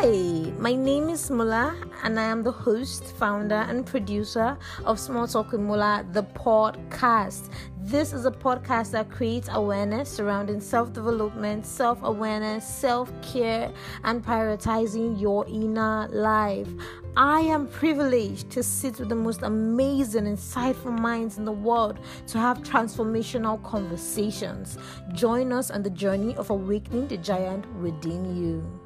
Hi, 0.00 0.52
my 0.60 0.76
name 0.76 1.08
is 1.08 1.28
Mula, 1.28 1.74
and 2.04 2.20
I 2.20 2.22
am 2.22 2.44
the 2.44 2.52
host, 2.52 3.02
founder, 3.16 3.66
and 3.68 3.84
producer 3.84 4.56
of 4.84 5.00
Small 5.00 5.26
Talk 5.26 5.50
with 5.50 5.60
Mula, 5.60 6.06
the 6.12 6.22
podcast. 6.22 7.50
This 7.80 8.12
is 8.12 8.24
a 8.24 8.30
podcast 8.30 8.92
that 8.92 9.10
creates 9.10 9.48
awareness 9.50 10.08
surrounding 10.08 10.60
self 10.60 10.92
development, 10.92 11.66
self 11.66 12.00
awareness, 12.04 12.64
self 12.64 13.10
care, 13.22 13.72
and 14.04 14.24
prioritizing 14.24 15.20
your 15.20 15.44
inner 15.48 16.06
life. 16.12 16.68
I 17.16 17.40
am 17.40 17.66
privileged 17.66 18.50
to 18.50 18.62
sit 18.62 19.00
with 19.00 19.08
the 19.08 19.16
most 19.16 19.42
amazing, 19.42 20.26
insightful 20.26 20.96
minds 20.96 21.38
in 21.38 21.44
the 21.44 21.50
world 21.50 21.98
to 22.28 22.38
have 22.38 22.58
transformational 22.58 23.60
conversations. 23.64 24.78
Join 25.12 25.52
us 25.52 25.72
on 25.72 25.82
the 25.82 25.90
journey 25.90 26.36
of 26.36 26.50
awakening 26.50 27.08
the 27.08 27.16
giant 27.16 27.66
within 27.80 28.36
you. 28.40 28.77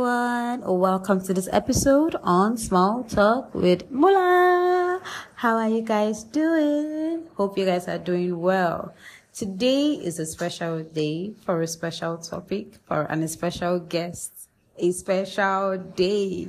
Everyone, 0.00 0.80
welcome 0.80 1.20
to 1.20 1.34
this 1.34 1.46
episode 1.52 2.16
on 2.22 2.56
Small 2.56 3.04
Talk 3.04 3.54
with 3.54 3.90
Mula. 3.90 5.02
How 5.34 5.58
are 5.58 5.68
you 5.68 5.82
guys 5.82 6.24
doing? 6.24 7.26
Hope 7.36 7.58
you 7.58 7.66
guys 7.66 7.86
are 7.86 7.98
doing 7.98 8.40
well. 8.40 8.94
Today 9.34 9.90
is 9.92 10.18
a 10.18 10.24
special 10.24 10.82
day 10.82 11.34
for 11.44 11.60
a 11.60 11.66
special 11.66 12.16
topic 12.16 12.78
for 12.86 13.02
an 13.02 13.28
special 13.28 13.78
guest. 13.78 14.48
A 14.78 14.90
special 14.92 15.76
day. 15.76 16.48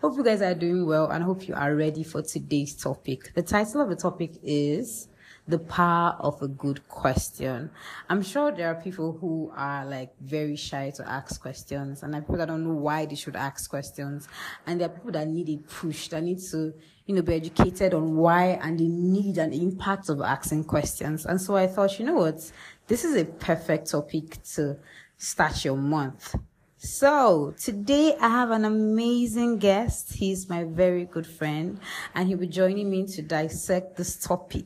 Hope 0.00 0.16
you 0.16 0.24
guys 0.24 0.42
are 0.42 0.56
doing 0.56 0.84
well 0.84 1.10
and 1.10 1.22
hope 1.22 1.46
you 1.46 1.54
are 1.54 1.76
ready 1.76 2.02
for 2.02 2.22
today's 2.22 2.74
topic. 2.74 3.32
The 3.36 3.42
title 3.42 3.82
of 3.82 3.88
the 3.88 3.94
topic 3.94 4.32
is 4.42 5.06
the 5.50 5.58
power 5.58 6.16
of 6.20 6.40
a 6.42 6.48
good 6.48 6.88
question. 6.88 7.70
I'm 8.08 8.22
sure 8.22 8.52
there 8.52 8.68
are 8.68 8.80
people 8.80 9.18
who 9.20 9.52
are 9.56 9.84
like 9.84 10.12
very 10.20 10.56
shy 10.56 10.90
to 10.96 11.08
ask 11.08 11.40
questions, 11.40 12.02
and 12.02 12.14
are 12.14 12.20
people 12.20 12.38
that 12.38 12.48
don't 12.48 12.64
know 12.64 12.74
why 12.74 13.06
they 13.06 13.16
should 13.16 13.36
ask 13.36 13.68
questions, 13.68 14.28
and 14.66 14.80
there 14.80 14.88
are 14.88 14.92
people 14.92 15.12
that 15.12 15.28
need 15.28 15.48
a 15.48 15.56
push, 15.58 16.08
that 16.08 16.22
need 16.22 16.38
to, 16.50 16.72
you 17.06 17.14
know, 17.14 17.22
be 17.22 17.34
educated 17.34 17.94
on 17.94 18.16
why 18.16 18.58
and 18.62 18.78
the 18.78 18.88
need 18.88 19.38
and 19.38 19.52
the 19.52 19.62
impact 19.62 20.08
of 20.08 20.20
asking 20.20 20.64
questions. 20.64 21.26
And 21.26 21.40
so 21.40 21.56
I 21.56 21.66
thought, 21.66 21.98
you 21.98 22.06
know 22.06 22.14
what, 22.14 22.50
this 22.86 23.04
is 23.04 23.16
a 23.16 23.24
perfect 23.24 23.90
topic 23.90 24.42
to 24.54 24.78
start 25.16 25.64
your 25.64 25.76
month. 25.76 26.34
So 26.82 27.52
today 27.60 28.16
I 28.18 28.28
have 28.30 28.50
an 28.52 28.64
amazing 28.64 29.58
guest. 29.58 30.14
He's 30.14 30.48
my 30.48 30.64
very 30.64 31.04
good 31.04 31.26
friend 31.26 31.78
and 32.14 32.26
he'll 32.26 32.38
be 32.38 32.46
joining 32.46 32.88
me 32.88 33.06
to 33.08 33.20
dissect 33.20 33.98
this 33.98 34.16
topic. 34.16 34.64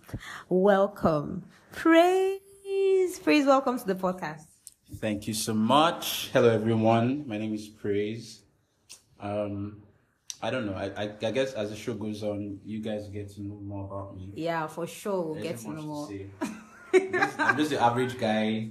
Welcome. 0.48 1.42
Praise. 1.72 2.38
Praise. 3.20 3.46
Welcome 3.46 3.80
to 3.80 3.84
the 3.86 3.96
podcast. 3.96 4.44
Thank 4.98 5.26
you 5.26 5.34
so 5.34 5.54
much. 5.54 6.30
Hello 6.32 6.50
everyone. 6.50 7.26
My 7.26 7.36
name 7.36 7.52
is 7.52 7.66
Praise. 7.66 8.42
Um, 9.18 9.82
I 10.40 10.50
don't 10.50 10.66
know. 10.66 10.74
I, 10.74 10.92
I, 10.96 11.12
I 11.20 11.30
guess 11.32 11.52
as 11.54 11.70
the 11.70 11.76
show 11.76 11.94
goes 11.94 12.22
on, 12.22 12.60
you 12.64 12.78
guys 12.78 13.08
get 13.08 13.28
to 13.34 13.42
know 13.42 13.58
more 13.60 13.86
about 13.86 14.16
me. 14.16 14.30
Yeah, 14.36 14.68
for 14.68 14.86
sure. 14.86 15.32
We'll 15.32 15.42
get 15.42 15.58
to 15.58 15.70
know 15.72 15.82
more. 15.82 16.08
Just- 16.94 17.40
I'm 17.40 17.56
just 17.56 17.70
the 17.70 17.82
average 17.82 18.16
guy, 18.20 18.68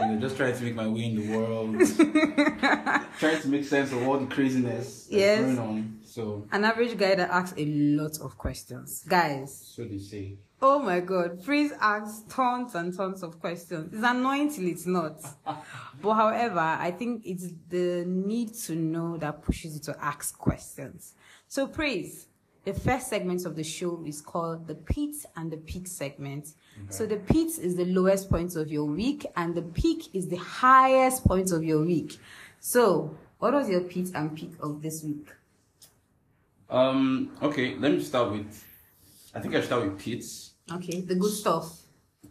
you 0.00 0.06
know, 0.06 0.20
just 0.20 0.36
trying 0.36 0.56
to 0.56 0.62
make 0.62 0.74
my 0.74 0.86
way 0.88 1.04
in 1.06 1.14
the 1.16 1.36
world, 1.36 1.76
trying 3.18 3.40
to 3.40 3.48
make 3.48 3.64
sense 3.64 3.92
of 3.92 4.06
all 4.06 4.18
the 4.18 4.26
craziness 4.26 5.04
that's 5.06 5.10
Yes. 5.10 5.40
going 5.40 5.58
on. 5.58 5.98
So, 6.04 6.46
An 6.52 6.64
average 6.64 6.96
guy 6.98 7.14
that 7.14 7.30
asks 7.30 7.54
a 7.58 7.64
lot 7.66 8.18
of 8.20 8.36
questions. 8.36 9.04
Guys, 9.08 9.72
so 9.74 9.84
they 9.84 9.98
say. 9.98 10.36
Oh 10.60 10.78
my 10.78 11.00
god, 11.00 11.42
Praise 11.42 11.72
asks 11.80 12.22
tons 12.32 12.74
and 12.76 12.96
tons 12.96 13.22
of 13.22 13.40
questions. 13.40 13.92
It's 13.92 14.04
annoying 14.04 14.52
till 14.52 14.66
it's 14.68 14.86
not. 14.86 15.20
but 16.02 16.14
however, 16.14 16.60
I 16.60 16.90
think 16.92 17.22
it's 17.24 17.48
the 17.68 18.04
need 18.06 18.54
to 18.66 18.74
know 18.76 19.16
that 19.16 19.42
pushes 19.42 19.74
you 19.74 19.80
to 19.92 19.96
ask 20.04 20.38
questions. 20.38 21.14
So 21.48 21.66
Praise, 21.66 22.28
the 22.64 22.72
first 22.74 23.08
segment 23.08 23.44
of 23.44 23.56
the 23.56 23.64
show 23.64 24.02
is 24.06 24.20
called 24.20 24.66
the 24.66 24.74
pit 24.76 25.16
and 25.36 25.50
the 25.50 25.56
peak 25.56 25.86
segment. 25.88 26.54
So 26.90 27.06
the 27.06 27.16
pit 27.16 27.58
is 27.60 27.74
the 27.76 27.84
lowest 27.86 28.30
point 28.30 28.54
of 28.56 28.70
your 28.70 28.84
week 28.84 29.26
and 29.36 29.54
the 29.54 29.62
peak 29.62 30.14
is 30.14 30.28
the 30.28 30.36
highest 30.36 31.24
point 31.24 31.50
of 31.52 31.64
your 31.64 31.82
week. 31.84 32.18
So 32.60 33.16
what 33.38 33.52
was 33.52 33.68
your 33.68 33.80
pit 33.80 34.10
and 34.14 34.36
peak 34.36 34.52
of 34.60 34.80
this 34.80 35.02
week? 35.02 35.26
Um, 36.70 37.32
okay, 37.42 37.74
let 37.74 37.92
me 37.92 38.00
start 38.02 38.30
with, 38.32 38.64
I 39.34 39.40
think 39.40 39.54
I 39.54 39.60
start 39.60 39.82
with 39.84 39.98
Pits. 39.98 40.52
Okay, 40.72 41.00
the 41.00 41.16
good 41.16 41.32
stuff. 41.32 41.80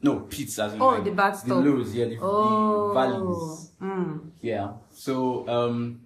No, 0.02 0.22
Pits 0.22 0.58
as 0.58 0.74
in 0.74 0.82
Oh, 0.82 0.88
like 0.88 1.04
the 1.04 1.12
bad 1.12 1.34
stuff. 1.36 1.48
The 1.50 1.56
lows, 1.56 1.94
yeah, 1.94 2.06
the, 2.06 2.18
Oh, 2.22 2.88
the 2.88 2.94
valleys. 2.94 3.72
mm. 3.82 4.32
Yeah. 4.42 4.72
So 4.94 5.48
um 5.48 6.02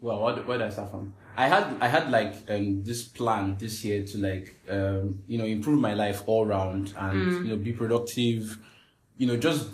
well 0.00 0.20
what 0.20 0.46
where 0.46 0.58
did 0.58 0.66
I 0.68 0.70
start 0.70 0.90
from? 0.90 1.12
I 1.36 1.48
had 1.48 1.76
I 1.80 1.88
had 1.88 2.10
like 2.10 2.34
um 2.48 2.84
this 2.84 3.02
plan 3.02 3.56
this 3.58 3.84
year 3.84 4.04
to 4.04 4.18
like 4.18 4.54
um 4.68 5.22
you 5.26 5.38
know 5.38 5.44
improve 5.44 5.80
my 5.80 5.94
life 5.94 6.22
all 6.26 6.44
round 6.44 6.92
and 6.98 7.32
you 7.42 7.50
know 7.50 7.56
be 7.56 7.72
productive, 7.72 8.58
you 9.16 9.26
know, 9.26 9.36
just 9.36 9.68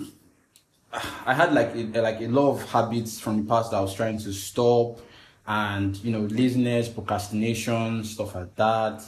I 1.27 1.35
had 1.35 1.53
like 1.53 1.75
a, 1.75 2.01
like 2.01 2.21
a 2.21 2.29
lot 2.29 2.51
of 2.53 2.71
habits 2.71 3.21
from 3.21 3.39
the 3.39 3.49
past 3.49 3.71
that 3.71 3.77
I 3.77 3.81
was 3.81 3.95
trying 3.95 4.19
to 4.19 4.33
stop 4.33 5.01
and 5.47 5.97
you 6.05 6.11
know 6.13 6.21
laziness, 6.21 6.89
procrastination, 6.89 8.05
stuff 8.05 8.35
like 8.35 8.55
that. 8.57 9.03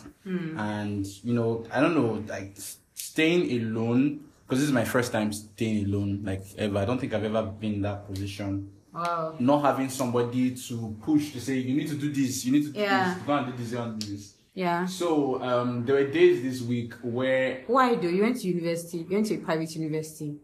And 0.57 1.07
you 1.25 1.35
know, 1.35 1.65
I 1.73 1.81
don't 1.81 1.95
know, 1.95 2.23
like 2.29 2.57
staying 2.95 3.51
alone 3.63 4.21
because 4.47 4.59
this 4.61 4.69
is 4.69 4.73
my 4.75 4.85
first 4.85 5.13
time 5.13 5.33
staying 5.33 5.87
alone 5.87 6.23
like 6.25 6.43
ever. 6.59 6.79
I 6.79 6.85
don't 6.85 6.99
think 6.99 7.15
I've 7.15 7.25
ever 7.25 7.43
been 7.43 7.75
in 7.75 7.83
that 7.83 8.07
position. 8.07 8.71
Wow. 8.93 9.37
Not 9.39 9.63
having 9.63 9.89
somebody 9.89 10.55
to 10.55 10.97
push 11.03 11.33
to 11.33 11.41
say 11.41 11.55
you 11.59 11.77
need 11.77 11.89
to 11.89 11.95
do 11.97 12.13
this, 12.13 12.45
you 12.45 12.53
need 12.53 12.65
to 12.65 12.71
do 12.73 12.81
Yeah. 12.81 13.15
this, 13.15 13.23
go 13.25 13.33
and 13.35 13.47
do 13.57 13.63
this, 13.63 13.73
go 13.73 13.83
and 13.83 13.99
do 14.01 14.07
this. 14.17 14.35
Yeah. 14.55 14.87
So 14.87 15.41
um, 15.43 15.85
there 15.87 15.95
were 15.95 16.11
days 16.11 16.43
this 16.43 16.61
week 16.61 16.95
where 17.03 17.63
Why 17.69 17.95
do 17.95 18.11
You 18.11 18.23
went 18.23 18.41
to 18.41 18.49
university. 18.49 18.99
You 18.99 19.07
went 19.15 19.27
to 19.27 19.35
a 19.37 19.39
private 19.39 19.75
university, 19.77 20.37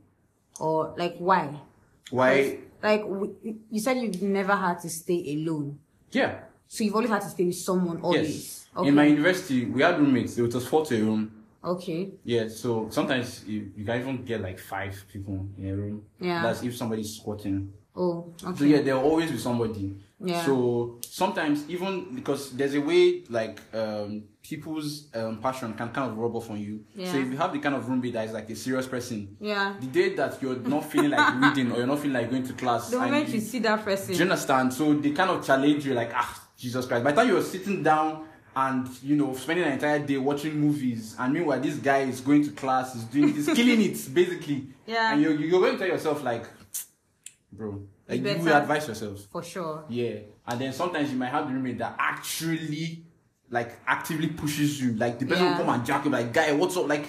or 0.61 0.95
like 0.97 1.17
why? 1.19 1.61
why 2.11 2.59
Like 2.83 3.03
w- 3.03 3.35
you 3.71 3.81
said, 3.81 3.97
you've 3.97 4.23
never 4.23 4.55
had 4.55 4.79
to 4.81 4.89
stay 4.89 5.35
alone, 5.35 5.79
yeah 6.13 6.41
so 6.69 6.83
you've 6.85 6.95
always 6.95 7.11
had 7.11 7.23
to 7.23 7.29
stay 7.29 7.45
with 7.47 7.57
someone 7.57 8.01
always. 8.01 8.29
yes 8.29 8.67
Okay. 8.77 8.89
in 8.89 8.95
my 8.95 9.05
university 9.07 9.65
we 9.65 9.83
had 9.83 9.99
roommates. 9.99 10.37
It 10.39 10.43
was 10.43 10.67
four 10.69 10.85
to 10.87 10.95
a 10.97 11.01
room. 11.05 11.33
okay. 11.65 12.11
Yeah, 12.25 12.47
so 12.49 12.89
sometimes 12.91 13.45
you, 13.47 13.73
you 13.77 13.85
can 13.85 14.01
even 14.01 14.25
get 14.25 14.41
like 14.41 14.59
five 14.61 14.95
people 15.13 15.47
in 15.59 15.69
a 15.69 15.75
room. 15.75 16.03
Yeah. 16.21 16.43
That's 16.43 16.63
if 16.63 16.77
somebody's 16.77 17.17
squatting. 17.17 17.73
Oh. 17.97 18.33
So 18.57 18.65
yeah, 18.65 18.81
there'll 18.83 19.03
always 19.03 19.31
be 19.31 19.39
somebody. 19.39 19.97
Yeah. 20.21 20.45
So 20.45 20.99
sometimes 21.09 21.69
even 21.69 22.15
because 22.15 22.51
there's 22.53 22.75
a 22.75 22.81
way 22.81 23.23
like 23.29 23.61
um 23.75 24.25
people's 24.43 25.09
um 25.15 25.39
passion 25.39 25.75
can 25.75 25.89
kind 25.91 26.11
of 26.11 26.17
rub 26.19 26.35
off 26.37 26.51
on 26.51 26.59
you. 26.61 26.85
Yeah. 26.95 27.13
So 27.13 27.19
if 27.19 27.31
you 27.31 27.37
have 27.37 27.53
the 27.53 27.59
kind 27.59 27.75
of 27.75 27.89
roommate 27.89 28.13
that 28.15 28.27
is 28.27 28.33
like 28.33 28.49
a 28.51 28.57
serious 28.57 28.87
person, 28.87 29.37
Yeah. 29.41 29.75
the 29.81 29.87
day 29.87 30.15
that 30.15 30.41
you're 30.43 30.57
not 30.57 30.85
feeling 30.91 31.11
like 31.11 31.35
reading 31.43 31.73
or 31.73 31.79
you're 31.79 31.87
not 31.87 31.99
feeling 31.99 32.15
like 32.15 32.31
going 32.31 32.45
to 32.47 32.53
class, 32.55 32.91
The 32.91 32.99
moment 32.99 33.29
you 33.29 33.41
see 33.41 33.59
that 33.61 33.85
person. 33.85 34.13
do 34.13 34.15
you 34.19 34.23
understand? 34.23 34.73
So 34.73 34.95
they 34.95 35.11
kind 35.11 35.31
of 35.31 35.45
challenge 35.45 35.85
you 35.87 35.95
like, 35.95 36.13
ah, 36.15 36.49
Jesus 36.57 36.87
Christ. 36.87 37.05
By 37.05 37.13
the 37.13 37.17
time 37.23 37.29
you're 37.29 37.43
sitting 37.43 37.83
down 37.83 38.27
and 38.55 38.89
you 39.03 39.17
know 39.17 39.35
spending 39.35 39.67
an 39.67 39.73
entire 39.73 39.99
day 39.99 40.17
watching 40.17 40.59
movies, 40.59 41.15
and 41.19 41.35
meanwhile 41.35 41.61
this 41.61 41.77
guy 41.77 41.99
is 42.03 42.21
going 42.23 42.43
to 42.45 42.51
class, 42.53 42.95
is 42.95 43.05
doing, 43.05 43.35
he's 43.35 43.47
killing 43.47 43.83
it 43.83 43.99
basically. 44.15 44.69
Yeah. 44.87 45.13
And 45.13 45.21
you're 45.23 45.35
you're 45.35 45.61
going 45.61 45.73
to 45.75 45.79
tell 45.79 45.89
yourself 45.89 46.23
like, 46.25 46.47
bro, 47.57 47.83
like 48.09 48.21
you 48.21 48.39
will 48.45 48.53
advise 48.55 48.87
yourself. 48.89 49.27
For 49.33 49.43
sure. 49.43 49.85
Yeah. 49.89 50.19
And 50.47 50.61
then 50.61 50.73
sometimes 50.73 51.11
you 51.11 51.17
might 51.17 51.31
have 51.31 51.47
the 51.49 51.55
roommate 51.55 51.79
that 51.79 51.97
actually 51.99 53.05
like 53.51 53.79
actively 53.87 54.29
pushes 54.29 54.81
you. 54.81 54.93
Like 54.95 55.19
the 55.19 55.27
person 55.27 55.45
Yeah. 55.45 55.59
will 55.59 55.65
come 55.65 55.75
and 55.75 55.87
jack 55.87 56.05
you 56.05 56.11
like, 56.11 56.33
guy, 56.33 56.53
what's 56.53 56.77
up? 56.77 56.89
Like 56.89 57.07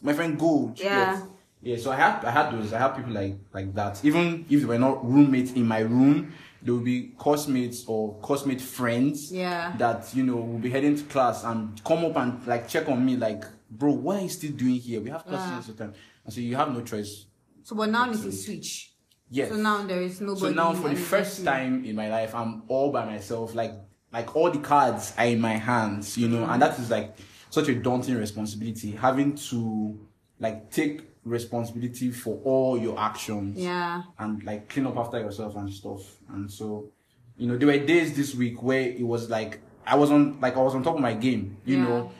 my 0.00 0.12
friend 0.12 0.38
go. 0.38 0.72
Yeah. 0.76 1.14
get? 1.16 1.28
Yeah, 1.64 1.76
so 1.76 1.92
I 1.92 1.96
had 1.96 2.24
I 2.24 2.30
had 2.32 2.50
those 2.52 2.72
I 2.72 2.78
had 2.78 2.96
people 2.96 3.12
like 3.12 3.36
like 3.52 3.72
that. 3.74 4.04
Even 4.04 4.44
if 4.50 4.60
they 4.60 4.66
were 4.66 4.78
not 4.78 5.04
roommates 5.08 5.52
in 5.52 5.66
my 5.66 5.78
room, 5.80 6.32
they 6.60 6.72
would 6.72 6.84
be 6.84 7.12
classmates 7.18 7.84
or 7.86 8.18
classmate 8.20 8.60
friends 8.60 9.30
Yeah. 9.32 9.72
that 9.78 10.12
you 10.14 10.24
know 10.24 10.36
will 10.36 10.58
be 10.58 10.70
heading 10.70 10.96
to 10.96 11.04
class 11.04 11.44
and 11.44 11.82
come 11.84 12.04
up 12.04 12.16
and 12.16 12.44
like 12.48 12.66
check 12.68 12.88
on 12.88 13.04
me 13.06 13.16
like, 13.16 13.44
bro, 13.70 13.92
what 13.92 14.16
are 14.16 14.22
you 14.22 14.28
still 14.28 14.50
doing 14.52 14.74
here? 14.74 15.00
We 15.00 15.10
have 15.10 15.24
classes 15.24 15.50
Yeah. 15.50 15.56
all 15.56 15.62
the 15.62 15.72
time. 15.74 15.94
And 16.24 16.34
so 16.34 16.40
you 16.40 16.56
have 16.56 16.72
no 16.72 16.80
choice. 16.82 17.26
So, 17.62 17.76
but 17.76 17.90
now 17.90 18.10
it's 18.10 18.24
a 18.24 18.32
switch. 18.32 18.91
Yes. 19.32 19.48
So 19.48 19.56
now 19.56 19.82
there 19.82 20.02
is 20.02 20.20
nobody. 20.20 20.40
So 20.40 20.50
now 20.52 20.74
for 20.74 20.90
the 20.90 20.94
first 20.96 21.38
you. 21.40 21.44
time 21.46 21.84
in 21.86 21.96
my 21.96 22.08
life, 22.10 22.34
I'm 22.34 22.62
all 22.68 22.92
by 22.92 23.04
myself. 23.06 23.54
Like 23.54 23.72
like 24.12 24.36
all 24.36 24.50
the 24.50 24.58
cards 24.58 25.14
are 25.16 25.24
in 25.24 25.40
my 25.40 25.54
hands, 25.54 26.18
you 26.18 26.28
know, 26.28 26.44
and 26.44 26.60
that 26.60 26.78
is 26.78 26.90
like 26.90 27.16
such 27.48 27.68
a 27.68 27.74
daunting 27.74 28.16
responsibility. 28.18 28.90
Having 28.92 29.36
to 29.50 29.98
like 30.38 30.70
take 30.70 31.00
responsibility 31.24 32.10
for 32.10 32.38
all 32.44 32.78
your 32.78 32.98
actions. 32.98 33.58
Yeah. 33.58 34.02
And 34.18 34.42
like 34.44 34.68
clean 34.68 34.86
up 34.86 34.96
after 34.98 35.18
yourself 35.18 35.56
and 35.56 35.72
stuff. 35.72 36.02
And 36.28 36.50
so, 36.50 36.90
you 37.38 37.46
know, 37.48 37.56
there 37.56 37.68
were 37.68 37.78
days 37.78 38.14
this 38.14 38.34
week 38.34 38.62
where 38.62 38.82
it 38.82 39.06
was 39.06 39.30
like 39.30 39.60
I 39.86 39.96
was 39.96 40.10
on 40.10 40.40
like 40.40 40.56
I 40.56 40.60
was 40.60 40.74
on 40.74 40.82
top 40.82 40.96
of 40.96 41.00
my 41.00 41.14
game, 41.14 41.56
you 41.64 41.78
Yeah. 41.78 41.84
know, 41.84 42.12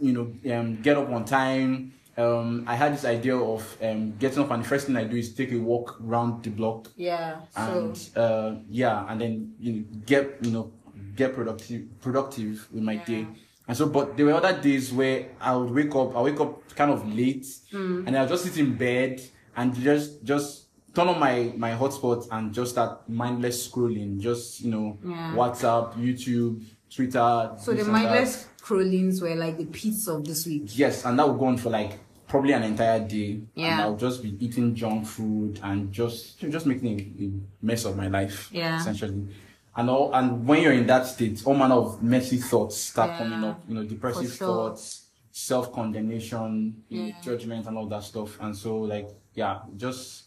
you 0.00 0.12
know, 0.12 0.56
um, 0.58 0.80
get 0.82 0.96
up 0.96 1.10
on 1.10 1.24
time, 1.24 1.93
um, 2.16 2.64
I 2.66 2.74
had 2.76 2.92
this 2.94 3.04
idea 3.04 3.36
of 3.36 3.76
um, 3.82 4.14
getting 4.18 4.40
up, 4.40 4.50
and 4.50 4.62
the 4.64 4.68
first 4.68 4.86
thing 4.86 4.96
I 4.96 5.04
do 5.04 5.16
is 5.16 5.34
take 5.34 5.52
a 5.52 5.58
walk 5.58 6.00
around 6.04 6.42
the 6.44 6.50
block, 6.50 6.90
Yeah. 6.96 7.40
and 7.56 7.96
So 7.96 8.20
uh, 8.20 8.60
yeah, 8.70 9.06
and 9.08 9.20
then 9.20 9.54
you 9.58 9.72
know 9.72 9.84
get 10.06 10.38
you 10.42 10.50
know 10.52 10.72
get 11.16 11.34
productive 11.34 11.82
productive 12.00 12.68
with 12.72 12.82
my 12.82 12.94
Yeah. 12.94 13.04
day. 13.04 13.26
And 13.66 13.74
so, 13.76 13.86
but 13.88 14.16
there 14.16 14.26
were 14.26 14.34
other 14.34 14.60
days 14.60 14.92
where 14.92 15.28
I 15.40 15.56
would 15.56 15.70
wake 15.70 15.94
up. 15.96 16.14
I 16.16 16.20
wake 16.20 16.38
up 16.40 16.74
kind 16.76 16.90
of 16.90 17.00
late, 17.14 17.46
Hmm. 17.72 18.04
and 18.06 18.16
I'll 18.16 18.28
just 18.28 18.44
sit 18.44 18.58
in 18.58 18.76
bed 18.76 19.20
and 19.56 19.74
just 19.74 20.22
just 20.22 20.66
turn 20.94 21.08
on 21.08 21.18
my 21.18 21.52
my 21.56 21.70
hotspot 21.72 22.28
and 22.30 22.52
just 22.52 22.72
start 22.72 23.08
mindless 23.08 23.66
scrolling. 23.68 24.18
Just 24.20 24.60
you 24.60 24.70
know, 24.70 24.98
Yeah. 25.04 25.34
WhatsApp, 25.34 25.94
YouTube, 25.96 26.62
Twitter. 26.94 27.52
so 27.58 27.72
the 27.72 27.84
mindless 27.84 28.46
scrollings 28.58 29.20
were 29.20 29.34
like 29.34 29.56
the 29.58 29.64
pits 29.66 30.06
of 30.08 30.24
this 30.24 30.46
week. 30.46 30.76
Yes, 30.78 31.04
and 31.04 31.18
that 31.18 31.26
would 31.28 31.38
go 31.38 31.46
on 31.46 31.56
for 31.56 31.70
like 31.70 31.98
probably 32.34 32.52
an 32.52 32.64
entire 32.64 32.98
day. 32.98 33.38
Yeah. 33.54 33.66
And 33.74 33.80
I'll 33.82 33.96
just 33.96 34.20
be 34.20 34.36
eating 34.44 34.74
junk 34.74 35.06
food 35.06 35.60
and 35.62 35.92
just 35.92 36.40
just 36.40 36.66
making 36.66 36.98
a, 36.98 37.64
mess 37.64 37.84
of 37.84 37.96
my 37.96 38.08
life. 38.08 38.48
Yeah. 38.50 38.76
Essentially. 38.80 39.28
And 39.76 39.88
all 39.88 40.12
and 40.12 40.44
when 40.44 40.60
you're 40.60 40.72
in 40.72 40.84
that 40.88 41.06
state, 41.06 41.42
all 41.44 41.54
manner 41.54 41.76
of 41.76 42.02
messy 42.02 42.38
thoughts 42.38 42.76
start 42.76 43.10
Yeah. 43.10 43.18
coming 43.18 43.44
up. 43.44 43.60
You 43.68 43.74
know, 43.76 43.84
depressive 43.84 44.32
sure. 44.32 44.48
thoughts, 44.48 45.06
self 45.30 45.72
condemnation, 45.72 46.82
Yeah. 46.88 47.12
judgment 47.22 47.68
and 47.68 47.78
all 47.78 47.86
that 47.86 48.02
stuff. 48.02 48.36
And 48.40 48.56
so 48.56 48.78
like 48.80 49.08
yeah, 49.34 49.60
just 49.76 50.23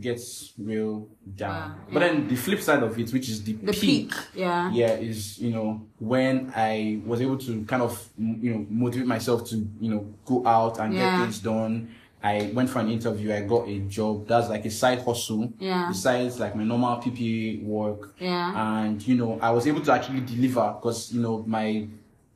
gets 0.00 0.52
real 0.58 1.08
down. 1.36 1.70
Wow, 1.70 1.74
But 1.92 2.02
yeah. 2.02 2.08
then 2.08 2.28
the 2.28 2.36
flip 2.36 2.60
side 2.60 2.82
of 2.82 2.98
it, 2.98 3.12
which 3.12 3.28
is 3.28 3.42
the, 3.42 3.52
The 3.54 3.72
peak. 3.72 4.12
Yeah. 4.34 4.70
yeah 4.72 4.92
is 4.92 5.38
you 5.38 5.50
know 5.50 5.82
when 5.98 6.52
i 6.54 7.00
was 7.04 7.20
able 7.20 7.36
to 7.38 7.64
kind 7.64 7.82
of 7.82 8.08
you 8.16 8.54
know 8.54 8.66
motivate 8.70 9.06
myself 9.08 9.44
to 9.50 9.56
you 9.80 9.90
know 9.90 10.06
go 10.24 10.46
out 10.46 10.78
and 10.78 10.94
Yeah. 10.94 11.00
get 11.16 11.22
things 11.24 11.38
done 11.40 11.88
i 12.22 12.50
went 12.54 12.68
for 12.70 12.78
an 12.80 12.88
interview 12.90 13.32
i 13.32 13.40
got 13.42 13.66
a 13.68 13.78
job 13.80 14.26
that's 14.28 14.48
like 14.48 14.64
a 14.64 14.70
side 14.70 15.00
hustle 15.02 15.52
Yeah. 15.58 15.86
besides 15.88 16.38
like 16.38 16.54
my 16.56 16.64
normal 16.64 16.96
ppa 16.98 17.62
work 17.64 18.14
Yeah. 18.20 18.82
and 18.82 19.04
you 19.06 19.16
know 19.16 19.38
i 19.42 19.50
was 19.50 19.66
able 19.66 19.80
to 19.82 19.92
actually 19.92 20.20
deliver 20.20 20.74
because 20.80 21.12
you 21.12 21.20
know 21.20 21.44
my 21.46 21.86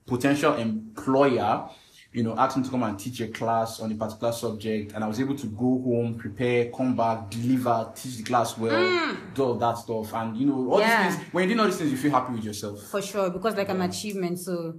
potential 0.06 0.54
employer 0.56 1.68
you 2.12 2.22
know 2.22 2.34
asked 2.36 2.56
me 2.58 2.62
to 2.62 2.70
come 2.70 2.82
and 2.82 2.98
teach 2.98 3.20
a 3.22 3.28
class 3.28 3.80
on 3.80 3.90
a 3.90 3.94
particular 3.94 4.32
subject 4.32 4.92
and 4.92 5.02
i 5.02 5.06
was 5.08 5.18
able 5.18 5.34
to 5.34 5.46
go 5.46 5.80
home 5.82 6.14
prepare 6.18 6.70
come 6.70 6.94
back 6.94 7.30
deliver 7.30 7.90
teach 7.94 8.18
the 8.18 8.22
class 8.22 8.58
well 8.58 9.16
do 9.34 9.42
all 9.44 9.54
that 9.54 9.78
stuff 9.78 10.12
and 10.14 10.36
you 10.36 10.46
know 10.46 10.70
all 10.70 10.78
Mm. 10.78 10.80
Yeah. 10.80 11.08
these 11.08 11.16
things 11.18 11.32
when 11.32 11.48
you 11.48 11.54
do 11.54 11.60
all 11.62 11.66
these 11.68 11.76
things 11.78 11.90
you 11.90 11.96
feel 11.96 12.10
happy 12.10 12.32
with 12.34 12.44
yourself 12.44 12.82
For 12.90 13.00
sure, 13.02 13.30
because 13.30 13.56
like 13.56 13.68
an 13.70 13.80
achievement, 13.82 14.38
so 14.38 14.74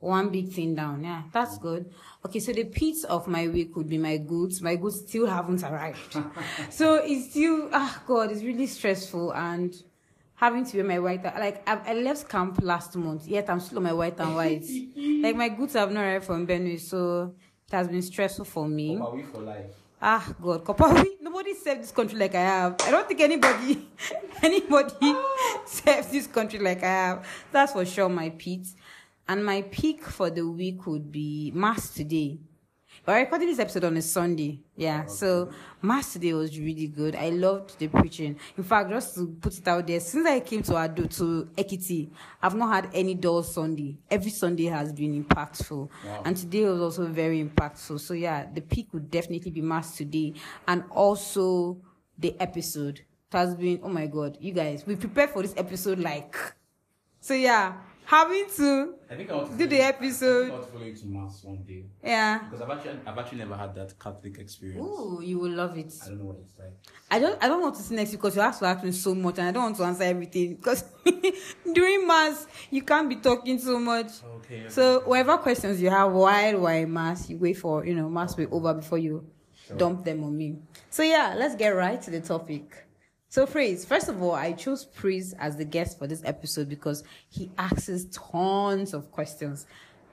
one 0.00 0.28
big 0.30 0.48
thing 0.52 0.76
down. 0.76 1.02
Yeah, 1.02 1.22
that's 1.32 1.58
good. 1.58 1.90
Okay, 2.24 2.38
so 2.38 2.52
the 2.52 2.64
pits 2.64 3.02
of 3.02 3.26
my 3.26 3.48
week 3.48 3.74
would 3.74 3.88
be 3.88 3.98
my 3.98 4.16
goods. 4.16 4.62
My 4.62 4.76
goods 4.76 5.00
still 5.00 5.26
haven't 5.26 5.64
arrived. 5.64 6.16
so 6.70 6.94
it's 7.04 7.30
still 7.30 7.68
ah 7.72 8.00
god, 8.06 8.30
it's 8.30 8.42
really 8.44 8.68
stressful 8.68 9.32
and 9.34 9.74
having 10.38 10.64
to 10.64 10.76
wear 10.76 10.86
my 10.86 10.98
white 11.00 11.24
like 11.24 11.68
I, 11.68 11.80
I 11.84 11.94
left 11.94 12.28
camp 12.28 12.60
last 12.62 12.94
month, 12.96 13.26
yet 13.26 13.50
I'm 13.50 13.60
still 13.60 13.78
on 13.78 13.84
my 13.84 13.92
white 13.92 14.18
and 14.20 14.34
white. 14.34 14.64
like 14.96 15.36
my 15.36 15.48
goods 15.48 15.74
have 15.74 15.90
not 15.90 16.02
arrived 16.02 16.24
from 16.24 16.46
Benue, 16.46 16.78
so 16.80 17.34
it 17.66 17.72
has 17.72 17.88
been 17.88 18.02
stressful 18.02 18.44
for 18.44 18.66
me. 18.66 18.98
Are 18.98 19.14
we 19.14 19.22
for 19.22 19.38
life 19.42 19.74
Ah, 20.00 20.32
God, 20.40 20.62
Kopawi, 20.64 21.06
nobody 21.20 21.54
served 21.54 21.82
this 21.82 21.90
country 21.90 22.16
like 22.16 22.34
I 22.36 22.40
have. 22.40 22.76
I 22.84 22.92
don't 22.92 23.08
think 23.08 23.20
anybody, 23.20 23.88
anybody 24.42 25.16
serves 25.66 26.06
this 26.08 26.28
country 26.28 26.60
like 26.60 26.84
I 26.84 26.86
have. 26.86 27.28
That's 27.50 27.72
for 27.72 27.84
sure, 27.84 28.08
my 28.08 28.30
Pete. 28.30 28.68
And 29.26 29.44
my 29.44 29.62
peak 29.62 30.04
for 30.04 30.30
the 30.30 30.48
week 30.48 30.86
would 30.86 31.10
be 31.10 31.50
Mass 31.52 31.92
today. 31.92 32.38
We're 33.06 33.20
recording 33.20 33.48
this 33.48 33.58
episode 33.58 33.84
on 33.84 33.96
a 33.96 34.02
Sunday. 34.02 34.60
Yeah, 34.76 35.06
so 35.06 35.50
Mass 35.80 36.12
today 36.12 36.34
was 36.34 36.58
really 36.58 36.88
good. 36.88 37.16
I 37.16 37.30
loved 37.30 37.78
the 37.78 37.88
preaching. 37.88 38.36
In 38.56 38.64
fact, 38.64 38.90
just 38.90 39.14
to 39.14 39.28
put 39.40 39.56
it 39.56 39.66
out 39.66 39.86
there, 39.86 40.00
since 40.00 40.26
I 40.26 40.40
came 40.40 40.62
to 40.64 40.76
Ado 40.76 41.06
to 41.06 41.48
Ekiti, 41.56 42.10
I've 42.42 42.54
not 42.54 42.74
had 42.74 42.90
any 42.92 43.14
dull 43.14 43.42
Sunday. 43.42 43.96
Every 44.10 44.30
Sunday 44.30 44.66
has 44.66 44.92
been 44.92 45.24
impactful. 45.24 45.88
Wow. 46.04 46.22
And 46.24 46.36
today 46.36 46.64
was 46.64 46.80
also 46.80 47.06
very 47.06 47.42
impactful. 47.42 48.00
So 48.00 48.12
yeah, 48.12 48.46
the 48.52 48.60
peak 48.60 48.88
would 48.92 49.10
definitely 49.10 49.52
be 49.52 49.62
Mass 49.62 49.96
today. 49.96 50.34
And 50.66 50.84
also 50.90 51.78
the 52.18 52.38
episode. 52.40 52.98
It 52.98 53.36
has 53.36 53.54
been, 53.54 53.80
oh 53.82 53.88
my 53.88 54.06
God, 54.06 54.36
you 54.40 54.52
guys, 54.52 54.84
we 54.86 54.96
prepared 54.96 55.30
for 55.30 55.42
this 55.42 55.54
episode 55.56 55.98
like, 55.98 56.36
so 57.20 57.32
yeah, 57.34 57.74
having 58.08 58.46
to 58.56 58.94
i 59.10 59.14
think 59.14 59.30
i 59.30 59.34
want 59.34 59.50
to 59.52 59.58
do 59.58 59.66
the 59.66 59.76
I 59.82 59.92
think 59.92 60.02
I 60.02 60.06
episode. 60.06 60.64
follow 60.72 60.84
you 60.84 60.94
to 60.96 61.06
mass 61.06 61.44
one 61.44 61.62
day 61.62 61.84
Yeah. 62.02 62.38
because 62.38 62.62
i've 62.62 62.70
actually 62.76 62.98
i've 63.06 63.18
actually 63.18 63.38
never 63.44 63.54
had 63.56 63.74
that 63.74 63.98
catholic 63.98 64.38
experience 64.38 64.86
Ooh, 64.86 65.20
you 65.22 65.38
will 65.38 65.50
love 65.62 65.76
it. 65.76 65.92
i 66.02 66.08
don't 66.08 66.18
know 66.20 66.24
what 66.32 66.38
it's 66.42 66.58
like 66.58 66.72
I 67.10 67.18
don't 67.20 67.42
I 67.42 67.48
don't 67.48 67.62
want 67.62 67.74
to 67.76 67.82
see 67.82 67.94
next 67.96 68.10
because 68.12 68.36
you 68.36 68.42
have 68.42 68.58
to 68.58 68.66
ask 68.66 68.84
me 68.84 68.92
so 68.92 69.14
much 69.14 69.38
and 69.38 69.48
I 69.48 69.52
don't 69.52 69.62
want 69.62 69.76
to 69.78 69.84
answer 69.84 70.02
everything 70.04 70.56
because 70.56 70.84
during 71.72 72.06
mass 72.06 72.46
you 72.70 72.82
can't 72.82 73.08
be 73.08 73.16
talking 73.16 73.58
so 73.58 73.78
much. 73.78 74.08
okay 74.36 74.64
So 74.68 75.00
whatever 75.06 75.38
questions 75.38 75.80
you 75.80 75.88
have 75.90 76.12
while 76.12 76.58
while 76.60 76.86
mass, 76.86 77.30
you 77.30 77.38
wait 77.38 77.54
for 77.56 77.84
you 77.86 77.94
know 77.94 78.08
mass 78.10 78.36
will 78.36 78.48
over 78.52 78.74
before 78.74 78.98
you 78.98 79.24
dump 79.76 80.04
them 80.04 80.22
on 80.24 80.36
me. 80.36 80.56
So 80.90 81.02
yeah, 81.02 81.34
let's 81.36 81.54
get 81.56 81.70
right 81.70 82.00
to 82.02 82.10
the 82.10 82.20
topic. 82.20 82.84
So 83.30 83.46
Praise, 83.46 83.84
first 83.84 84.08
of 84.08 84.22
all, 84.22 84.34
I 84.34 84.52
chose 84.52 84.86
Praise 84.86 85.34
as 85.34 85.56
the 85.56 85.64
guest 85.64 85.98
for 85.98 86.06
this 86.06 86.22
episode 86.24 86.68
because 86.68 87.04
he 87.28 87.50
asks 87.58 88.06
tons 88.10 88.94
of 88.94 89.10
questions. 89.10 89.66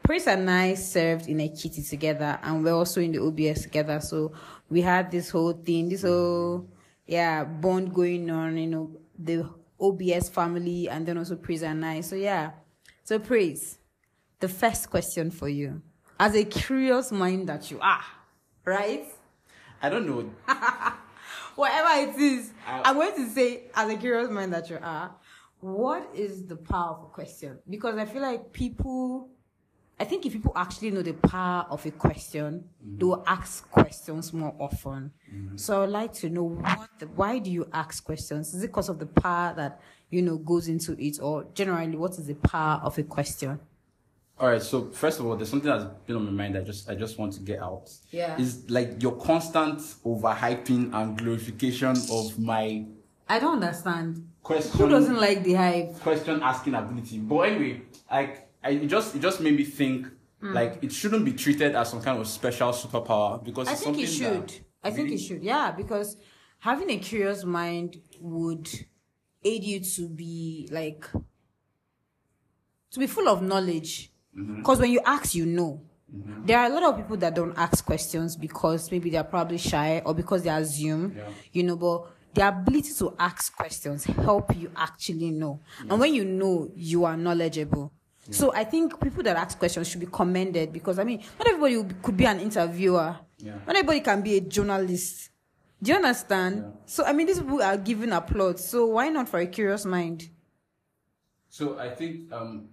Praise 0.03 0.27
and 0.27 0.49
I 0.51 0.73
served 0.73 1.27
in 1.27 1.37
Ekiti 1.37 1.89
together 1.89 2.37
and 2.43 2.61
we're 2.63 2.75
also 2.75 2.99
in 2.99 3.13
the 3.13 3.19
OBS 3.21 3.63
together. 3.63 4.01
So 4.01 4.33
we 4.69 4.81
had 4.81 5.11
this 5.11 5.29
whole 5.29 5.53
thing, 5.53 5.87
this 5.87 6.01
whole 6.01 6.67
yeah, 7.07 7.45
bond 7.45 7.93
going 7.93 8.29
on, 8.29 8.57
you 8.57 8.67
know, 8.67 8.91
the 9.17 9.49
OBS 9.79 10.27
family 10.27 10.89
and 10.89 11.05
then 11.07 11.17
also 11.17 11.37
Praise 11.37 11.63
and 11.63 11.85
I. 11.85 12.01
So 12.01 12.17
yeah. 12.17 12.51
So 13.05 13.17
Praise, 13.17 13.77
the 14.41 14.49
first 14.49 14.89
question 14.89 15.31
for 15.31 15.47
you. 15.47 15.81
As 16.19 16.35
a 16.35 16.43
curious 16.43 17.13
mind 17.13 17.47
that 17.47 17.71
you 17.71 17.79
are, 17.79 18.03
right? 18.65 19.05
i 19.81 19.89
don't 19.89 20.07
know 20.07 20.31
Whatever 21.55 22.11
it 22.11 22.17
is, 22.17 22.51
I- 22.67 22.81
I'm 22.85 22.95
going 22.95 23.15
to 23.15 23.29
say, 23.29 23.63
as 23.73 23.89
a 23.89 23.97
curious 23.97 24.29
mind 24.29 24.53
that 24.53 24.69
you 24.69 24.77
are, 24.81 25.15
what 25.61 26.09
is 26.13 26.45
the 26.45 26.55
power 26.55 26.95
of 26.95 27.03
a 27.03 27.07
question? 27.07 27.59
Because 27.69 27.97
I 27.97 28.05
feel 28.05 28.21
like 28.21 28.51
people, 28.51 29.29
I 29.99 30.03
think 30.03 30.25
if 30.25 30.33
people 30.33 30.51
actually 30.55 30.91
know 30.91 31.01
the 31.01 31.13
power 31.13 31.65
of 31.69 31.85
a 31.85 31.91
question, 31.91 32.65
mm-hmm. 32.83 32.97
they 32.97 33.05
will 33.05 33.23
ask 33.25 33.69
questions 33.71 34.33
more 34.33 34.53
often. 34.59 35.11
Mm-hmm. 35.33 35.57
So 35.57 35.83
I'd 35.83 35.89
like 35.89 36.13
to 36.15 36.29
know 36.29 36.43
what, 36.43 36.89
the, 36.99 37.07
why 37.07 37.39
do 37.39 37.49
you 37.49 37.67
ask 37.73 38.03
questions? 38.03 38.53
Is 38.53 38.63
it 38.63 38.67
because 38.67 38.89
of 38.89 38.99
the 38.99 39.05
power 39.05 39.53
that 39.55 39.79
you 40.09 40.21
know 40.21 40.37
goes 40.37 40.67
into 40.67 40.93
it, 40.99 41.19
or 41.21 41.45
generally, 41.53 41.95
what 41.95 42.11
is 42.11 42.27
the 42.27 42.35
power 42.35 42.81
of 42.83 42.97
a 42.97 43.03
question? 43.03 43.59
All 44.37 44.49
right 44.49 44.61
so 44.61 44.89
first 44.91 45.19
of 45.19 45.25
all 45.25 45.35
there's 45.35 45.49
something 45.49 45.69
that's 45.69 45.85
been 46.05 46.17
on 46.17 46.25
my 46.25 46.31
mind 46.31 46.57
i 46.57 46.61
just 46.61 46.89
i 46.89 46.95
just 46.95 47.17
want 47.17 47.31
to 47.31 47.39
get 47.39 47.59
out 47.61 47.89
Yeah. 48.11 48.37
is 48.37 48.69
like 48.69 49.01
your 49.01 49.15
constant 49.15 49.79
overhyping 50.03 50.93
and 50.93 51.17
glorification 51.17 51.95
of 52.11 52.37
my 52.39 52.85
I 53.27 53.39
don't 53.39 53.53
understand. 53.63 54.27
question 54.43 54.79
Who 54.79 54.89
doesn't 54.89 55.15
like 55.17 55.43
the 55.43 55.53
hype? 55.53 55.99
question 55.99 56.41
asking 56.43 56.75
ability. 56.75 57.17
But 57.19 57.39
anyway, 57.49 57.81
like 58.11 58.49
I 58.63 58.69
it 58.71 58.87
just 58.87 59.15
it 59.15 59.21
just 59.21 59.41
made 59.41 59.55
me 59.55 59.63
think 59.63 60.07
hmm. 60.39 60.53
like 60.53 60.83
it 60.83 60.91
shouldn't 60.91 61.25
be 61.25 61.33
treated 61.33 61.75
as 61.75 61.89
some 61.89 62.01
kind 62.01 62.19
of 62.19 62.27
special 62.27 62.71
superpower 62.71 63.43
because 63.43 63.67
I 63.67 63.73
think 63.73 63.97
it 63.99 64.07
should. 64.07 64.53
I 64.83 64.91
think 64.91 65.11
it 65.11 65.17
should. 65.17 65.43
Yeah, 65.43 65.71
because 65.71 66.17
having 66.59 66.91
a 66.91 66.97
curious 66.97 67.43
mind 67.43 67.99
would 68.19 68.69
aid 69.43 69.63
you 69.63 69.79
to 69.79 70.07
be 70.07 70.69
like 70.71 71.07
to 72.91 72.99
be 72.99 73.07
full 73.07 73.27
of 73.27 73.41
knowledge. 73.41 74.11
Mm-hmm. 74.37 74.57
Because 74.57 74.79
when 74.79 74.91
you 74.91 75.01
ask, 75.05 75.35
you 75.35 75.45
know. 75.45 75.81
There 76.45 76.57
are 76.57 76.67
a 76.67 76.69
lot 76.69 76.83
of 76.83 76.95
people 76.97 77.17
that 77.17 77.35
don't 77.35 77.53
ask 77.57 77.83
questions 77.83 78.37
because 78.37 78.89
maybe 78.89 79.09
they're 79.09 79.23
probably 79.23 79.57
shy 79.57 80.01
or 80.05 80.13
because 80.13 80.43
they 80.43 80.49
assume, 80.49 81.13
Yeah. 81.17 81.23
you 81.51 81.63
know, 81.63 81.75
but 81.75 82.07
the 82.33 82.47
ability 82.47 82.93
to 82.99 83.13
ask 83.19 83.53
questions 83.53 84.05
help 84.05 84.55
you 84.55 84.71
actually 84.77 85.31
know. 85.31 85.59
And 85.89 85.99
when 85.99 86.13
you 86.13 86.23
know, 86.23 86.69
you 86.73 87.03
are 87.03 87.17
knowledgeable. 87.17 87.91
So 88.29 88.53
I 88.53 88.63
think 88.63 88.97
people 89.01 89.23
that 89.23 89.35
ask 89.35 89.59
questions 89.59 89.89
should 89.89 89.99
be 89.99 90.05
commended 90.05 90.71
because 90.71 90.99
I 90.99 91.03
mean, 91.03 91.21
not 91.37 91.47
everybody 91.49 91.83
could 92.01 92.15
be 92.15 92.25
an 92.25 92.39
interviewer. 92.39 93.17
Yeah. 93.39 93.55
Not 93.67 93.75
everybody 93.75 93.99
can 93.99 94.21
be 94.21 94.37
a 94.37 94.41
journalist. 94.41 95.31
Do 95.83 95.91
you 95.91 95.97
understand? 95.97 96.63
Yeah. 96.65 96.71
So 96.85 97.03
I 97.03 97.11
mean, 97.11 97.27
these 97.27 97.39
people 97.39 97.61
are 97.61 97.77
given 97.77 98.13
applause. 98.13 98.65
So 98.69 98.85
why 98.85 99.09
not 99.09 99.27
for 99.27 99.39
a 99.39 99.47
curious 99.47 99.83
mind? 99.85 100.29
So 101.49 101.77
I 101.77 101.89
think 101.93 102.31
um 102.31 102.69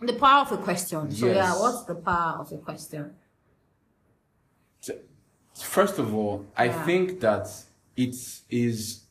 The 0.00 0.12
power 0.14 0.42
of 0.42 0.52
a 0.52 0.56
question. 0.58 1.10
So 1.12 1.26
Yes. 1.26 1.36
yeah, 1.36 1.52
what's 1.60 1.84
the 1.84 1.94
power 1.94 2.38
of 2.40 2.52
a 2.52 2.58
question? 2.58 3.14
first 5.56 5.98
of 6.00 6.12
all, 6.12 6.44
I 6.56 6.64
Yeah. 6.64 6.84
think 6.84 7.20
that 7.20 7.46
it 7.96 8.16
is 8.50 9.04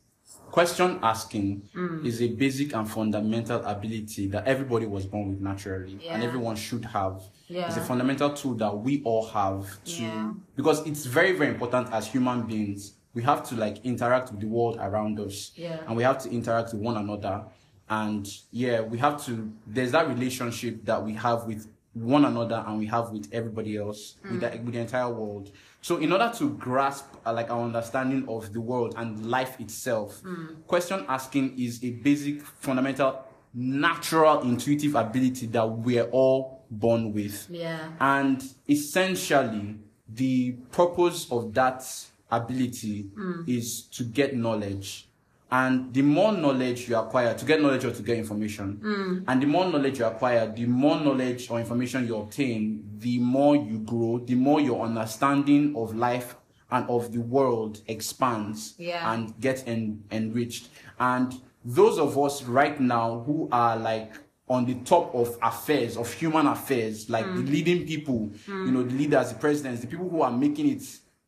question 0.51 0.99
asking 1.01 1.61
Mm. 1.73 2.05
is 2.05 2.21
a 2.21 2.27
basic 2.27 2.75
and 2.75 2.87
fundamental 2.87 3.63
ability 3.65 4.27
that 4.27 4.45
everybody 4.45 4.85
was 4.85 5.05
born 5.05 5.29
with 5.29 5.39
naturally, 5.41 5.97
and 6.09 6.21
everyone 6.21 6.55
should 6.57 6.83
have. 6.85 7.23
It's 7.49 7.77
a 7.77 7.81
fundamental 7.81 8.31
tool 8.33 8.55
that 8.55 8.77
we 8.77 9.01
all 9.05 9.25
have 9.27 9.81
to 9.85 10.03
Yeah. 10.03 10.33
because 10.55 10.85
it's 10.85 11.05
very 11.05 11.31
very 11.31 11.49
important 11.51 11.87
as 11.93 12.07
human 12.07 12.45
beings. 12.45 12.93
We 13.15 13.23
have 13.23 13.41
to 13.49 13.55
like 13.55 13.77
interact 13.85 14.31
with 14.31 14.41
the 14.41 14.47
world 14.47 14.77
around 14.81 15.19
us, 15.21 15.53
Yeah. 15.55 15.79
and 15.87 15.95
we 15.95 16.03
have 16.03 16.17
to 16.23 16.29
interact 16.29 16.73
with 16.73 16.81
one 16.83 16.97
another. 16.97 17.45
And 17.89 18.27
yeah, 18.51 18.81
we 18.81 18.97
have 18.99 19.23
to. 19.25 19.51
There's 19.67 19.91
that 19.91 20.07
relationship 20.07 20.85
that 20.85 21.03
we 21.03 21.13
have 21.13 21.45
with 21.45 21.67
one 21.93 22.25
another 22.25 22.63
and 22.65 22.79
we 22.79 22.87
have 22.87 23.11
with 23.11 23.29
everybody 23.31 23.77
else, 23.77 24.15
with, 24.23 24.41
mm. 24.41 24.51
the, 24.51 24.57
with 24.63 24.73
the 24.73 24.79
entire 24.79 25.09
world. 25.09 25.51
So, 25.81 25.97
in 25.97 26.11
order 26.11 26.31
to 26.37 26.49
grasp 26.51 27.05
uh, 27.25 27.33
like 27.33 27.51
our 27.51 27.61
understanding 27.61 28.27
of 28.27 28.51
the 28.51 28.61
world 28.61 28.95
and 28.97 29.29
life 29.29 29.59
itself, 29.59 30.21
mm. 30.23 30.65
question 30.65 31.05
asking 31.07 31.59
is 31.59 31.83
a 31.83 31.91
basic, 31.91 32.41
fundamental, 32.41 33.23
natural, 33.53 34.41
intuitive 34.41 34.95
ability 34.95 35.47
that 35.47 35.69
we're 35.69 36.05
all 36.05 36.65
born 36.71 37.13
with. 37.13 37.47
Yeah. 37.49 37.89
And 37.99 38.43
essentially, 38.67 39.75
the 40.09 40.53
purpose 40.71 41.27
of 41.31 41.53
that 41.53 41.83
ability 42.31 43.09
mm. 43.15 43.47
is 43.47 43.83
to 43.83 44.03
get 44.03 44.35
knowledge. 44.35 45.07
And 45.53 45.93
the 45.93 46.01
more 46.01 46.31
knowledge 46.31 46.89
you 46.89 46.97
acquire, 46.97 47.35
to 47.35 47.45
get 47.45 47.61
knowledge 47.61 47.85
or 47.85 47.91
to 47.91 48.01
get 48.01 48.17
information, 48.17 48.79
mm. 48.83 49.23
and 49.27 49.39
the 49.39 49.45
more 49.45 49.65
knowledge 49.65 49.99
you 49.99 50.05
acquire, 50.05 50.51
the 50.51 50.65
more 50.65 50.99
knowledge 50.99 51.47
or 51.51 51.59
information 51.59 52.07
you 52.07 52.15
obtain, 52.15 52.83
the 52.97 53.19
more 53.19 53.55
you 53.55 53.77
grow, 53.77 54.17
the 54.17 54.33
more 54.33 54.59
your 54.59 54.83
understanding 54.83 55.75
of 55.77 55.95
life 55.95 56.35
and 56.71 56.89
of 56.89 57.11
the 57.13 57.19
world 57.19 57.81
expands 57.85 58.73
Yeah. 58.79 59.13
and 59.13 59.39
gets 59.39 59.63
en- 59.67 60.03
enriched. 60.09 60.69
And 60.99 61.39
those 61.63 61.99
of 61.99 62.17
us 62.17 62.41
right 62.45 62.79
now 62.79 63.19
who 63.19 63.47
are 63.51 63.77
like 63.77 64.11
on 64.49 64.65
the 64.65 64.73
top 64.85 65.13
of 65.13 65.37
affairs, 65.43 65.97
of 65.97 66.11
human 66.11 66.47
affairs, 66.47 67.11
like 67.11 67.25
the 67.25 67.43
mm. 67.43 67.51
leading 67.51 67.85
people, 67.85 68.31
you 68.47 68.53
mm. 68.53 68.71
know, 68.71 68.81
the 68.81 68.95
leaders, 68.95 69.29
the 69.31 69.37
presidents, 69.37 69.81
the 69.81 69.87
people 69.87 70.09
who 70.09 70.23
are 70.23 70.31
making 70.31 70.67
it 70.67 70.81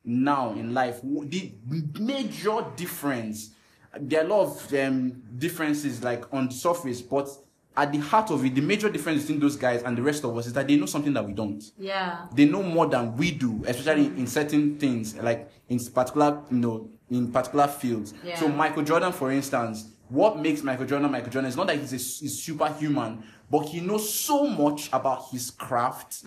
now 0.04 0.52
in 0.54 0.74
life, 0.74 1.00
the 1.04 1.52
major 2.00 2.66
difference, 2.76 3.52
there 4.00 4.22
are 4.22 4.26
a 4.26 4.28
lot 4.30 4.42
of 4.44 4.74
um, 4.74 5.22
differences 5.38 6.04
like 6.04 6.32
on 6.34 6.48
the 6.48 6.54
surface, 6.54 7.02
but 7.02 7.28
at 7.78 7.92
the 7.92 7.98
heart 8.00 8.32
of 8.32 8.44
it, 8.46 8.56
the 8.56 8.62
major 8.62 8.90
difference 8.90 9.24
between 9.24 9.40
those 9.40 9.56
guys 9.58 9.84
and 9.84 9.98
the 9.98 10.02
rest 10.02 10.24
of 10.24 10.38
us 10.38 10.48
is 10.48 10.54
that 10.54 10.68
they 10.68 10.78
know 10.78 10.86
something 10.86 11.14
that 11.14 11.26
we 11.26 11.34
don't 11.34 11.64
Yeah. 11.78 12.26
they 12.34 12.46
know 12.46 12.64
more 12.64 12.88
than 12.88 13.16
we 13.18 13.32
do, 13.32 13.64
especially 13.68 14.06
in 14.08 14.28
certain 14.28 14.78
things, 14.78 15.16
like 15.18 15.50
in 15.70 15.80
particular, 15.80 16.42
you 16.52 16.58
know, 16.58 16.90
in 17.10 17.32
particular 17.32 17.68
fields. 17.68 18.14
Yeah. 18.24 18.40
So 18.40 18.48
Michael 18.48 18.84
Jordan, 18.84 19.12
for 19.12 19.32
instance, 19.32 19.90
what 20.08 20.40
makes 20.40 20.64
Michael 20.64 20.86
Jordan 20.86 21.12
Michael 21.12 21.32
Jordan 21.32 21.50
is 21.50 21.58
not 21.58 21.68
that 21.68 21.78
he's 21.80 21.92
a 21.92 21.98
he's 21.98 22.42
superhuman, 22.44 23.24
but 23.50 23.68
he 23.68 23.80
knows 23.82 24.12
so 24.14 24.48
much 24.48 24.88
about 24.94 25.26
his 25.32 25.52
craft 25.52 26.24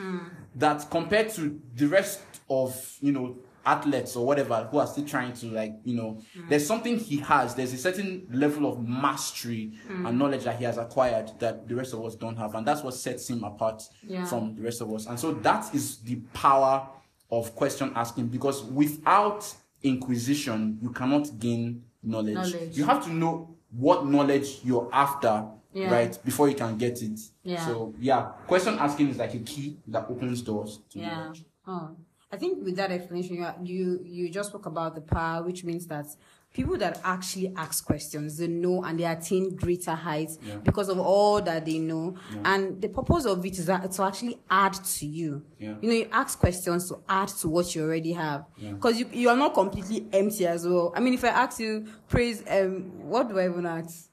that 0.57 0.91
compared 0.91 1.31
to 1.31 1.61
the 1.77 1.87
rest 1.87 2.21
of 2.51 2.97
you 3.01 3.13
know 3.13 3.37
athletes 3.75 4.17
or 4.17 4.25
whatever 4.27 4.67
who 4.71 4.79
are 4.79 4.87
still 4.87 5.05
trying 5.05 5.33
to 5.33 5.47
like 5.61 5.75
you 5.85 5.95
know 5.95 6.11
mm. 6.37 6.49
there's 6.49 6.67
something 6.67 6.99
he 6.99 7.19
has 7.19 7.55
there's 7.55 7.73
a 7.75 7.77
certain 7.77 8.27
level 8.33 8.65
of 8.71 8.75
mastery 8.87 9.73
mm. 9.89 10.09
and 10.09 10.19
knowledge 10.19 10.45
that 10.45 10.57
he 10.59 10.65
has 10.65 10.79
acquired 10.79 11.31
that 11.39 11.69
the 11.69 11.75
rest 11.75 11.93
of 11.93 12.05
us 12.05 12.15
don't 12.15 12.37
have 12.37 12.55
and 12.55 12.67
that's 12.67 12.83
what 12.83 12.95
sets 12.95 13.29
him 13.29 13.45
apart 13.45 13.83
Yeah. 14.03 14.25
from 14.25 14.55
the 14.57 14.63
rest 14.63 14.81
of 14.81 14.93
us 14.95 15.07
and 15.07 15.19
so 15.21 15.33
that 15.49 15.75
is 15.75 15.99
the 15.99 16.17
power 16.33 16.89
of 17.31 17.55
question 17.55 17.93
asking 17.95 18.29
because 18.29 18.63
without 18.65 19.43
inquisition 19.83 20.79
you 20.81 20.91
cannot 20.91 21.39
gain 21.39 21.83
knowledge, 22.03 22.35
Knowledge. 22.35 22.77
you 22.79 22.85
have 22.85 23.05
to 23.05 23.13
know 23.13 23.55
what 23.71 24.07
knowledge 24.07 24.61
you're 24.65 24.89
after 24.93 25.45
Yeah. 25.75 25.93
right 25.93 26.19
before 26.25 26.49
you 26.49 26.55
can 26.55 26.79
get 26.79 27.03
it 27.03 27.21
Yeah. 27.43 27.65
so 27.67 27.95
yeah 28.01 28.23
question 28.47 28.75
asking 28.79 29.11
is 29.11 29.19
like 29.19 29.35
a 29.35 29.41
key 29.41 29.77
that 29.89 30.07
opens 30.09 30.41
doors 30.43 30.81
to 30.91 30.99
Yeah. 30.99 31.15
knowledge 31.15 31.45
Oh, 31.71 31.91
I 32.31 32.37
think 32.37 32.63
with 32.65 32.77
that 32.77 32.91
explanation, 32.91 33.37
you 33.37 33.47
you 33.65 34.01
you 34.05 34.29
just 34.31 34.51
spoke 34.51 34.67
about 34.67 34.95
the 34.95 35.01
power, 35.01 35.43
which 35.43 35.65
means 35.65 35.87
that 35.87 36.07
people 36.53 36.77
that 36.79 37.01
actually 37.05 37.53
ask 37.57 37.85
questions, 37.87 38.37
they 38.39 38.49
know 38.49 38.83
and 38.83 38.99
they 38.99 39.05
attain 39.05 39.55
greater 39.57 39.93
heights 39.95 40.39
Yeah. 40.43 40.57
because 40.57 40.89
of 40.89 40.99
all 40.99 41.41
that 41.43 41.65
they 41.67 41.79
know. 41.79 42.17
And 42.45 42.81
the 42.81 42.89
purpose 42.89 43.25
of 43.27 43.45
it 43.45 43.59
is 43.59 43.67
that 43.67 43.91
to 43.93 44.03
actually 44.03 44.39
add 44.51 44.73
to 44.75 45.07
you. 45.07 45.43
Yeah. 45.59 45.75
You 45.81 45.89
know, 45.89 45.95
you 45.95 46.09
ask 46.13 46.39
questions 46.39 46.89
to 46.89 46.99
add 47.09 47.29
to 47.41 47.49
what 47.49 47.75
you 47.75 47.83
already 47.85 48.13
have, 48.13 48.45
Yeah. 48.59 48.73
because 48.73 48.99
you 49.01 49.07
you 49.13 49.29
are 49.31 49.37
not 49.37 49.55
completely 49.55 50.07
empty 50.13 50.47
as 50.47 50.67
well. 50.67 50.93
I 50.97 51.01
mean, 51.01 51.15
if 51.15 51.25
I 51.25 51.29
ask 51.29 51.59
you, 51.61 51.87
praise, 52.09 52.43
um, 52.49 52.93
what 53.09 53.29
do 53.29 53.39
I 53.39 53.47
even 53.49 53.65
ask? 53.67 54.09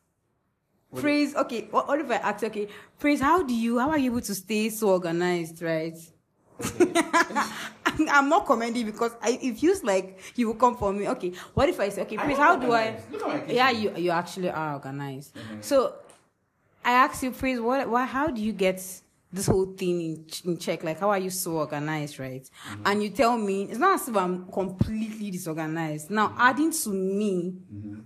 Praise, 0.96 1.36
okay. 1.36 1.68
What, 1.72 1.88
what 1.90 2.00
if 2.00 2.10
I 2.10 2.16
ask, 2.16 2.42
okay, 2.46 2.70
praise, 3.00 3.20
how 3.20 3.44
do 3.44 3.54
you, 3.54 3.80
how 3.80 3.90
are 3.90 3.98
you 3.98 4.12
able 4.12 4.22
to 4.22 4.36
stay 4.36 4.70
so 4.70 4.90
organized, 4.92 5.62
right? 5.62 5.98
I'm 8.12 8.30
not 8.30 8.46
commending 8.46 8.86
because 8.86 9.12
I, 9.22 9.38
it 9.42 9.60
feels 9.60 9.84
like 9.84 10.20
you 10.36 10.48
will 10.48 10.56
come 10.56 10.76
for 10.78 10.92
me. 10.94 11.08
Okay, 11.10 11.34
what 11.54 11.70
if 11.70 11.80
I 11.80 11.90
say, 11.90 12.02
okay, 12.04 12.18
please, 12.18 12.38
how 12.38 12.56
do 12.56 12.72
I? 12.72 13.00
Look 13.12 13.22
at 13.28 13.48
my. 13.48 13.54
Yeah, 13.54 13.70
you 13.72 13.94
you 13.96 14.12
actually 14.12 14.50
are 14.50 14.74
organized. 14.74 15.36
So 15.62 15.96
I 16.84 16.92
ask 16.92 17.24
you, 17.24 17.32
please, 17.32 17.60
what, 17.60 17.90
why, 17.90 18.06
how 18.06 18.28
do 18.28 18.42
you 18.42 18.54
get 18.54 18.82
this 19.34 19.48
whole 19.48 19.66
thing 19.66 20.02
in, 20.02 20.26
in 20.46 20.58
check? 20.58 20.84
Like, 20.84 21.00
how 21.00 21.10
are 21.10 21.18
you 21.18 21.30
so 21.32 21.54
organized, 21.58 22.20
right? 22.20 22.44
Mm-hmm. 22.70 22.82
And 22.86 23.04
you 23.04 23.10
tell 23.10 23.38
me 23.38 23.64
it's 23.64 23.80
not 23.80 24.00
as 24.00 24.08
if 24.08 24.16
I'm 24.16 24.50
completely 24.52 25.32
disorganized. 25.32 26.10
Now, 26.12 26.28
Mm-hmm. 26.30 26.42
adding 26.42 26.72
to 26.72 26.90
me 26.90 27.56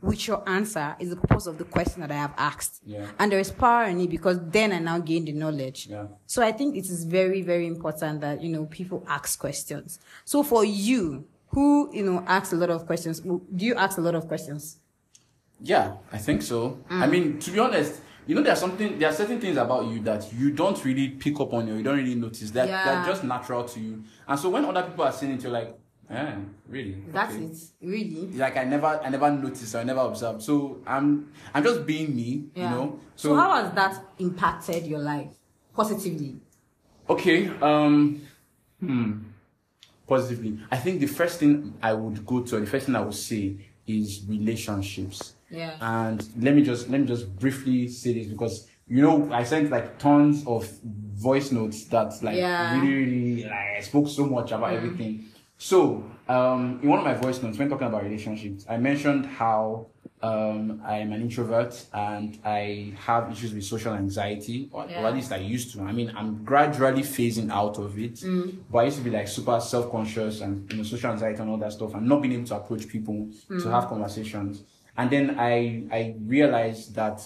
with 0.02 0.28
your 0.28 0.48
answer 0.48 0.96
is 1.00 1.10
the 1.10 1.16
purpose 1.16 1.48
of 1.48 1.58
the 1.58 1.66
question 1.66 2.02
that 2.02 2.12
I 2.12 2.16
have 2.16 2.34
asked. 2.38 2.82
Yeah. 2.86 3.08
And 3.18 3.32
there 3.32 3.40
is 3.40 3.52
power 3.52 3.86
in 3.86 4.00
it 4.00 4.10
because 4.10 4.40
then 4.50 4.72
I 4.72 4.80
now 4.80 5.00
gain 5.00 5.26
the 5.26 5.34
knowledge. 5.34 5.88
Yeah. 5.88 6.08
So 6.26 6.42
I 6.42 6.52
think 6.52 6.76
it 6.76 6.86
is 6.86 7.04
very, 7.04 7.42
very 7.42 7.68
important 7.68 8.22
that, 8.22 8.42
you 8.42 8.50
know, 8.50 8.66
people 8.66 9.04
ask 9.08 9.40
questions. 9.40 10.00
So 10.26 10.44
for 10.44 10.64
you, 10.64 11.26
who, 11.50 11.90
you 11.94 12.04
know, 12.04 12.24
asks 12.28 12.54
a 12.54 12.56
lot 12.56 12.70
of 12.70 12.86
questions, 12.86 13.20
do 13.20 13.42
you 13.66 13.76
ask 13.76 13.98
a 13.98 14.02
lot 14.02 14.16
of 14.16 14.28
questions? 14.28 14.78
Yeah, 15.62 15.96
I 16.12 16.18
think 16.18 16.42
so. 16.42 16.80
I 16.90 17.06
mm. 17.06 17.12
mean, 17.12 17.40
to 17.40 17.52
be 17.52 17.60
honest, 17.60 18.02
you 18.28 18.36
know, 18.36 18.44
there's 18.44 18.60
something, 18.60 19.00
there 19.00 19.10
are 19.10 19.14
certain 19.14 19.42
things 19.42 19.58
about 19.58 19.88
you 19.88 20.00
that 20.02 20.32
you 20.32 20.52
don't 20.52 20.84
really 20.86 21.10
pick 21.10 21.40
up 21.40 21.52
on 21.52 21.68
or 21.68 21.76
you 21.76 21.84
don't 21.84 21.98
really 21.98 22.16
notice. 22.16 22.52
That 22.52 22.68
Yeah. 22.68 22.86
they're 22.86 23.12
just 23.12 23.24
natural 23.24 23.64
to 23.64 23.80
you. 23.80 24.04
And 24.28 24.40
so 24.40 24.50
when 24.50 24.64
other 24.66 24.84
people 24.84 25.04
are 25.04 25.12
saying 25.12 25.34
it, 25.34 25.44
you're 25.44 25.52
like, 25.52 25.76
eh, 26.10 26.36
really? 26.68 27.04
That's 27.12 27.36
Okay. 27.36 27.46
it. 27.46 27.58
Really? 27.82 28.28
Like 28.34 28.58
I 28.58 28.64
never, 28.64 28.88
I 29.04 29.10
never 29.10 29.32
noticed 29.32 29.76
or 29.76 29.80
I 29.80 29.84
never 29.84 30.02
observed. 30.02 30.42
So 30.42 30.80
I'm, 30.86 31.32
I'm 31.54 31.64
just 31.64 31.86
being 31.86 32.16
me, 32.16 32.46
Yeah. 32.56 32.64
you 32.64 32.76
know. 32.76 33.00
So, 33.16 33.36
how 33.36 33.52
has 33.64 33.74
that 33.76 34.04
impacted 34.20 34.86
your 34.88 35.00
life 35.00 35.30
positively? 35.74 36.38
Okay. 37.10 37.48
Um. 37.62 38.22
Hmm. 38.80 39.14
Positively, 40.08 40.58
I 40.72 40.78
think 40.78 41.02
the 41.02 41.06
first 41.06 41.40
thing 41.40 41.76
I 41.84 41.94
would 41.94 42.26
go 42.26 42.42
to, 42.42 42.60
the 42.60 42.66
first 42.66 42.88
thing 42.88 42.96
I 42.96 43.02
would 43.02 43.14
say, 43.14 43.58
is 43.86 44.26
relationships. 44.28 45.36
Yeah. 45.52 45.76
And 45.80 46.28
let 46.42 46.56
me 46.56 46.64
just 46.64 46.90
let 46.90 47.00
me 47.02 47.06
just 47.06 47.38
briefly 47.38 47.88
say 47.90 48.14
this 48.14 48.26
because 48.26 48.68
you 48.88 49.04
know 49.04 49.32
I 49.32 49.44
sent 49.44 49.70
like 49.70 50.00
tons 50.00 50.44
of 50.48 50.68
voice 50.84 51.52
notes 51.52 51.86
that 51.86 52.14
like 52.24 52.38
Yeah. 52.38 52.76
Mm. 52.78 52.82
really 52.82 53.06
really 53.06 53.44
like 53.44 53.78
I 53.78 53.82
spoke 53.82 54.08
so 54.08 54.26
much 54.26 54.52
about 54.52 54.74
everything. 54.74 55.26
So 55.62 56.06
um, 56.30 56.80
in 56.82 56.88
one 56.90 57.00
of 57.00 57.06
my 57.06 57.14
voice 57.16 57.44
notes, 57.44 57.58
when 57.58 57.70
talking 57.70 57.88
about 57.88 58.04
relationships, 58.04 58.66
I 58.70 58.78
mentioned 58.78 59.26
how 59.26 59.88
um, 60.22 60.82
I'm 60.86 61.12
an 61.12 61.22
introvert 61.22 61.86
and 61.94 62.40
I 62.46 62.94
have 63.06 63.30
issues 63.30 63.54
with 63.54 63.66
social 63.66 63.94
anxiety, 63.94 64.70
or, 64.72 64.86
or 64.98 65.08
at 65.08 65.14
least 65.14 65.34
I 65.34 65.38
used 65.38 65.74
to. 65.74 65.82
I 65.82 65.92
mean, 65.92 66.14
I'm 66.16 66.46
gradually 66.46 67.02
phasing 67.04 67.52
out 67.52 67.78
of 67.78 68.00
it, 68.00 68.16
Mm. 68.22 68.60
but 68.72 68.80
I 68.80 68.84
used 68.86 68.98
to 69.00 69.04
be 69.04 69.10
like 69.10 69.28
super 69.28 69.60
self-conscious 69.60 70.40
and 70.42 70.70
you 70.72 70.78
know 70.78 70.84
social 70.84 71.12
anxiety 71.12 71.40
and 71.42 71.50
all 71.50 71.58
that 71.58 71.74
stuff, 71.74 71.94
and 71.94 72.08
not 72.08 72.22
being 72.22 72.34
able 72.36 72.46
to 72.48 72.56
approach 72.56 72.88
people 72.88 73.28
Mm. 73.50 73.62
to 73.62 73.70
have 73.70 73.88
conversations. 73.90 74.64
And 74.98 75.10
then 75.10 75.36
I 75.38 75.84
I 75.92 76.16
realized 76.26 76.96
that 76.96 77.22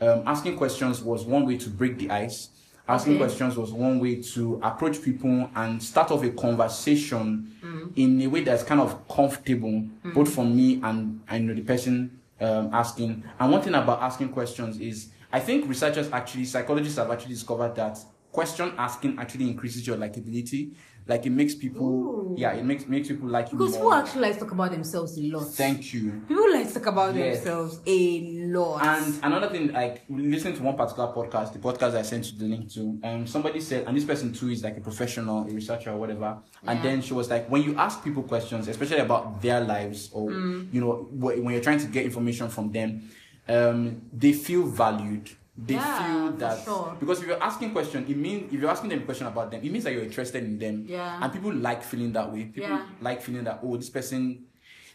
um, 0.00 0.22
asking 0.26 0.56
questions 0.58 1.02
was 1.02 1.24
one 1.24 1.46
way 1.46 1.56
to 1.56 1.70
break 1.70 1.96
the 1.98 2.10
ice. 2.10 2.50
Asking 2.86 3.14
Okay. 3.14 3.24
questions 3.24 3.54
was 3.58 3.70
one 3.70 3.98
way 4.00 4.14
to 4.34 4.58
approach 4.62 5.02
people 5.02 5.50
and 5.54 5.82
start 5.82 6.10
off 6.10 6.22
a 6.24 6.30
conversation. 6.30 7.50
In 7.96 8.20
a 8.22 8.26
way 8.26 8.42
that's 8.42 8.62
kind 8.62 8.80
of 8.80 9.06
comfortable, 9.08 9.84
both 10.14 10.32
for 10.32 10.44
me 10.44 10.80
and 10.82 11.20
I 11.28 11.38
know 11.38 11.54
the 11.54 11.62
person 11.62 12.20
um, 12.40 12.70
asking. 12.72 13.24
And 13.38 13.52
one 13.52 13.62
thing 13.62 13.74
about 13.74 14.02
asking 14.02 14.30
questions 14.30 14.78
is, 14.80 15.08
I 15.32 15.40
think 15.40 15.68
researchers 15.68 16.10
actually, 16.12 16.44
psychologists 16.44 16.98
have 16.98 17.10
actually 17.10 17.34
discovered 17.34 17.74
that 17.76 17.98
question 18.32 18.72
asking 18.78 19.18
actually 19.18 19.48
increases 19.48 19.86
your 19.86 19.96
likability. 19.96 20.72
Like 21.08 21.24
it 21.24 21.30
makes 21.30 21.54
people, 21.54 21.86
Ooh. 21.86 22.34
yeah, 22.36 22.52
it 22.52 22.62
makes 22.66 22.86
makes 22.86 23.08
people 23.08 23.28
like 23.30 23.50
you 23.50 23.56
Because 23.56 23.76
people 23.76 23.94
actually 23.94 24.20
like 24.20 24.34
to 24.34 24.40
talk 24.40 24.52
about 24.52 24.70
themselves 24.72 25.16
a 25.18 25.22
lot. 25.22 25.48
Thank 25.54 25.94
you. 25.94 26.22
People 26.28 26.52
like 26.52 26.68
to 26.68 26.74
talk 26.74 26.86
about 26.86 27.14
Yes. 27.14 27.36
themselves 27.38 27.80
a 27.86 28.20
lot. 28.46 28.84
And 28.84 29.18
another 29.24 29.48
thing, 29.48 29.72
like 29.72 30.02
listening 30.10 30.54
to 30.56 30.62
one 30.62 30.76
particular 30.76 31.10
podcast, 31.14 31.54
the 31.54 31.60
podcast 31.60 31.94
I 31.96 32.02
sent 32.02 32.30
you 32.30 32.38
the 32.38 32.44
link 32.44 32.70
to, 32.74 33.00
um, 33.04 33.26
somebody 33.26 33.60
said, 33.62 33.86
and 33.86 33.96
this 33.96 34.04
person 34.04 34.34
too 34.34 34.50
is 34.50 34.62
like 34.62 34.76
a 34.76 34.80
professional, 34.82 35.48
a 35.48 35.50
researcher 35.50 35.90
or 35.92 35.96
whatever. 35.96 36.36
And 36.66 36.78
Yeah. 36.78 36.82
then 36.82 37.00
she 37.00 37.14
was 37.14 37.30
like, 37.30 37.48
when 37.50 37.62
you 37.62 37.74
ask 37.76 38.04
people 38.04 38.22
questions, 38.22 38.68
especially 38.68 38.98
about 38.98 39.40
their 39.40 39.62
lives 39.62 40.10
or 40.12 40.28
Mm. 40.30 40.68
you 40.74 40.80
know 40.82 41.08
when 41.10 41.52
you're 41.54 41.62
trying 41.62 41.80
to 41.80 41.86
get 41.86 42.04
information 42.04 42.50
from 42.50 42.70
them, 42.70 43.08
um, 43.48 44.02
they 44.12 44.34
feel 44.34 44.64
valued. 44.66 45.30
They 45.60 45.74
Yeah, 45.74 46.06
feel 46.06 46.32
that 46.36 46.64
sure. 46.64 46.96
because 47.00 47.20
if 47.20 47.26
you're 47.26 47.42
asking 47.42 47.72
question, 47.72 48.04
it 48.08 48.16
means 48.16 48.52
if 48.54 48.60
you're 48.60 48.70
asking 48.70 48.90
them 48.90 49.00
a 49.00 49.04
question 49.04 49.26
about 49.26 49.50
them, 49.50 49.60
it 49.62 49.72
means 49.72 49.82
that 49.84 49.92
you're 49.92 50.04
interested 50.04 50.44
in 50.44 50.56
them. 50.56 50.84
Yeah. 50.86 51.18
And 51.20 51.32
people 51.32 51.52
like 51.52 51.82
feeling 51.82 52.12
that 52.12 52.32
way. 52.32 52.44
People 52.44 52.70
Yeah. 52.70 52.86
like 53.00 53.20
feeling 53.22 53.42
that 53.44 53.58
oh, 53.64 53.76
this 53.76 53.90
person 53.90 54.44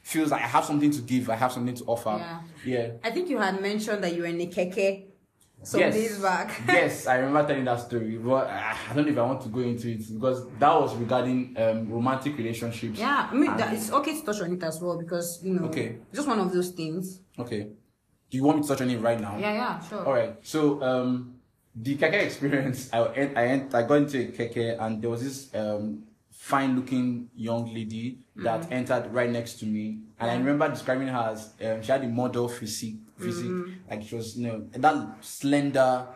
feels 0.01 0.31
like 0.31 0.41
I 0.41 0.47
have 0.47 0.63
something 0.63 0.89
to 0.91 1.01
give, 1.01 1.29
I 1.29 1.35
have 1.35 1.51
something 1.51 1.75
to 1.75 1.83
offer. 1.83 2.15
Yeah. 2.17 2.41
Yeah. 2.65 2.91
I 3.03 3.11
think 3.11 3.29
you 3.29 3.39
had 3.39 3.61
mentioned 3.61 4.03
that 4.05 4.15
you 4.15 4.21
were 4.21 4.27
in 4.29 4.39
a 4.39 4.47
keke 4.47 5.07
some 5.63 5.79
days 5.81 6.19
back. 6.19 6.61
yes, 6.67 7.07
I 7.07 7.15
remember 7.17 7.45
telling 7.47 7.65
that 7.65 7.79
story, 7.81 8.17
but 8.17 8.47
I 8.47 8.75
don't 8.95 9.05
know 9.05 9.11
if 9.11 9.17
I 9.17 9.21
want 9.23 9.41
to 9.41 9.49
go 9.49 9.59
into 9.59 9.89
it 9.91 10.13
because 10.13 10.47
that 10.59 10.73
was 10.79 10.95
regarding 10.95 11.55
um, 11.57 11.89
romantic 11.89 12.37
relationships. 12.37 12.99
Yeah, 12.99 13.27
I 13.31 13.35
mean 13.35 13.55
that 13.57 13.73
it's 13.73 13.91
okay 13.91 14.17
to 14.19 14.25
touch 14.25 14.41
on 14.41 14.53
it 14.53 14.63
as 14.63 14.79
well 14.81 14.97
because 14.97 15.41
you 15.43 15.53
know, 15.55 15.65
Okay. 15.67 15.97
just 16.13 16.27
one 16.27 16.39
of 16.39 16.53
those 16.53 16.69
things. 16.69 17.19
Okay. 17.37 17.67
Do 18.33 18.37
you 18.37 18.45
want 18.45 18.57
me 18.57 18.63
to 18.63 18.67
touch 18.69 18.81
on 18.81 18.89
it 18.89 18.97
right 18.99 19.21
now? 19.21 19.37
Yeah, 19.37 19.53
yeah, 19.53 19.79
sure. 19.79 20.03
All 20.07 20.13
right. 20.13 20.35
So 20.41 20.81
um, 20.81 21.35
the 21.75 21.95
keke 21.95 22.13
experience, 22.25 22.89
I 22.91 22.97
I, 23.37 23.43
I 23.71 23.83
got 23.83 23.93
into 23.93 24.17
a 24.21 24.25
keke 24.31 24.81
and 24.81 24.99
there 24.99 25.11
was 25.11 25.21
this 25.23 25.53
um, 25.53 26.01
fine-looking 26.31 27.29
young 27.35 27.71
lady 27.71 28.17
that 28.37 28.61
Mm-hmm. 28.61 28.73
entered 28.73 29.13
right 29.13 29.29
next 29.29 29.59
to 29.59 29.67
me, 29.67 29.99
and 30.19 30.31
I 30.31 30.35
remember 30.35 30.67
describing 30.67 31.09
her 31.09 31.29
as 31.31 31.53
um, 31.63 31.83
she 31.83 31.91
had 31.91 32.03
a 32.03 32.07
model 32.07 32.47
physique, 32.49 33.01
physique, 33.19 33.51
Mm-hmm. 33.51 33.89
like 33.91 34.01
she 34.01 34.15
was 34.15 34.35
you 34.35 34.47
know 34.47 34.65
that 34.71 35.23
slender, 35.23 36.07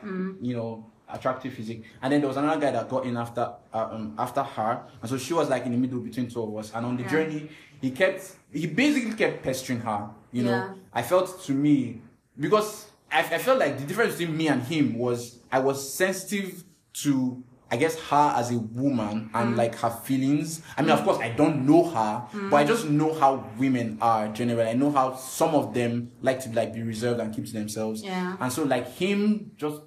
you 0.41 0.55
know. 0.57 0.89
Attractive 1.09 1.53
physique, 1.53 1.85
and 2.01 2.11
then 2.11 2.19
there 2.19 2.27
was 2.27 2.35
another 2.35 2.59
guy 2.59 2.69
that 2.71 2.89
got 2.89 3.05
in 3.05 3.15
after 3.15 3.49
uh, 3.73 3.87
um, 3.93 4.13
after 4.19 4.43
her, 4.43 4.83
and 5.01 5.09
so 5.09 5.17
she 5.17 5.33
was 5.33 5.49
like 5.49 5.65
in 5.65 5.71
the 5.71 5.77
middle 5.77 6.01
between 6.01 6.27
two 6.27 6.43
of 6.43 6.53
us. 6.57 6.73
And 6.75 6.85
on 6.85 6.97
the 6.97 7.03
Yeah. 7.03 7.09
journey, 7.09 7.49
he 7.79 7.91
kept 7.91 8.35
he 8.51 8.67
basically 8.67 9.13
kept 9.13 9.41
pestering 9.41 9.79
her. 9.79 10.09
You 10.33 10.43
know, 10.43 10.57
Yeah. 10.57 10.73
I 10.91 11.03
felt 11.03 11.41
to 11.45 11.53
me 11.53 12.01
because 12.39 12.87
I, 13.11 13.19
I 13.19 13.37
felt 13.37 13.59
like 13.59 13.77
the 13.77 13.85
difference 13.85 14.15
between 14.15 14.37
me 14.37 14.47
and 14.47 14.61
him 14.63 14.97
was 14.97 15.39
I 15.51 15.59
was 15.59 15.93
sensitive 15.93 16.63
to 17.03 17.43
I 17.69 17.75
guess 17.75 17.99
her 17.99 18.33
as 18.35 18.51
a 18.51 18.57
woman 18.59 19.29
and 19.33 19.53
Mm. 19.53 19.57
like 19.57 19.75
her 19.75 19.89
feelings. 19.89 20.61
I 20.77 20.81
mean, 20.81 20.91
of 20.91 21.01
mm. 21.01 21.05
course, 21.05 21.17
I 21.17 21.29
don't 21.29 21.65
know 21.65 21.83
her, 21.83 22.25
but 22.49 22.55
I 22.57 22.63
mm. 22.63 22.67
just 22.67 22.87
know 22.87 23.13
how 23.13 23.49
women 23.57 23.97
are 24.01 24.29
generally. 24.29 24.69
I 24.69 24.73
know 24.73 24.89
how 24.91 25.15
some 25.15 25.53
of 25.53 25.73
them 25.73 26.11
like 26.21 26.39
to 26.41 26.49
like 26.51 26.73
be 26.73 26.81
reserved 26.81 27.19
and 27.19 27.35
keep 27.35 27.45
to 27.45 27.53
themselves. 27.53 28.03
Yeah. 28.03 28.37
And 28.39 28.53
so 28.53 28.63
like 28.63 28.89
him, 28.93 29.51
just 29.57 29.81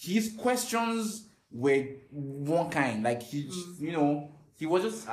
his 0.00 0.34
questions 0.36 1.28
were 1.52 1.84
one 2.10 2.70
kind. 2.70 3.04
Like 3.04 3.22
he, 3.22 3.44
mm. 3.44 3.80
you 3.80 3.92
know, 3.92 4.32
he 4.56 4.66
was 4.66 4.82
just 4.82 5.08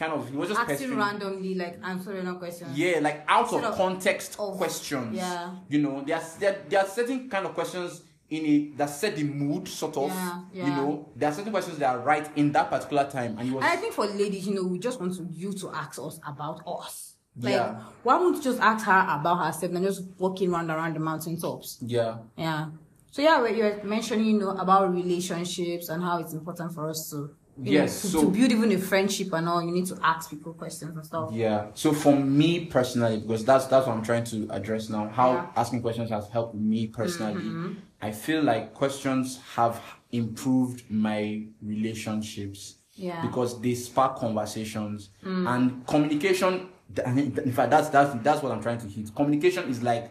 kind 0.00 0.12
of 0.14 0.28
he 0.30 0.36
was 0.36 0.48
just. 0.48 0.60
Asking 0.60 0.96
randomly, 0.96 1.54
like 1.54 1.78
answering 1.84 2.26
a 2.26 2.34
question. 2.34 2.66
yeah, 2.74 2.98
like 3.00 3.18
out 3.28 3.46
of 3.48 3.52
Instead 3.54 3.70
of- 3.70 3.76
context 3.76 4.36
of- 4.40 4.56
questions. 4.56 5.14
yeah. 5.16 5.50
You 5.68 5.78
know, 5.82 6.02
there 6.06 6.16
are, 6.16 6.22
there, 6.40 6.56
there 6.68 6.80
are 6.80 6.86
certain 6.86 7.28
kind 7.28 7.44
of 7.46 7.54
questions 7.54 8.02
in 8.30 8.44
it 8.46 8.78
that 8.78 8.88
set 8.90 9.16
the 9.16 9.24
mood, 9.24 9.68
sort 9.68 9.96
of. 9.96 10.08
Yeah, 10.10 10.40
yeah. 10.52 10.64
You 10.66 10.70
know, 10.76 11.08
there 11.16 11.28
are 11.28 11.32
certain 11.32 11.52
questions 11.52 11.78
that 11.78 11.94
are 11.94 11.98
right 12.00 12.28
in 12.36 12.50
that 12.52 12.70
particular 12.70 13.04
time, 13.10 13.36
and 13.38 13.52
was. 13.52 13.62
And 13.64 13.72
I 13.72 13.76
think 13.76 13.92
for 13.92 14.06
ladies, 14.06 14.46
you 14.48 14.54
know, 14.54 14.64
we 14.64 14.78
just 14.78 14.98
want 15.00 15.14
to, 15.16 15.28
you 15.32 15.52
to 15.52 15.70
ask 15.70 15.98
us 16.00 16.18
about 16.26 16.62
us. 16.66 17.14
Like, 17.38 17.52
Yeah. 17.54 17.80
why 18.02 18.16
won't 18.18 18.36
you 18.36 18.42
just 18.42 18.60
ask 18.60 18.84
her 18.86 19.06
about 19.20 19.44
herself 19.44 19.72
and 19.72 19.84
just 19.84 20.02
walking 20.18 20.52
around 20.52 20.70
around 20.70 20.94
the 20.94 21.00
mountain 21.00 21.38
tops? 21.40 21.78
yeah. 21.82 22.18
Yeah. 22.36 22.66
So 23.12 23.22
yeah, 23.22 23.44
you're 23.48 23.82
mentioning, 23.82 24.26
you 24.26 24.38
know, 24.38 24.50
about 24.50 24.92
relationships 24.94 25.88
and 25.88 26.00
how 26.02 26.18
it's 26.18 26.32
important 26.32 26.72
for 26.72 26.88
us 26.88 27.10
to, 27.10 27.34
Yes, 27.62 28.04
know, 28.04 28.10
to, 28.10 28.16
so- 28.16 28.24
to 28.24 28.30
build 28.30 28.52
even 28.52 28.72
a 28.72 28.78
friendship 28.78 29.32
and 29.32 29.48
all. 29.48 29.62
You 29.62 29.70
need 29.72 29.86
to 29.86 29.98
ask 30.02 30.30
people 30.30 30.52
questions 30.54 30.96
and 30.96 31.04
stuff. 31.04 31.30
Yeah. 31.32 31.66
So 31.74 31.92
for 31.92 32.14
me 32.16 32.64
personally, 32.66 33.18
because 33.18 33.44
that's 33.44 33.66
that's 33.66 33.86
what 33.86 33.96
I'm 33.96 34.02
trying 34.02 34.24
to 34.24 34.46
address 34.50 34.88
now, 34.88 35.08
how 35.08 35.32
Yeah. 35.32 35.46
asking 35.56 35.82
questions 35.82 36.10
has 36.10 36.28
helped 36.28 36.54
me 36.54 36.86
personally. 36.86 37.34
Mm-hmm. 37.42 37.72
I 38.02 38.12
feel 38.12 38.42
like 38.42 38.72
questions 38.74 39.40
have 39.56 39.80
improved 40.12 40.84
my 40.90 41.42
relationships. 41.62 42.76
Yeah. 42.94 43.16
Mm. 43.16 43.22
Because 43.22 43.60
they 43.60 43.74
spark 43.74 44.16
conversations 44.18 45.10
and 45.22 45.86
communication. 45.86 46.68
th- 46.94 47.06
I 47.06 47.12
mean, 47.12 47.36
In 47.44 47.52
fact, 47.52 47.70
that's 47.70 47.88
that's 47.88 48.14
that's 48.22 48.42
what 48.42 48.52
I'm 48.52 48.62
trying 48.62 48.78
to 48.78 48.86
hit. 48.86 49.14
Communication 49.14 49.68
is 49.70 49.82
like 49.82 50.10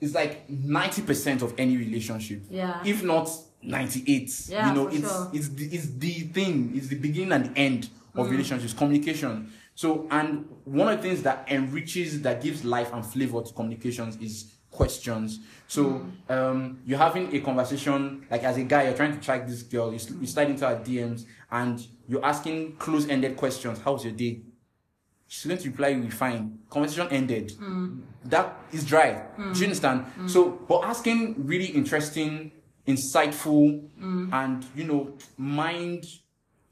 is 0.00 0.14
like 0.14 0.48
ninety 0.48 1.02
percent 1.02 1.42
of 1.42 1.54
any 1.58 1.76
relationship. 1.76 2.44
Yeah. 2.50 2.80
If 2.84 3.02
not 3.02 3.28
ninety 3.62 4.02
eight. 4.06 4.30
Yeah, 4.48 4.68
you 4.68 4.74
know, 4.74 4.88
it's 4.88 5.00
sure. 5.12 5.30
it's 5.32 5.48
the, 5.50 5.64
it's 5.66 5.86
the 5.98 6.12
thing 6.32 6.72
it's 6.74 6.88
the 6.88 6.96
beginning 6.96 7.32
and 7.32 7.46
the 7.54 7.58
end 7.58 7.90
of 8.14 8.26
Mm. 8.26 8.30
relationships 8.30 8.72
communication. 8.72 9.52
So 9.74 10.06
and 10.10 10.46
one 10.64 10.88
of 10.88 11.00
the 11.00 11.08
things 11.08 11.22
that 11.22 11.46
enriches 11.50 12.22
that 12.22 12.42
gives 12.42 12.64
life 12.64 12.92
and 12.92 13.04
flavor 13.06 13.40
to 13.42 13.52
communications 13.52 14.16
is 14.16 14.52
questions. 14.70 15.40
So 15.68 15.84
Mm. 16.28 16.30
um 16.30 16.78
you're 16.86 16.98
having 16.98 17.34
a 17.34 17.40
conversation 17.40 18.26
like 18.30 18.42
as 18.44 18.56
a 18.56 18.64
guy 18.64 18.84
you're 18.84 18.96
trying 18.96 19.14
to 19.14 19.20
track 19.20 19.46
this 19.46 19.62
girl 19.62 19.92
you, 19.92 19.98
you 20.20 20.26
slide 20.26 20.50
into 20.50 20.66
her 20.66 20.76
dms 20.76 21.24
and 21.50 21.86
you're 22.08 22.24
asking 22.24 22.76
close-ended 22.76 23.36
questions. 23.36 23.78
How's 23.84 24.04
your 24.04 24.12
day? 24.14 24.40
She's 25.28 25.46
going 25.46 25.60
to 25.60 25.68
reply 25.70 25.94
with 25.94 26.12
fine. 26.12 26.58
Conversation 26.68 27.06
ended. 27.12 27.52
That 28.24 28.56
is 28.72 28.84
dry. 28.84 29.26
Do 29.36 29.58
you 29.58 29.64
understand? 29.66 30.04
So 30.26 30.50
but 30.68 30.80
asking 30.84 31.46
really 31.46 31.66
interesting 31.66 32.50
insightful 32.86 33.88
and 34.32 34.64
you 34.74 34.84
know 34.84 35.12
mind 35.36 36.04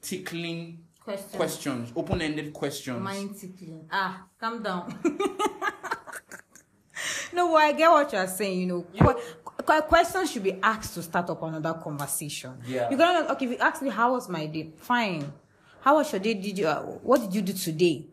tickling 0.01 0.79
Questions. 1.03 1.33
questions 1.37 1.93
open-ended 1.97 2.53
questions 2.53 3.01
Mind 3.03 3.35
tickling. 3.39 3.87
Ah, 3.91 4.27
calm 4.39 4.63
down. 4.63 4.99
no, 7.33 7.49
but 7.53 7.57
I 7.57 7.73
get 7.73 7.89
what 7.91 8.13
you're 8.13 8.27
saying. 8.27 8.61
You 8.61 8.67
know, 8.67 8.87
que- 9.67 9.83
questions 9.83 10.31
should 10.31 10.43
be 10.43 10.59
asked 10.63 10.95
to 10.95 11.03
start 11.03 11.31
up 11.31 11.43
another 11.43 11.75
conversation. 11.75 12.55
Yeah. 12.67 12.89
you're 12.91 12.99
gonna 12.99 13.33
okay. 13.33 13.47
If 13.47 13.51
you 13.53 13.59
ask 13.59 13.81
me 13.83 13.91
how 13.91 14.13
was 14.13 14.29
my 14.29 14.47
day, 14.47 14.71
fine. 14.77 15.33
How 15.81 15.97
was 15.97 16.13
your 16.13 16.21
day? 16.21 16.35
Did 16.35 16.59
you? 16.59 16.67
Uh, 16.67 16.83
what 16.83 17.21
did 17.21 17.35
you 17.35 17.43
do 17.43 17.53
today? 17.53 18.05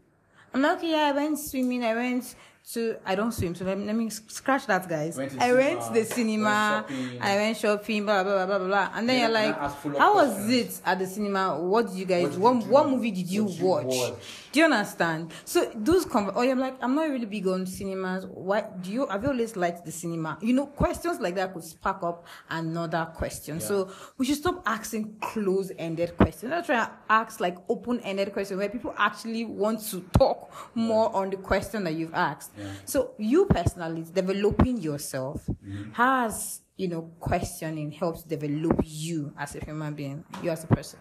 I'm 0.54 0.62
like, 0.62 0.78
okay, 0.78 0.92
yeah, 0.92 1.08
I 1.08 1.12
went 1.12 1.38
swimming. 1.40 1.84
I 1.84 1.94
went 1.96 2.34
to. 2.74 2.98
I 3.06 3.16
don't 3.16 3.32
swim, 3.32 3.54
so 3.56 3.66
let 3.66 3.78
me, 3.78 3.86
let 3.86 3.96
me 3.96 4.10
scratch 4.10 4.66
that, 4.68 4.88
guys. 4.90 5.18
Went 5.18 5.40
I 5.42 5.54
went 5.54 5.82
to 5.82 5.94
the 5.94 6.06
cinema, 6.06 6.86
went. 6.90 7.22
I 7.22 7.36
went 7.36 7.58
shopping. 7.58 8.06
Blah 8.06 8.24
blah 8.24 8.46
blah 8.46 8.58
blah 8.58 8.68
blah. 8.68 8.90
And 8.96 9.08
then 9.10 9.18
Yeah, 9.18 9.22
you're 9.26 9.34
like, 9.34 9.58
I 9.58 9.66
ask 9.66 9.78
follow-up 9.78 10.00
how 10.02 10.16
was 10.16 10.50
it 10.50 10.82
at 10.86 11.00
the 11.00 11.08
cinema? 11.08 11.60
What 11.60 11.88
did 11.88 11.96
you 11.96 12.06
guys? 12.06 12.24
What 12.24 12.32
did 12.32 12.40
What 12.42 12.66
you 12.66 12.72
what 12.72 12.90
movie 12.90 13.12
did 13.12 13.28
you 13.28 13.46
did 13.48 13.60
you 13.60 13.66
watch? 13.66 13.86
watch? 13.86 14.14
Do 14.56 14.62
you 14.62 14.68
understand? 14.72 15.34
So 15.44 15.70
those 15.76 16.06
con- 16.06 16.32
oh, 16.34 16.42
I'm 16.42 16.60
like, 16.60 16.78
I'm 16.82 16.96
not 16.96 17.10
really 17.10 17.26
big 17.26 17.46
on 17.46 17.66
cinemas. 17.66 18.26
Why 18.26 18.62
do 18.82 18.90
you 18.90 19.06
have 19.08 19.22
you 19.22 19.30
always 19.32 19.58
liked 19.58 19.84
the 19.84 19.92
cinema? 19.92 20.38
You 20.42 20.54
know, 20.54 20.68
questions 20.68 21.20
like 21.20 21.36
that 21.36 21.54
could 21.54 21.66
spark 21.66 22.02
up 22.04 22.26
another 22.50 23.06
question. 23.16 23.60
So 23.60 23.90
we 24.18 24.26
should 24.26 24.38
stop 24.38 24.64
asking 24.66 25.18
close-ended 25.20 26.16
questions. 26.16 26.52
Let's 26.52 26.68
try 26.68 26.86
to 26.86 26.92
ask 27.10 27.42
like 27.42 27.58
open-ended 27.68 28.32
questions 28.32 28.58
where 28.58 28.70
people 28.70 28.94
actually 28.98 29.44
want 29.44 29.82
to 29.92 30.00
talk 30.18 30.50
more 30.74 31.14
on 31.14 31.32
the 31.32 31.38
question 31.38 31.84
that 31.84 31.96
you've 31.96 32.14
asked. 32.14 32.52
Yeah. 32.58 32.72
So 32.86 33.12
you 33.18 33.48
personally 33.48 34.06
developing 34.14 34.78
yourself 34.78 35.42
Mm-hmm. 35.66 35.92
has 35.94 36.62
you 36.78 36.88
know 36.88 37.10
questioning 37.20 37.92
helps 37.92 38.24
develop 38.24 38.80
you 38.86 39.34
as 39.38 39.56
a 39.56 39.66
human 39.66 39.94
being, 39.96 40.24
you 40.44 40.50
as 40.50 40.64
a 40.64 40.68
person. 40.68 41.00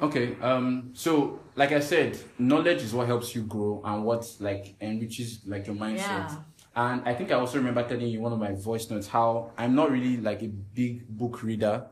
Okay, 0.00 0.36
um, 0.40 0.90
so 0.92 1.40
like 1.54 1.72
I 1.72 1.80
said, 1.80 2.18
knowledge 2.38 2.82
is 2.82 2.92
what 2.92 3.06
helps 3.06 3.34
you 3.34 3.42
grow 3.42 3.80
and 3.84 4.04
what 4.04 4.26
like 4.40 4.74
enriches 4.80 5.40
like 5.46 5.66
your 5.66 5.76
mindset. 5.76 6.30
Yeah. 6.30 6.38
And 6.76 7.02
I 7.08 7.14
think 7.14 7.30
I 7.30 7.34
also 7.34 7.58
remember 7.58 7.82
telling 7.88 8.08
you 8.08 8.20
one 8.20 8.32
of 8.32 8.38
my 8.38 8.52
voice 8.52 8.90
notes 8.90 9.06
how 9.06 9.52
I'm 9.56 9.74
not 9.76 9.90
really 9.92 10.16
like 10.16 10.42
a 10.42 10.48
big 10.48 11.06
book 11.08 11.42
reader. 11.44 11.86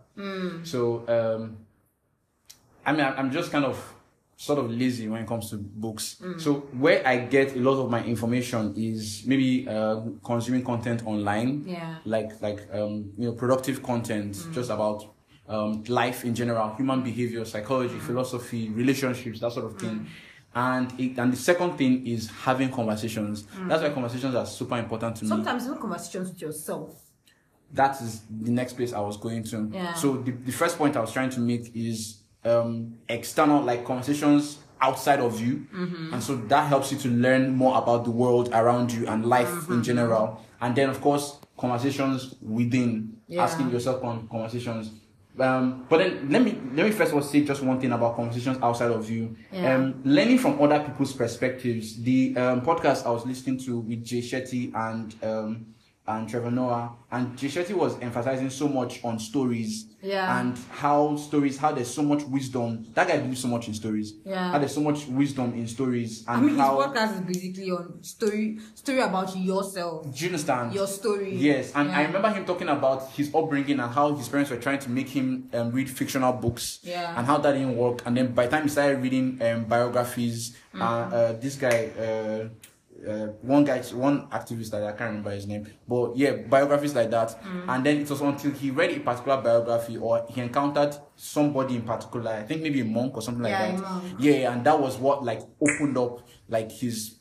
So 0.63 1.05
um, 1.09 1.59
I 2.85 2.93
mean, 2.93 3.01
I'm 3.05 3.31
just 3.31 3.51
kind 3.53 3.65
of 3.65 3.95
sort 4.37 4.59
of 4.59 4.71
lazy 4.71 5.09
when 5.09 5.23
it 5.23 5.29
comes 5.29 5.51
to 5.51 5.57
books. 5.57 6.23
So 6.37 6.55
where 6.73 7.07
I 7.07 7.19
get 7.19 7.55
a 7.55 7.61
lot 7.61 7.81
of 7.81 7.91
my 7.91 8.03
information 8.05 8.75
is 8.77 9.23
maybe 9.27 9.69
uh, 9.69 10.01
consuming 10.25 10.65
content 10.65 11.07
online 11.07 11.69
Yeah. 11.71 11.99
like 12.05 12.33
like 12.43 12.61
um 12.73 13.13
you 13.17 13.27
know 13.29 13.33
productive 13.35 13.81
content 13.83 14.49
just 14.51 14.71
about 14.71 15.12
um 15.53 15.85
life 15.89 16.25
in 16.25 16.35
general 16.35 16.75
human 16.77 17.03
behavior 17.03 17.45
psychology 17.45 17.99
philosophy 17.99 18.69
relationships 18.71 19.41
that 19.41 19.53
sort 19.53 19.67
of 19.67 19.79
thing 19.79 20.07
and 20.55 20.93
it, 21.01 21.19
and 21.19 21.33
the 21.33 21.37
second 21.37 21.77
thing 21.79 22.07
is 22.07 22.31
having 22.45 22.71
conversations 22.71 23.47
that's 23.69 23.83
why 23.83 23.91
conversations 23.91 24.35
are 24.35 24.47
super 24.47 24.77
important 24.79 25.17
to 25.17 25.25
me 25.25 25.29
Sometimes 25.29 25.67
even 25.67 25.79
conversations 25.79 26.29
with 26.31 26.41
yourself. 26.43 26.91
that 27.73 28.01
is 28.03 28.23
the 28.43 28.51
next 28.51 28.75
place 28.75 28.93
I 28.93 29.01
was 29.01 29.17
going 29.17 29.45
to. 29.45 29.71
Yeah. 29.73 29.95
So 29.95 30.17
the, 30.19 30.33
the 30.33 30.53
first 30.53 30.77
point 30.77 30.95
I 30.97 31.01
was 31.01 31.11
trying 31.13 31.31
to 31.31 31.41
make 31.41 31.65
is 31.75 32.23
um 32.45 32.95
external 33.09 33.63
like 33.63 33.85
conversations 33.85 34.59
outside 34.81 35.21
of 35.21 35.41
you. 35.41 35.55
Mm-hmm. 35.75 36.13
And 36.13 36.23
so 36.23 36.37
that 36.53 36.65
helps 36.69 36.91
you 36.93 36.99
to 36.99 37.09
learn 37.09 37.55
more 37.57 37.79
about 37.79 38.05
the 38.05 38.11
world 38.11 38.51
around 38.53 38.93
you 38.93 39.07
and 39.07 39.25
life 39.25 39.49
Mm-hmm. 39.49 39.73
in 39.75 39.83
general. 39.85 40.43
And 40.61 40.75
then, 40.77 40.91
of 40.91 41.01
course, 41.01 41.39
conversations 41.57 42.35
within, 42.43 43.17
Yeah. 43.29 43.45
asking 43.45 43.71
yourself 43.71 44.03
con- 44.03 44.29
conversations. 44.31 44.91
Um, 45.39 45.87
but 45.89 45.99
then 45.99 46.29
let 46.31 46.43
me 46.43 46.61
let 46.75 46.85
me 46.85 46.93
first 46.93 47.11
of 47.13 47.17
all 47.17 47.23
say 47.23 47.43
just 47.43 47.63
one 47.63 47.81
thing 47.81 47.93
about 47.93 48.17
conversations 48.17 48.59
outside 48.63 48.91
of 48.91 49.09
you. 49.09 49.35
Yeah. 49.51 49.77
Um, 49.77 50.03
learning 50.05 50.39
from 50.39 50.61
other 50.61 50.81
people's 50.81 51.13
perspectives. 51.15 52.03
The 52.03 52.37
um, 52.37 52.61
podcast 52.61 53.07
I 53.07 53.11
was 53.11 53.25
listening 53.25 53.59
to 53.61 53.79
with 53.79 54.05
Jay 54.05 54.21
Shetty 54.21 54.75
and 54.75 55.15
um, 55.23 55.67
and 56.05 56.29
Trevor 56.29 56.51
Noah, 56.51 56.93
and 57.13 57.39
Jay 57.39 57.47
Shetty 57.47 57.75
was 57.75 57.97
emphasizing 58.01 58.51
so 58.51 58.67
much 58.67 59.05
on 59.05 59.21
stories 59.21 59.87
Yeah. 60.03 60.41
and 60.41 60.59
how 60.71 61.15
stories, 61.17 61.59
how 61.59 61.71
there's 61.71 61.95
so 61.95 62.03
much 62.03 62.25
wisdom. 62.25 62.87
That 62.95 63.07
guy 63.07 63.19
believes 63.19 63.41
so 63.41 63.47
much 63.49 63.69
in 63.69 63.75
stories. 63.75 64.15
Yeah. 64.25 64.51
How 64.51 64.59
there's 64.59 64.75
so 64.75 64.81
much 64.81 65.07
wisdom 65.07 65.55
in 65.55 65.69
stories, 65.69 66.25
and 66.27 66.37
I 66.39 66.41
mean, 66.41 66.51
his 66.51 66.59
how 66.59 66.77
podcast 66.83 67.15
is 67.15 67.21
basically 67.21 67.71
on 67.71 68.03
story 68.03 68.59
story 68.75 68.99
about 68.99 69.37
yourself, 69.37 70.03
do 70.13 70.25
you 70.25 70.31
understand? 70.31 70.75
your 70.75 70.89
story. 70.89 71.37
Yes, 71.37 71.71
and 71.75 71.91
I 71.93 72.03
remember 72.03 72.31
him 72.31 72.45
talking 72.45 72.69
about 72.69 73.09
his 73.13 73.33
upbringing 73.33 73.79
and 73.79 73.93
how 73.93 74.13
his 74.15 74.29
parents 74.29 74.51
were 74.51 74.57
trying 74.57 74.81
to 74.81 74.91
make 74.91 75.09
him 75.09 75.49
um, 75.55 75.71
read 75.71 75.89
fictional 75.89 76.33
books, 76.33 76.81
Yeah. 76.83 77.15
and 77.17 77.25
how 77.27 77.39
that 77.39 77.53
didn't 77.53 77.77
work. 77.77 78.03
And 78.07 78.17
then 78.17 78.33
by 78.35 78.47
the 78.47 78.51
time 78.57 78.65
he 78.65 78.71
started 78.71 79.01
reading 79.01 79.39
um, 79.41 79.65
biographies, 79.67 80.57
uh, 80.75 80.79
Mm-hmm. 80.79 81.15
uh, 81.15 81.33
this 81.41 81.55
guy, 81.57 81.91
uh, 82.01 82.49
uh, 83.09 83.27
one 83.43 83.65
guy, 83.65 83.81
one 83.95 84.29
activist 84.29 84.71
that 84.71 84.83
I 84.83 84.93
can't 84.93 85.11
remember 85.11 85.31
his 85.31 85.47
name, 85.47 85.67
but 85.89 86.17
yeah, 86.17 86.33
biographies 86.33 86.95
like 86.95 87.11
that. 87.11 87.43
Mm. 87.43 87.65
And 87.69 87.87
then 87.87 87.97
it 87.99 88.11
was 88.11 88.21
until 88.21 88.53
he 88.53 88.71
read 88.71 88.91
a 88.93 89.01
particular 89.01 89.41
biography 89.41 89.97
or 89.97 90.27
he 90.31 90.41
encountered 90.41 90.97
somebody 91.17 91.77
in 91.77 91.83
particular, 91.83 92.31
I 92.33 92.43
think 92.43 92.63
maybe 92.63 92.81
a 92.81 92.85
monk 92.85 93.15
or 93.15 93.23
something 93.23 93.43
like 93.43 93.53
Yeah, 93.53 93.75
a 93.77 93.81
that. 93.81 94.21
Yeah, 94.21 94.53
and 94.53 94.65
that 94.65 94.79
was 94.81 94.97
what 94.99 95.25
like 95.25 95.41
opened 95.61 95.99
up 95.99 96.21
like 96.49 96.71
his 96.71 97.17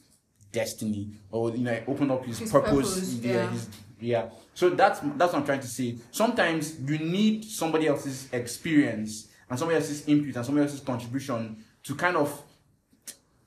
destiny 0.51 1.11
or 1.31 1.51
you 1.51 1.63
know 1.63 1.81
opened 1.87 2.11
up 2.11 2.25
his, 2.25 2.39
His 2.39 2.51
purpose, 2.51 2.93
purpose, 2.93 3.13
yeah, 3.15 3.33
yeah. 3.33 3.49
his 3.51 3.69
yeah 4.01 4.29
so 4.53 4.69
that's 4.69 4.99
that's 5.15 5.31
what 5.31 5.35
i'm 5.35 5.45
trying 5.45 5.61
to 5.61 5.67
say 5.67 5.97
sometimes 6.11 6.77
you 6.81 6.97
need 6.97 7.45
somebody 7.45 7.87
else's 7.87 8.27
experience 8.33 9.29
and 9.49 9.57
somebody 9.57 9.77
else's 9.77 10.05
input 10.07 10.35
and 10.35 10.45
somebody 10.45 10.65
else's 10.65 10.81
contribution 10.81 11.63
to 11.83 11.95
kind 11.95 12.17
of 12.17 12.43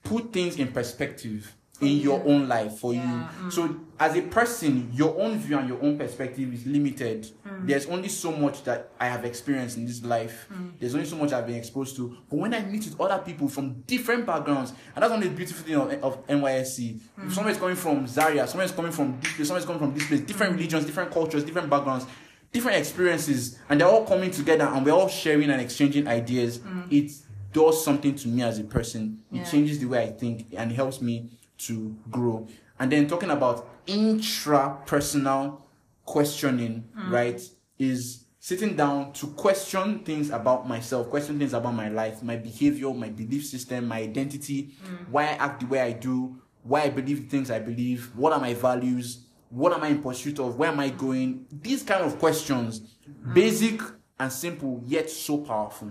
put 0.03 0.33
things 0.33 0.57
in 0.59 0.69
perspective 0.69 1.55
in 1.85 1.99
your 1.99 2.23
own 2.27 2.49
life 2.49 2.79
for 2.79 2.95
Yeah, 2.95 3.29
you 3.45 3.51
so 3.51 3.77
as 4.01 4.17
a 4.17 4.23
person 4.23 4.91
your 4.93 5.21
own 5.21 5.39
view 5.39 5.57
and 5.59 5.69
your 5.69 5.81
own 5.83 5.97
perspective 5.99 6.53
is 6.53 6.67
limited 6.67 7.31
Mm. 7.47 7.67
there's 7.69 7.87
only 7.87 8.09
so 8.09 8.33
much 8.33 8.65
that 8.65 8.91
i 9.01 9.07
have 9.07 9.25
experienced 9.25 9.77
in 9.77 9.87
this 9.87 10.03
life 10.03 10.47
Mm. 10.53 10.73
there's 10.81 10.95
only 10.95 11.07
so 11.07 11.17
much 11.17 11.33
i've 11.33 11.47
been 11.47 11.57
exposed 11.57 11.95
to 11.97 12.17
but 12.29 12.37
when 12.39 12.53
i 12.55 12.61
meet 12.61 12.85
with 12.85 13.01
other 13.01 13.23
people 13.23 13.49
from 13.49 13.83
different 13.87 14.27
backgrounds 14.27 14.73
and 14.95 15.03
that's 15.03 15.11
one 15.11 15.23
of 15.23 15.29
the 15.29 15.35
beautiful 15.37 15.65
thing 15.65 15.77
of, 15.77 15.93
of 16.03 16.27
nysc 16.27 16.79
Mm. 17.19 17.27
if 17.27 17.35
somebody's 17.35 17.59
coming 17.59 17.77
from 17.77 18.07
zaria 18.07 18.47
somebody's 18.47 18.73
coming 18.75 18.93
from 18.93 19.19
this 19.21 19.33
place 19.35 19.49
somebody's 19.49 19.67
coming 19.67 19.81
from 19.81 19.95
this 19.95 20.07
place 20.07 20.21
different 20.21 20.53
Mm. 20.53 20.57
religions 20.57 20.85
different 20.87 21.11
cultures 21.13 21.45
different 21.45 21.71
backgrounds 21.71 22.07
different 22.53 22.79
experiences 22.79 23.59
and 23.69 23.81
they're 23.81 23.89
all 23.89 24.05
coming 24.07 24.31
together 24.31 24.65
and 24.65 24.85
we're 24.87 24.93
all 24.93 25.09
sharing 25.09 25.51
and 25.51 25.61
exchanging 25.61 26.07
ideas 26.09 26.61
it 26.91 27.11
does 27.53 27.85
something 27.85 28.15
to 28.17 28.27
me 28.29 28.43
as 28.43 28.59
a 28.59 28.65
person 28.65 29.21
it 29.31 29.35
Mm. 29.35 29.39
Yeah. 29.39 29.45
changes 29.51 29.79
the 29.79 29.87
way 29.87 30.03
i 30.05 30.11
think 30.11 30.47
and 30.57 30.73
helps 30.73 31.01
me 31.01 31.31
to 31.59 31.97
grow 32.11 32.47
and 32.79 32.91
then 32.93 33.07
talking 33.07 33.31
about 33.31 33.69
intrapersonal 33.87 35.61
questioning 36.05 36.85
Mm. 36.97 37.11
right 37.11 37.41
is 37.79 38.25
sitting 38.39 38.77
down 38.77 39.13
to 39.15 39.27
question 39.29 40.01
things 40.01 40.31
about 40.31 40.69
myself 40.69 41.09
question 41.09 41.39
things 41.39 41.55
about 41.55 41.75
my 41.75 41.89
life 41.89 42.23
my 42.23 42.37
behavior 42.37 42.93
my 42.93 43.09
belief 43.09 43.47
system 43.47 43.89
my 43.89 44.01
identity 44.03 44.75
Mm. 44.85 45.11
why 45.11 45.25
i 45.25 45.33
act 45.47 45.61
the 45.61 45.67
way 45.67 45.81
i 45.81 45.93
do 45.93 46.37
why 46.63 46.83
i 46.83 46.91
believe 46.91 47.23
the 47.23 47.29
things 47.29 47.51
i 47.51 47.59
believe 47.59 48.11
what 48.17 48.33
are 48.33 48.41
my 48.41 48.53
values 48.55 49.27
what 49.51 49.73
am 49.73 49.83
i 49.83 49.89
in 49.89 50.03
pursuit 50.03 50.39
of 50.39 50.57
where 50.59 50.71
am 50.71 50.81
i 50.81 50.89
going 50.91 51.47
these 51.51 51.83
kind 51.83 52.03
of 52.05 52.19
questions 52.19 52.81
Mm. 53.09 53.35
basic 53.35 53.81
and 54.19 54.31
simple 54.33 54.83
yet 54.87 55.09
so 55.11 55.39
powerful 55.39 55.91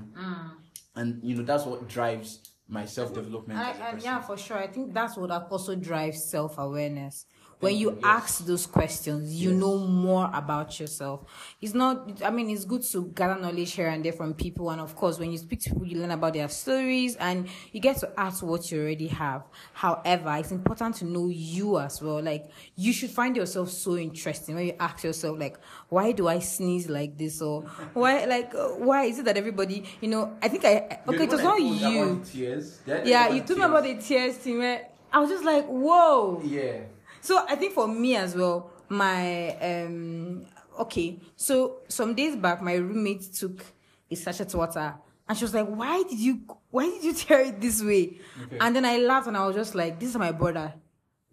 and 0.96 1.20
you 1.24 1.36
know 1.36 1.44
that's 1.44 1.66
what 1.66 1.88
drives 1.88 2.40
my 2.74 2.86
self-development 2.86 3.60
I, 3.60 3.70
as 3.72 3.80
a 3.80 3.84
I, 3.84 3.92
person. 3.92 4.06
yeah, 4.06 4.20
for 4.22 4.38
sure. 4.38 4.58
I 4.58 4.68
think 4.68 4.94
that's 4.94 5.16
what 5.16 5.32
also 5.32 5.76
drives 5.76 6.24
self 6.30 6.58
awareness. 6.58 7.26
When 7.64 7.76
you 7.78 7.92
Yes. 7.92 8.00
ask 8.04 8.46
those 8.46 8.66
questions, 8.68 9.34
you 9.34 9.52
Yes. 9.52 9.60
know 9.60 9.78
more 9.80 10.30
about 10.34 10.80
yourself. 10.80 11.22
It's 11.62 11.74
not, 11.74 12.22
I 12.24 12.30
mean, 12.30 12.50
it's 12.50 12.66
good 12.66 12.84
to 12.92 13.06
gather 13.16 13.40
knowledge 13.40 13.72
here 13.74 13.88
and 13.88 14.04
there 14.04 14.12
from 14.14 14.34
people. 14.34 14.70
And 14.70 14.82
of 14.82 14.96
course, 14.96 15.18
when 15.20 15.32
you 15.32 15.38
speak 15.38 15.62
to 15.62 15.70
people, 15.70 15.86
you 15.88 16.00
learn 16.00 16.12
about 16.12 16.34
their 16.34 16.50
stories 16.50 17.16
and 17.16 17.48
you 17.72 17.80
get 17.80 17.98
to 17.98 18.12
ask 18.20 18.44
what 18.44 18.70
you 18.72 18.82
already 18.82 19.08
have. 19.08 19.44
However, 19.74 20.36
it's 20.38 20.52
important 20.52 20.96
to 20.98 21.06
know 21.06 21.28
you 21.30 21.80
as 21.80 22.02
well. 22.02 22.22
Like, 22.22 22.52
you 22.76 22.92
should 22.94 23.12
find 23.12 23.36
yourself 23.36 23.70
so 23.70 23.98
interesting 23.98 24.56
when 24.56 24.68
you 24.68 24.76
ask 24.80 25.04
yourself, 25.04 25.40
like, 25.40 25.58
why 25.90 26.12
do 26.12 26.28
I 26.28 26.40
sneeze 26.40 26.90
like 26.90 27.18
this? 27.18 27.42
Or 27.42 27.62
why, 27.94 28.26
like, 28.26 28.54
uh, 28.54 28.70
why 28.70 29.06
is 29.06 29.20
it 29.20 29.26
that 29.26 29.38
everybody, 29.38 29.86
you 30.02 30.10
know, 30.10 30.38
I 30.42 30.48
think 30.50 30.66
I, 30.66 31.00
okay, 31.08 31.24
it 31.24 31.32
was 31.32 31.42
not 31.44 31.62
you. 31.62 32.22
tears? 32.26 32.78
Did 32.80 32.94
I 32.94 32.98
tell 33.00 33.08
Yeah, 33.08 33.30
you 33.30 33.42
told 33.42 33.60
me 33.60 33.66
about 33.66 33.84
the 33.84 33.96
tears 33.96 34.36
thing 34.38 34.58
where 34.60 34.88
I 35.12 35.20
was 35.20 35.30
just 35.30 35.44
like, 35.46 35.66
whoa. 35.66 36.42
yeah 36.44 36.80
So 37.24 37.46
I 37.48 37.56
think 37.56 37.74
for 37.74 37.88
me 37.88 38.16
as 38.18 38.36
well, 38.36 38.70
my 38.90 39.56
um 39.62 40.46
okay. 40.80 41.20
So 41.38 41.78
some 41.88 42.14
days 42.16 42.36
back, 42.36 42.62
my 42.62 42.74
roommate 42.76 43.34
took 43.34 43.64
a 44.12 44.16
sachet 44.16 44.54
water, 44.54 44.94
and 45.28 45.38
she 45.38 45.46
was 45.46 45.54
like, 45.54 45.68
"Why 45.68 46.04
did 46.04 46.20
you? 46.20 46.42
Why 46.70 46.86
did 46.90 47.04
you 47.04 47.14
tear 47.14 47.40
it 47.42 47.62
this 47.62 47.82
way?" 47.82 48.20
Okay. 48.44 48.58
And 48.60 48.76
then 48.76 48.84
I 48.86 48.98
laughed, 48.98 49.28
and 49.28 49.38
I 49.38 49.48
was 49.48 49.56
just 49.56 49.74
like, 49.74 50.00
"This 50.02 50.10
is 50.10 50.18
my 50.18 50.34
brother." 50.34 50.74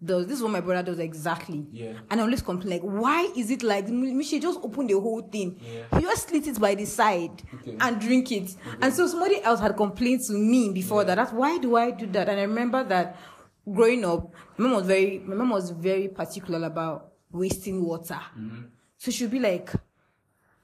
Does 0.03 0.25
this 0.25 0.37
is 0.37 0.41
what 0.41 0.51
my 0.51 0.61
brother 0.61 0.81
does 0.81 0.97
exactly? 0.97 1.67
Yeah. 1.71 1.93
And 2.09 2.19
I 2.19 2.23
always 2.23 2.41
complain 2.41 2.71
like, 2.71 2.81
why 2.81 3.31
is 3.37 3.51
it 3.51 3.61
like 3.61 3.85
Michi 3.85 4.41
just 4.41 4.59
open 4.63 4.87
the 4.87 4.99
whole 4.99 5.21
thing? 5.21 5.59
Yeah. 5.61 5.99
You 5.99 6.07
just 6.07 6.27
slit 6.27 6.47
it 6.47 6.59
by 6.59 6.73
the 6.73 6.85
side 6.85 7.43
Okay. 7.53 7.77
and 7.79 8.01
drink 8.01 8.31
it. 8.31 8.55
And 8.81 8.91
so 8.91 9.05
somebody 9.05 9.43
else 9.43 9.59
had 9.59 9.77
complained 9.77 10.21
to 10.21 10.33
me 10.33 10.71
before 10.71 11.03
that. 11.03 11.13
That's 11.13 11.31
why 11.31 11.59
do 11.59 11.75
I 11.75 11.91
do 11.91 12.07
that? 12.07 12.29
And 12.29 12.39
I 12.39 12.43
remember 12.45 12.83
that 12.85 13.15
growing 13.69 14.03
up, 14.05 14.33
my 14.57 14.67
mom 14.67 14.77
was 14.77 14.87
very 14.87 15.19
my 15.19 15.35
mom 15.35 15.49
was 15.51 15.69
very 15.71 16.07
particular 16.07 16.65
about 16.67 17.11
wasting 17.31 17.83
water. 17.83 18.19
Mm-hmm. 18.37 18.61
So 18.97 19.11
she'd 19.11 19.31
be 19.31 19.39
like, 19.39 19.71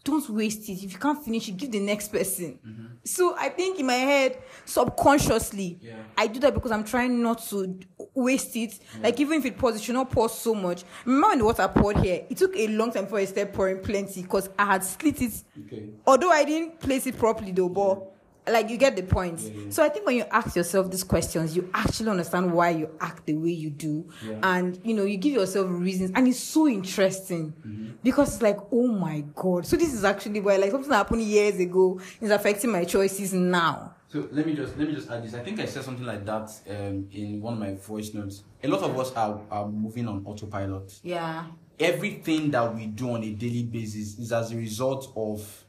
don't 0.03 0.29
waste 0.29 0.69
it. 0.69 0.83
If 0.83 0.93
you 0.93 0.99
can't 0.99 1.23
finish 1.23 1.49
it, 1.49 1.57
give 1.57 1.71
the 1.71 1.79
next 1.79 2.10
person. 2.12 2.60
Mm-hmm. 2.65 2.86
So 3.03 3.36
I 3.38 3.49
think 3.49 3.79
in 3.79 3.86
my 3.86 3.93
head, 3.93 4.38
subconsciously, 4.65 5.79
Yeah. 5.81 5.95
I 6.17 6.27
do 6.27 6.39
that 6.41 6.53
because 6.53 6.71
I'm 6.71 6.83
trying 6.83 7.21
not 7.21 7.43
to 7.49 7.79
waste 8.13 8.55
it. 8.55 8.79
Like 9.01 9.19
even 9.19 9.39
if 9.39 9.45
it 9.45 9.57
pours, 9.57 9.75
it 9.75 9.81
should 9.81 9.95
not 9.95 10.10
pour 10.12 10.29
so 10.29 10.53
much. 10.55 10.83
Remember 11.05 11.27
when 11.29 11.38
the 11.39 11.45
water 11.45 11.67
poured 11.67 11.97
here? 11.97 12.25
It 12.29 12.38
took 12.38 12.55
a 12.55 12.67
long 12.67 12.91
time 12.91 13.03
before 13.05 13.19
I 13.19 13.25
started 13.25 13.53
pouring 13.53 13.79
plenty 13.81 14.21
because 14.21 14.49
I 14.57 14.65
had 14.65 14.83
split 14.83 15.21
it. 15.21 15.43
okay 15.65 15.89
Although 16.05 16.31
I 16.31 16.43
didn't 16.43 16.79
place 16.79 17.05
it 17.07 17.17
properly 17.17 17.51
though, 17.51 17.69
but 17.69 18.13
like 18.49 18.69
you 18.69 18.77
get 18.77 18.95
the 18.95 19.03
point. 19.03 19.39
Yeah, 19.39 19.51
yeah. 19.63 19.69
So 19.69 19.83
I 19.83 19.89
think 19.89 20.05
when 20.05 20.15
you 20.15 20.25
ask 20.31 20.55
yourself 20.55 20.89
these 20.91 21.03
questions, 21.03 21.55
you 21.55 21.69
actually 21.73 22.10
understand 22.10 22.51
why 22.53 22.69
you 22.71 22.89
act 22.99 23.25
the 23.25 23.36
way 23.36 23.51
you 23.51 23.69
do, 23.69 24.07
Yeah. 24.25 24.39
and 24.43 24.79
you 24.83 24.93
know 24.93 25.03
you 25.03 25.17
give 25.17 25.33
yourself 25.33 25.67
reasons, 25.69 26.12
and 26.15 26.27
it's 26.27 26.39
so 26.39 26.67
interesting 26.67 27.53
Mm-hmm. 27.65 27.88
because 28.03 28.33
it's 28.36 28.41
like, 28.41 28.57
oh 28.71 28.88
my 28.88 29.23
god, 29.36 29.65
so 29.65 29.75
this 29.75 29.93
is 29.93 30.03
actually 30.03 30.39
why 30.41 30.57
like 30.57 30.71
something 30.71 30.89
that 30.89 30.97
happened 30.97 31.21
years 31.21 31.60
ago 31.60 31.99
is 32.21 32.31
affecting 32.31 32.71
my 32.71 32.83
choices 32.86 33.33
now. 33.33 33.93
So 34.10 34.27
let 34.31 34.45
me 34.45 34.53
just 34.55 34.77
let 34.77 34.88
me 34.88 34.95
just 34.95 35.10
add 35.10 35.23
this. 35.23 35.33
I 35.33 35.39
think 35.39 35.60
I 35.60 35.65
said 35.65 35.83
something 35.83 36.05
like 36.05 36.25
that 36.25 36.49
um, 36.69 37.07
in 37.12 37.41
one 37.41 37.53
of 37.55 37.60
my 37.60 37.73
voice 37.75 38.13
notes. 38.13 38.43
A 38.63 38.67
lot 38.67 38.81
of 38.81 38.97
us 38.97 39.12
are, 39.13 39.41
are 39.51 39.67
moving 39.67 40.07
on 40.07 40.25
autopilot. 40.25 40.97
Yeah. 41.03 41.45
Everything 41.77 42.49
that 42.51 42.73
we 42.73 42.88
do 42.88 43.12
on 43.12 43.23
a 43.23 43.31
daily 43.33 43.63
basis 43.63 44.17
is 44.17 44.31
as 44.31 44.51
a 44.51 44.55
result 44.55 45.12
of 45.15 45.65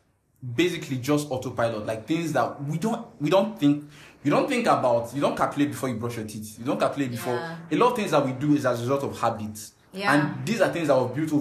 basically 0.54 0.98
just 0.98 1.30
autopilot. 1.30 1.86
Like 1.86 2.06
things 2.06 2.32
that 2.32 2.62
we 2.64 2.78
don't 2.78 3.06
we 3.20 3.30
don't 3.30 3.58
think 3.58 3.84
you 4.22 4.30
don't 4.30 4.48
think 4.48 4.66
about. 4.66 5.14
You 5.14 5.20
don't 5.20 5.36
calculate 5.36 5.70
before 5.70 5.88
you 5.88 5.96
brush 5.96 6.16
your 6.16 6.26
teeth. 6.26 6.58
You 6.58 6.64
don't 6.64 6.80
calculate 6.80 7.10
before. 7.10 7.34
Yeah. 7.34 7.56
A 7.70 7.76
lot 7.76 7.90
of 7.90 7.96
things 7.96 8.10
that 8.10 8.24
we 8.24 8.32
do 8.32 8.54
is 8.54 8.66
as 8.66 8.80
a 8.80 8.82
result 8.82 9.04
of 9.04 9.18
habits. 9.18 9.72
Yeah. 9.98 10.14
And 10.14 10.46
these 10.46 10.60
are 10.60 10.72
things 10.72 10.88
that 10.88 10.96
were 10.96 11.08
built 11.08 11.32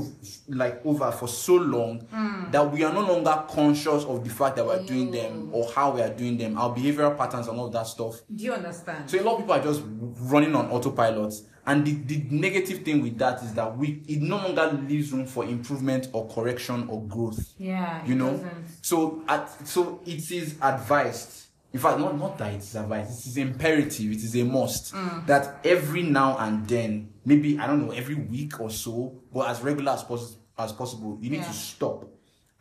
like 0.49 0.85
over 0.85 1.11
for 1.11 1.27
so 1.27 1.55
long 1.55 1.99
Hmm. 2.11 2.51
that 2.51 2.71
we 2.71 2.83
are 2.83 2.93
no 2.93 3.01
longer 3.01 3.43
conscious 3.49 4.03
of 4.05 4.23
the 4.23 4.29
fact 4.29 4.55
that 4.55 4.65
we're 4.65 4.83
doing 4.83 5.11
them 5.11 5.49
or 5.51 5.69
how 5.75 5.91
we 5.91 6.01
are 6.01 6.09
doing 6.13 6.37
them, 6.37 6.57
our 6.57 6.73
behavioral 6.75 7.15
patterns 7.17 7.47
and 7.47 7.59
all 7.59 7.69
that 7.69 7.85
stuff. 7.87 8.15
Do 8.33 8.43
you 8.43 8.53
understand? 8.53 9.09
So 9.09 9.19
a 9.19 9.23
lot 9.23 9.33
of 9.33 9.39
people 9.41 9.53
are 9.53 9.63
just 9.63 9.81
running 9.85 10.55
on 10.55 10.69
autopilot. 10.71 11.33
And 11.65 11.85
the, 11.85 11.91
the 11.91 12.25
negative 12.31 12.83
thing 12.83 13.01
with 13.01 13.17
that 13.17 13.43
is 13.43 13.53
that 13.55 13.77
we 13.77 14.01
it 14.07 14.21
no 14.21 14.37
longer 14.37 14.71
leaves 14.87 15.11
room 15.11 15.25
for 15.27 15.43
improvement 15.43 16.07
or 16.13 16.25
correction 16.29 16.87
or 16.89 17.03
growth. 17.03 17.39
yeah. 17.57 18.05
You 18.05 18.13
it 18.13 18.17
know? 18.17 18.31
doesn't. 18.31 18.65
So 18.81 19.21
at 19.27 19.67
so 19.67 19.99
it 20.05 20.31
is 20.31 20.55
advised. 20.61 21.46
In 21.73 21.79
fact, 21.79 21.99
not, 21.99 22.17
not 22.17 22.37
that 22.37 22.53
it 22.53 22.57
is 22.59 22.75
advised, 22.75 23.11
it 23.19 23.27
is 23.27 23.37
imperative, 23.37 24.11
it 24.11 24.17
is 24.23 24.35
a 24.35 24.43
must 24.43 24.93
that 25.27 25.59
every 25.65 26.01
now 26.03 26.37
and 26.37 26.65
then, 26.67 27.09
maybe 27.25 27.59
I 27.59 27.67
don't 27.67 27.85
know, 27.85 27.91
every 27.91 28.15
week 28.15 28.59
or 28.61 28.69
so, 28.69 29.19
but 29.33 29.49
as 29.49 29.61
regular 29.61 29.91
as, 29.91 30.03
pos- 30.03 30.37
as 30.57 30.71
possible, 30.71 31.17
you 31.21 31.29
need 31.29 31.37
Yeah. 31.41 31.47
to 31.47 31.53
stop 31.53 32.05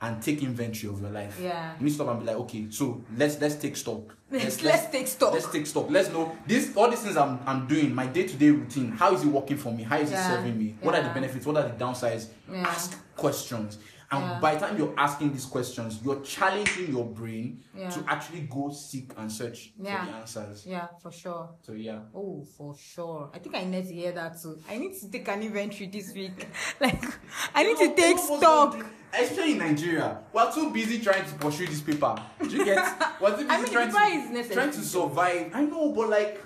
and 0.02 0.20
take 0.20 0.42
inventory 0.42 0.92
of 0.92 1.00
your 1.00 1.08
life. 1.10 1.38
Yeah. 1.40 1.74
You 1.78 1.84
need 1.84 1.90
to 1.90 1.94
stop 1.94 2.08
and 2.08 2.20
be 2.20 2.26
like, 2.26 2.36
okay, 2.36 2.66
so 2.70 3.00
let's 3.16 3.40
let's 3.40 3.54
take 3.54 3.76
stock. 3.76 4.14
Let's- 4.30 4.60
let's 4.62 4.90
take 4.90 5.06
stock. 5.06 5.32
Let's 5.32 5.48
take 5.50 5.66
stock. 5.66 5.86
Let's 5.88 6.10
know 6.10 6.36
this 6.46 6.76
all 6.76 6.90
these 6.90 7.00
things 7.00 7.16
I'm 7.16 7.38
I'm 7.46 7.66
doing, 7.68 7.94
my 7.94 8.06
day-to-day 8.06 8.50
routine. 8.50 8.90
How 8.90 9.14
is 9.14 9.22
it 9.22 9.28
working 9.28 9.56
for 9.56 9.72
me? 9.72 9.84
How 9.84 9.98
is 9.98 10.10
Yeah. 10.10 10.18
it 10.32 10.36
serving 10.36 10.58
me? 10.58 10.74
What 10.82 10.96
are 10.96 11.00
the 11.00 11.06
Yeah. 11.08 11.14
benefits? 11.14 11.46
What 11.46 11.56
are 11.58 11.62
the 11.68 11.74
downsides? 11.84 12.26
Yeah. 12.50 12.66
Ask 12.68 12.98
questions. 13.16 13.78
And 14.10 14.22
Yeah. 14.22 14.38
by 14.40 14.54
the 14.54 14.60
time 14.60 14.78
you're 14.78 14.94
asking 14.96 15.32
these 15.32 15.46
questions, 15.46 16.00
you're 16.04 16.20
challenging 16.20 16.92
your 16.92 17.04
brain 17.04 17.62
Yeah. 17.74 17.90
to 17.90 18.04
actually 18.06 18.42
go 18.42 18.70
seek 18.70 19.12
and 19.16 19.30
search 19.30 19.72
Yeah. 19.78 20.04
for 20.04 20.10
the 20.10 20.16
answers. 20.18 20.66
Yeah, 20.66 20.86
for 21.02 21.10
sure. 21.10 21.50
So 21.62 21.72
yeah. 21.72 22.00
Oh, 22.14 22.44
for 22.56 22.76
sure. 22.76 23.30
I 23.34 23.38
think 23.40 23.56
I 23.56 23.64
need 23.64 23.86
to 23.88 23.92
hear 23.94 24.12
that 24.12 24.40
too. 24.40 24.60
I 24.68 24.78
need 24.78 24.94
to 25.00 25.10
take 25.10 25.26
an 25.28 25.42
inventory 25.42 25.88
this 25.88 26.12
week. 26.14 26.46
like, 26.80 27.02
I 27.54 27.64
need 27.64 27.76
to 27.78 27.88
No, 27.88 27.94
take 27.94 28.18
stock. 28.18 28.76
Especially 29.12 29.52
in 29.52 29.58
Nigeria, 29.58 30.20
we're 30.32 30.52
too 30.52 30.70
busy 30.70 31.00
trying 31.00 31.24
to 31.24 31.34
pursue 31.36 31.66
this 31.66 31.80
paper. 31.80 32.14
Do 32.40 32.48
you 32.48 32.64
get? 32.64 32.76
We're 33.20 33.30
too 33.30 33.36
busy 33.44 33.48
I 33.48 33.62
mean, 33.62 33.72
trying, 33.72 33.90
to, 34.44 34.54
trying 34.54 34.70
to 34.72 34.80
survive. 34.82 35.50
I 35.54 35.62
know, 35.64 35.92
but 35.92 36.10
like, 36.10 36.42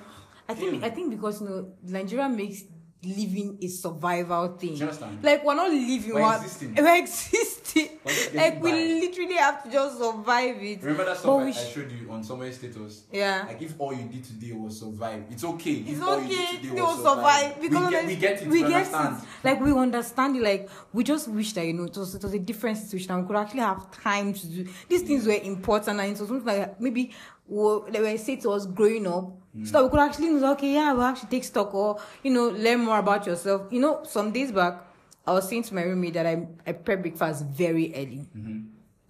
I 0.48 0.54
think 0.54 0.72
Damn. 0.74 0.84
I 0.84 0.90
think 0.90 1.10
because 1.10 1.40
you 1.40 1.48
know 1.48 1.72
Nigeria 1.82 2.28
makes 2.28 2.62
living 3.02 3.58
a 3.62 3.66
survival 3.68 4.48
thing. 4.58 4.78
Like 5.22 5.42
we're 5.44 5.54
not 5.54 5.70
living, 5.70 6.14
We're 6.14 6.20
we're 6.22 6.36
existing. 6.36 6.74
We're 6.78 6.96
existing. 6.96 7.88
We're 8.04 8.40
like 8.42 8.62
we 8.62 8.70
by. 8.70 8.76
literally 8.76 9.34
have 9.34 9.64
to 9.64 9.70
just 9.70 9.98
survive 9.98 10.62
it. 10.62 10.82
remember 10.82 11.04
that 11.06 11.16
stuff 11.16 11.40
I, 11.40 11.46
I 11.46 11.50
sh- 11.52 11.72
showed 11.74 11.92
you 11.92 12.10
on 12.12 12.22
somebody's 12.22 12.56
status? 12.58 13.04
Yeah. 13.12 13.44
Like 13.46 13.62
if 13.62 13.74
all 13.78 13.94
you 13.94 14.04
did 14.04 14.24
today 14.24 14.52
was 14.52 14.80
survive, 14.80 15.24
it's 15.30 15.44
okay. 15.44 15.72
It's 15.72 15.98
if 15.98 16.02
okay. 16.02 16.56
today 16.56 16.80
was 16.82 16.98
will 16.98 17.04
survive 17.14 17.60
because 17.60 17.84
we 17.86 17.90
get, 17.90 18.06
we 18.06 18.16
get 18.16 18.42
it. 18.42 18.48
We 18.48 18.62
We, 18.62 18.68
get 18.68 18.86
understand. 18.86 19.16
it. 19.22 19.46
Like 19.48 19.60
we 19.60 19.72
understand 19.72 20.36
it. 20.36 20.42
Like 20.42 20.68
we 20.92 21.04
just 21.04 21.28
wish 21.28 21.52
that 21.54 21.64
you 21.66 21.72
know 21.72 21.84
it 21.84 21.96
was, 21.96 22.14
it 22.14 22.22
was 22.22 22.34
a 22.34 22.38
different 22.38 22.76
situation 22.78 23.12
and 23.12 23.22
we 23.22 23.26
could 23.28 23.36
actually 23.40 23.60
have 23.60 23.90
time 23.92 24.34
to 24.34 24.46
do 24.46 24.68
these 24.88 25.02
things 25.02 25.26
were 25.26 25.32
important 25.32 26.00
and 26.00 26.08
it 26.14 26.20
was 26.20 26.28
something 26.28 26.44
like 26.44 26.78
maybe 26.80 27.12
we 27.50 27.90
they 27.90 28.00
were 28.00 28.16
said 28.16 28.40
to 28.42 28.50
us 28.52 28.66
growing 28.66 29.06
up. 29.06 29.36
Hmm. 29.52 29.64
So 29.64 29.72
that 29.72 29.84
we 29.84 29.90
could 29.90 30.00
actually 30.00 30.30
know, 30.30 30.52
okay, 30.52 30.74
yeah, 30.74 30.92
we'll 30.92 31.02
actually 31.02 31.30
take 31.30 31.44
stock 31.44 31.74
or 31.74 32.00
you 32.22 32.30
know 32.30 32.48
learn 32.48 32.80
more 32.80 32.98
about 32.98 33.26
yourself. 33.26 33.72
You 33.72 33.80
know, 33.80 34.04
some 34.04 34.30
days 34.30 34.52
back, 34.52 34.80
I 35.26 35.32
was 35.32 35.48
saying 35.48 35.64
to 35.64 35.74
my 35.74 35.82
roommate 35.82 36.14
that 36.14 36.26
I 36.26 36.46
I 36.66 36.72
prep 36.72 37.02
breakfast 37.02 37.44
very 37.44 37.92
early 37.94 38.28
mm-hmm. 38.36 38.60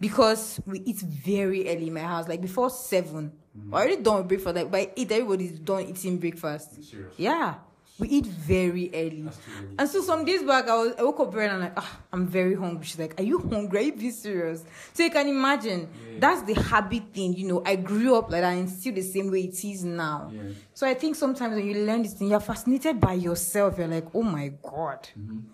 because 0.00 0.60
we 0.64 0.80
eat 0.80 1.00
very 1.00 1.68
early 1.68 1.88
in 1.88 1.94
my 1.94 2.00
house, 2.00 2.26
like 2.26 2.40
before 2.40 2.70
7 2.70 3.30
mm-hmm. 3.30 3.70
We're 3.70 3.78
already 3.78 4.02
done 4.02 4.16
with 4.18 4.28
breakfast. 4.28 4.56
Like 4.56 4.70
by 4.70 4.90
eight, 4.96 5.12
everybody's 5.12 5.58
done 5.58 5.82
eating 5.82 6.16
breakfast. 6.16 6.80
Yeah, 7.18 7.56
we 7.98 8.08
eat 8.08 8.24
very 8.26 8.88
early. 8.94 9.22
Early. 9.22 9.30
And 9.78 9.88
so 9.88 10.00
some 10.02 10.24
days 10.24 10.42
back, 10.42 10.68
I 10.68 10.76
was 10.76 10.94
I 10.98 11.02
woke 11.02 11.20
up 11.20 11.32
very 11.32 11.44
and 11.46 11.54
I'm 11.54 11.60
like, 11.60 11.72
ah, 11.76 11.98
I'm 12.12 12.26
very 12.26 12.54
hungry. 12.54 12.86
She's 12.86 12.98
like, 12.98 13.18
Are 13.20 13.22
you 13.22 13.38
hungry? 13.38 13.78
Are 13.78 13.82
you 13.82 13.92
being 13.92 14.12
serious? 14.12 14.64
So 14.94 15.02
you 15.02 15.10
can 15.10 15.28
imagine 15.28 15.80
Yeah. 16.12 16.18
that's 16.18 16.42
the 16.42 16.54
habit 16.54 17.02
thing. 17.12 17.34
You 17.34 17.46
know, 17.48 17.62
I 17.64 17.76
grew 17.76 18.16
up 18.16 18.30
like 18.30 18.40
that 18.40 18.54
and 18.56 18.70
still 18.70 18.94
the 18.94 19.02
same 19.02 19.30
way 19.30 19.42
it 19.42 19.62
is 19.64 19.84
now. 19.84 20.30
Yeah. 20.34 20.40
So 20.72 20.86
I 20.86 20.94
think 20.94 21.14
sometimes 21.16 21.54
when 21.56 21.66
you 21.66 21.84
learn 21.84 22.02
this 22.02 22.14
thing, 22.14 22.30
you're 22.30 22.40
fascinated 22.40 22.98
by 23.00 23.12
yourself. 23.12 23.76
You're 23.76 23.86
like, 23.88 24.06
oh 24.14 24.22
my 24.22 24.48
god, 24.62 25.06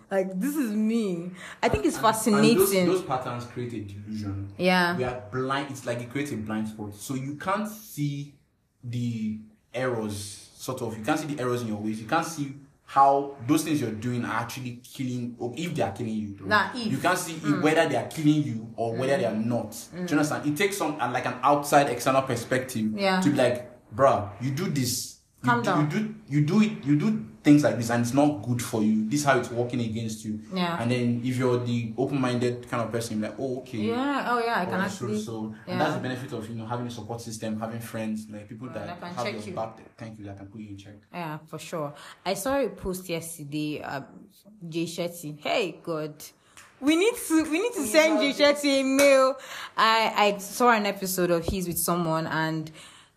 like 0.09 0.39
this 0.39 0.55
is 0.55 0.71
me. 0.71 1.33
I 1.63 1.69
think 1.69 1.85
it's 1.85 1.97
Mm-hmm. 1.97 2.07
And- 2.07 2.15
fascinating. 2.15 2.79
And 2.79 2.89
those, 2.91 3.01
those 3.01 3.03
patterns 3.03 3.45
create 3.47 3.73
a 3.73 3.81
delusion. 3.81 4.53
Yeah. 4.57 4.97
We 4.97 5.03
are 5.05 5.23
blind. 5.33 5.71
It's 5.73 5.85
like 5.85 6.01
it 6.01 6.11
creates 6.11 6.31
a 6.31 6.37
blind 6.37 6.69
spot. 6.69 6.95
So 6.95 7.15
you 7.15 7.35
can't 7.35 7.69
see 7.69 8.35
the 8.85 9.41
errors, 9.75 10.46
sort 10.67 10.83
of. 10.83 10.99
You 10.99 11.05
can't 11.05 11.19
see 11.19 11.27
the 11.27 11.41
errors 11.41 11.63
in 11.63 11.69
your 11.69 11.79
ways. 11.79 12.01
You 12.01 12.09
can't 12.09 12.27
see 12.27 12.55
how 12.85 13.37
those 13.47 13.65
things 13.65 13.81
you're 13.81 13.91
doing 13.91 14.25
are 14.25 14.41
actually 14.43 14.81
killing, 14.83 15.35
or 15.39 15.55
if 15.57 15.75
they 15.75 15.83
are 15.83 15.93
killing 15.93 16.15
you. 16.15 16.37
Nah, 16.45 16.71
if. 16.75 16.87
You 16.93 16.99
can't 16.99 17.19
see 17.19 17.35
if 17.35 17.43
hmm. 17.43 17.63
whether 17.63 17.89
they 17.89 17.97
are 17.97 18.07
killing 18.07 18.43
you 18.43 18.73
or 18.77 18.95
whether 18.95 19.17
they 19.17 19.25
are 19.25 19.35
hmm. 19.35 19.49
not. 19.49 19.71
Do 19.71 20.01
you 20.01 20.07
hmm. 20.07 20.13
understand? 20.13 20.47
It 20.47 20.57
takes 20.57 20.77
some 20.77 21.01
uh, 21.01 21.11
like 21.11 21.27
an 21.27 21.37
outside 21.43 21.89
external 21.89 22.23
perspective 22.23 22.93
Yeah. 22.95 23.21
to 23.21 23.31
be 23.31 23.37
like, 23.37 23.71
bruh, 23.95 24.31
you 24.41 24.51
do 24.51 24.69
this. 24.69 25.16
You 25.47 25.53
Calm 25.53 25.63
do, 25.63 25.65
down. 25.65 25.91
You 25.91 25.99
do 26.01 26.15
you 26.29 26.41
do 26.43 26.63
it. 26.63 26.85
You 26.85 26.97
do 26.97 27.25
things 27.43 27.63
like 27.63 27.77
this, 27.77 27.91
and 27.91 28.03
it's 28.03 28.13
not 28.13 28.43
good 28.43 28.61
for 28.61 28.83
you. 28.83 29.09
This 29.09 29.21
is 29.21 29.27
how 29.27 29.39
it's 29.39 29.51
working 29.51 29.81
against 29.81 30.25
you. 30.25 30.41
Yeah. 30.53 30.83
And 30.83 30.91
then 30.91 31.23
if 31.25 31.37
you're 31.37 31.59
the 31.65 31.93
open-minded 31.97 32.69
kind 32.69 32.83
of 32.83 32.91
person, 32.91 33.21
you're 33.21 33.29
like, 33.31 33.39
oh, 33.39 33.59
okay. 33.59 33.79
yeah. 33.79 34.27
Oh 34.29 34.39
yeah, 34.45 34.63
I 34.63 34.65
can 34.65 34.75
Alright, 34.75 34.91
so, 34.91 35.05
actually. 35.07 35.21
so 35.21 35.55
yeah. 35.67 35.73
and 35.73 35.81
that's 35.81 35.95
the 35.95 36.01
benefit 36.01 36.33
of 36.33 36.49
you 36.49 36.57
know 36.57 36.67
having 36.67 36.89
a 36.89 36.91
support 36.91 37.21
system, 37.21 37.61
having 37.61 37.81
friends, 37.81 38.27
like 38.29 38.49
people 38.49 38.69
that 38.71 39.01
that 39.01 39.13
have 39.15 39.33
your 39.33 39.41
you. 39.41 39.53
back. 39.53 39.77
That, 39.77 39.87
thank 39.97 40.19
you, 40.19 40.25
that 40.25 40.39
can 40.39 40.47
put 40.47 40.61
you 40.61 40.71
in 40.71 40.77
check. 40.77 40.95
Yeah, 41.13 41.39
for 41.47 41.59
sure. 41.61 41.95
I 42.25 42.35
saw 42.35 42.59
a 42.59 42.69
post 42.69 43.09
yesterday. 43.09 43.81
Um, 43.81 44.05
Jay 44.69 44.85
Shetty. 44.85 45.39
Hey, 45.41 45.79
God. 45.83 46.15
We 46.81 46.95
need 46.97 47.15
to 47.29 47.45
we 47.45 47.61
need 47.61 47.73
to 47.73 47.87
send 47.87 48.21
Jay 48.21 48.33
Shetty 48.33 48.81
a 48.81 48.83
mail. 48.83 49.37
I 49.77 50.13
I 50.35 50.39
saw 50.39 50.71
an 50.73 50.85
episode 50.85 51.31
of 51.31 51.45
his 51.47 51.69
with 51.69 51.79
someone, 51.79 52.27
and 52.27 52.71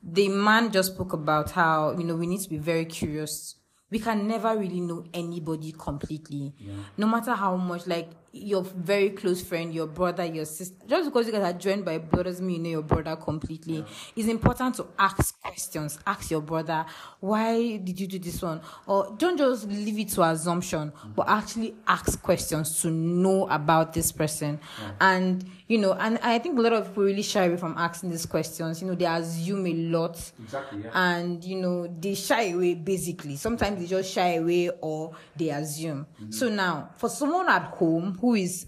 the 0.03 0.29
man 0.29 0.71
just 0.71 0.93
spoke 0.93 1.13
about 1.13 1.51
how 1.51 1.95
you 1.97 2.03
know 2.03 2.15
we 2.15 2.27
need 2.27 2.41
to 2.41 2.49
be 2.49 2.57
very 2.57 2.85
curious. 2.85 3.55
We 3.91 3.99
can 3.99 4.27
never 4.27 4.55
really 4.55 4.81
know 4.81 5.03
anybody 5.13 5.73
completely, 5.77 6.53
no 6.97 7.07
matter 7.07 7.33
how 7.33 7.57
much 7.57 7.87
like 7.87 8.09
your 8.31 8.63
very 8.63 9.11
close 9.11 9.41
friend, 9.41 9.73
your 9.73 9.87
brother, 9.87 10.25
your 10.25 10.45
sister. 10.45 10.75
Just 10.87 11.09
because 11.09 11.27
you 11.27 11.33
guys 11.33 11.53
are 11.53 11.57
joined 11.57 11.85
by 11.85 11.97
blood 11.97 12.25
doesn't 12.25 12.45
mean 12.45 12.57
you 12.57 12.63
know 12.63 12.69
your 12.69 12.81
brother 12.83 13.15
completely. 13.15 13.85
It's 14.15 14.27
important 14.27 14.75
to 14.75 14.87
ask 14.97 15.39
questions. 15.41 15.99
Ask 16.05 16.31
your 16.31 16.41
brother, 16.41 16.85
why 17.19 17.77
did 17.77 17.99
you 17.99 18.07
do 18.07 18.19
this 18.19 18.41
one? 18.41 18.61
Or 18.85 19.15
don't 19.17 19.37
just 19.37 19.67
leave 19.67 19.99
it 19.99 20.09
to 20.09 20.23
assumption, 20.23 20.91
mm. 20.91 21.15
but 21.15 21.27
actually 21.27 21.75
ask 21.87 22.21
questions 22.21 22.81
to 22.81 22.91
know 22.91 23.47
about 23.47 23.93
this 23.93 24.11
person. 24.11 24.59
And 24.99 25.49
you 25.67 25.77
know, 25.77 25.93
and 25.93 26.17
I 26.23 26.39
think 26.39 26.57
a 26.57 26.61
lot 26.61 26.73
of 26.73 26.87
people 26.87 27.03
really 27.03 27.21
shy 27.21 27.45
away 27.45 27.57
from 27.57 27.75
asking 27.77 28.09
these 28.09 28.25
questions. 28.25 28.81
You 28.81 28.87
know, 28.87 28.95
they 28.95 29.05
assume 29.05 29.65
a 29.67 29.73
lot 29.73 30.31
Exactly. 30.43 30.81
Yeah. 30.83 30.91
and 30.93 31.43
you 31.43 31.57
know 31.57 31.87
they 31.99 32.15
shy 32.15 32.49
away 32.49 32.73
basically 32.73 33.35
sometimes 33.35 33.79
they 33.79 33.87
just 33.87 34.11
shy 34.11 34.35
away 34.35 34.69
or 34.81 35.15
they 35.35 35.49
assume 35.49 36.05
mm-hmm. 36.15 36.31
so 36.31 36.49
now 36.49 36.89
for 36.97 37.09
someone 37.09 37.47
at 37.49 37.63
home 37.63 38.17
who 38.19 38.35
is 38.35 38.67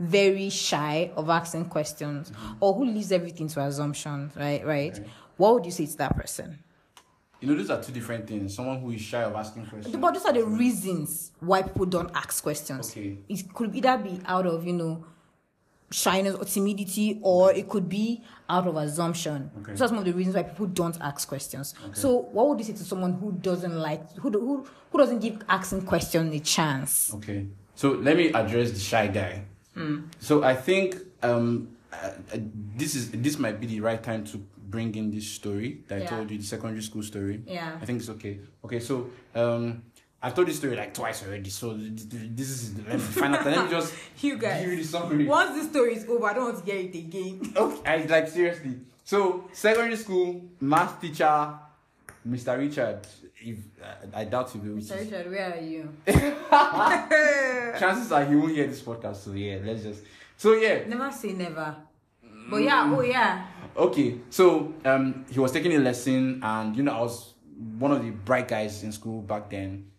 very 0.00 0.50
shy 0.50 1.10
of 1.16 1.30
asking 1.30 1.66
questions 1.66 2.30
mm-hmm. 2.30 2.54
or 2.60 2.74
who 2.74 2.84
leaves 2.84 3.12
everything 3.12 3.48
to 3.48 3.60
assumptions 3.60 4.34
right 4.36 4.64
right 4.66 4.98
what 5.36 5.54
would 5.54 5.64
you 5.64 5.70
say 5.70 5.86
to 5.86 5.96
that 5.96 6.16
person 6.16 6.58
you 7.40 7.50
know, 7.50 7.56
those 7.56 7.68
are 7.68 7.82
two 7.82 7.92
different 7.92 8.26
things. 8.26 8.54
Someone 8.54 8.80
who 8.80 8.90
is 8.92 9.02
shy 9.02 9.22
of 9.22 9.34
asking 9.34 9.66
questions. 9.66 9.94
but 9.96 10.14
those 10.14 10.24
are 10.24 10.32
the 10.32 10.44
reasons 10.46 11.30
why 11.40 11.60
people 11.60 11.84
don't 11.84 12.10
ask 12.14 12.42
questions 12.42 12.90
Okay. 12.90 13.18
it 13.28 13.52
could 13.52 13.74
either 13.74 13.98
be 13.98 14.18
out 14.24 14.46
of 14.46 14.66
you 14.66 14.72
know 14.72 15.04
shyness 15.90 16.34
or 16.34 16.44
timidity 16.46 17.18
or 17.22 17.52
it 17.52 17.68
could 17.68 17.86
be 17.88 18.22
out 18.48 18.66
of 18.66 18.76
assumption 18.76 19.50
Okay. 19.60 19.72
those 19.72 19.82
are 19.82 19.88
some 19.88 19.98
of 19.98 20.04
the 20.06 20.12
reasons 20.12 20.34
why 20.36 20.42
people 20.42 20.66
don't 20.66 20.98
ask 21.02 21.28
questions 21.28 21.74
Okay. 21.84 21.92
so 22.00 22.16
what 22.32 22.48
would 22.48 22.58
you 22.60 22.64
say 22.64 22.72
to 22.72 22.84
someone 22.84 23.12
who 23.12 23.32
doesn't 23.32 23.76
like 23.78 24.10
who 24.16 24.30
who, 24.30 24.66
who 24.90 24.98
doesn't 24.98 25.18
give 25.18 25.42
asking 25.48 25.82
questions 25.82 26.34
a 26.34 26.40
chance 26.40 27.12
Okay. 27.14 27.46
So 27.74 27.90
let 27.92 28.16
me 28.16 28.32
address 28.32 28.70
the 28.72 28.78
shy 28.80 29.06
guy. 29.08 29.44
So 30.20 30.42
I 30.44 30.54
think 30.54 30.96
um, 31.22 31.68
uh, 31.92 32.10
this 32.76 32.94
is 32.94 33.10
this 33.10 33.38
might 33.38 33.58
be 33.60 33.66
the 33.66 33.80
right 33.80 34.00
time 34.02 34.24
to 34.26 34.38
bring 34.68 34.94
in 34.94 35.10
this 35.10 35.26
story 35.26 35.82
that 35.88 36.02
I 36.02 36.06
told 36.06 36.30
you, 36.30 36.38
the 36.38 36.44
secondary 36.44 36.82
school 36.82 37.02
story. 37.02 37.42
Yeah. 37.46 37.78
I 37.80 37.84
think 37.84 38.00
it's 38.00 38.08
okay. 38.10 38.38
Okay. 38.64 38.78
So 38.80 39.10
um, 39.34 39.82
I've 40.22 40.34
told 40.34 40.46
this 40.48 40.58
story 40.58 40.76
like 40.76 40.94
twice 40.94 41.24
already. 41.26 41.50
So 41.50 41.76
th- 41.76 42.08
th- 42.08 42.30
this 42.34 42.48
is 42.50 42.78
let 42.78 42.94
me 42.94 42.98
find 43.00 43.34
out. 43.34 43.44
Let 43.44 43.64
me 43.64 43.70
just 43.70 43.94
You 44.22 44.38
guys, 44.38 44.62
give 44.62 44.70
you 44.70 44.76
the 44.78 44.84
summary. 44.84 45.26
once 45.26 45.58
the 45.60 45.68
story 45.68 45.94
is 45.96 46.06
over 46.08 46.26
i 46.26 46.32
don't 46.32 46.44
want 46.54 46.64
to 46.64 46.70
hear 46.70 46.80
it 46.80 46.94
again 46.94 47.52
Okay, 47.56 47.82
I, 47.90 48.06
like 48.06 48.28
seriously. 48.28 48.78
So 49.04 49.50
secondary 49.52 49.96
school 49.96 50.40
math 50.60 51.00
teacher, 51.00 51.54
Mr. 52.26 52.56
Richard. 52.58 53.00
If 53.46 53.58
uh, 53.82 54.06
I 54.14 54.24
doubt 54.24 54.50
he 54.50 54.58
will. 54.58 54.76
Richard, 54.76 55.30
where 55.30 55.52
are 55.52 55.60
you 55.60 55.88
Chances 57.78 58.10
are 58.10 58.24
he 58.24 58.34
won't 58.36 58.52
hear 58.52 58.66
this 58.66 58.80
podcast. 58.80 59.16
So 59.16 59.32
yeah, 59.32 59.58
let's 59.62 59.82
just. 59.82 60.02
So 60.36 60.54
yeah, 60.54 60.86
never 60.88 61.12
say 61.12 61.32
never 61.32 61.76
but 62.48 62.62
yeah 62.62 62.92
oh 62.94 63.00
yeah 63.00 63.46
okay. 63.76 64.18
So 64.30 64.74
um, 64.84 65.24
he 65.30 65.38
was 65.40 65.52
taking 65.52 65.74
a 65.74 65.78
lesson, 65.78 66.40
and 66.42 66.76
you 66.76 66.82
know 66.82 66.92
I 66.92 67.00
was 67.00 67.34
one 67.78 67.92
of 67.92 68.02
the 68.02 68.10
bright 68.10 68.48
guys 68.48 68.82
in 68.82 68.92
school 68.92 69.22
back 69.22 69.50
then. 69.50 69.90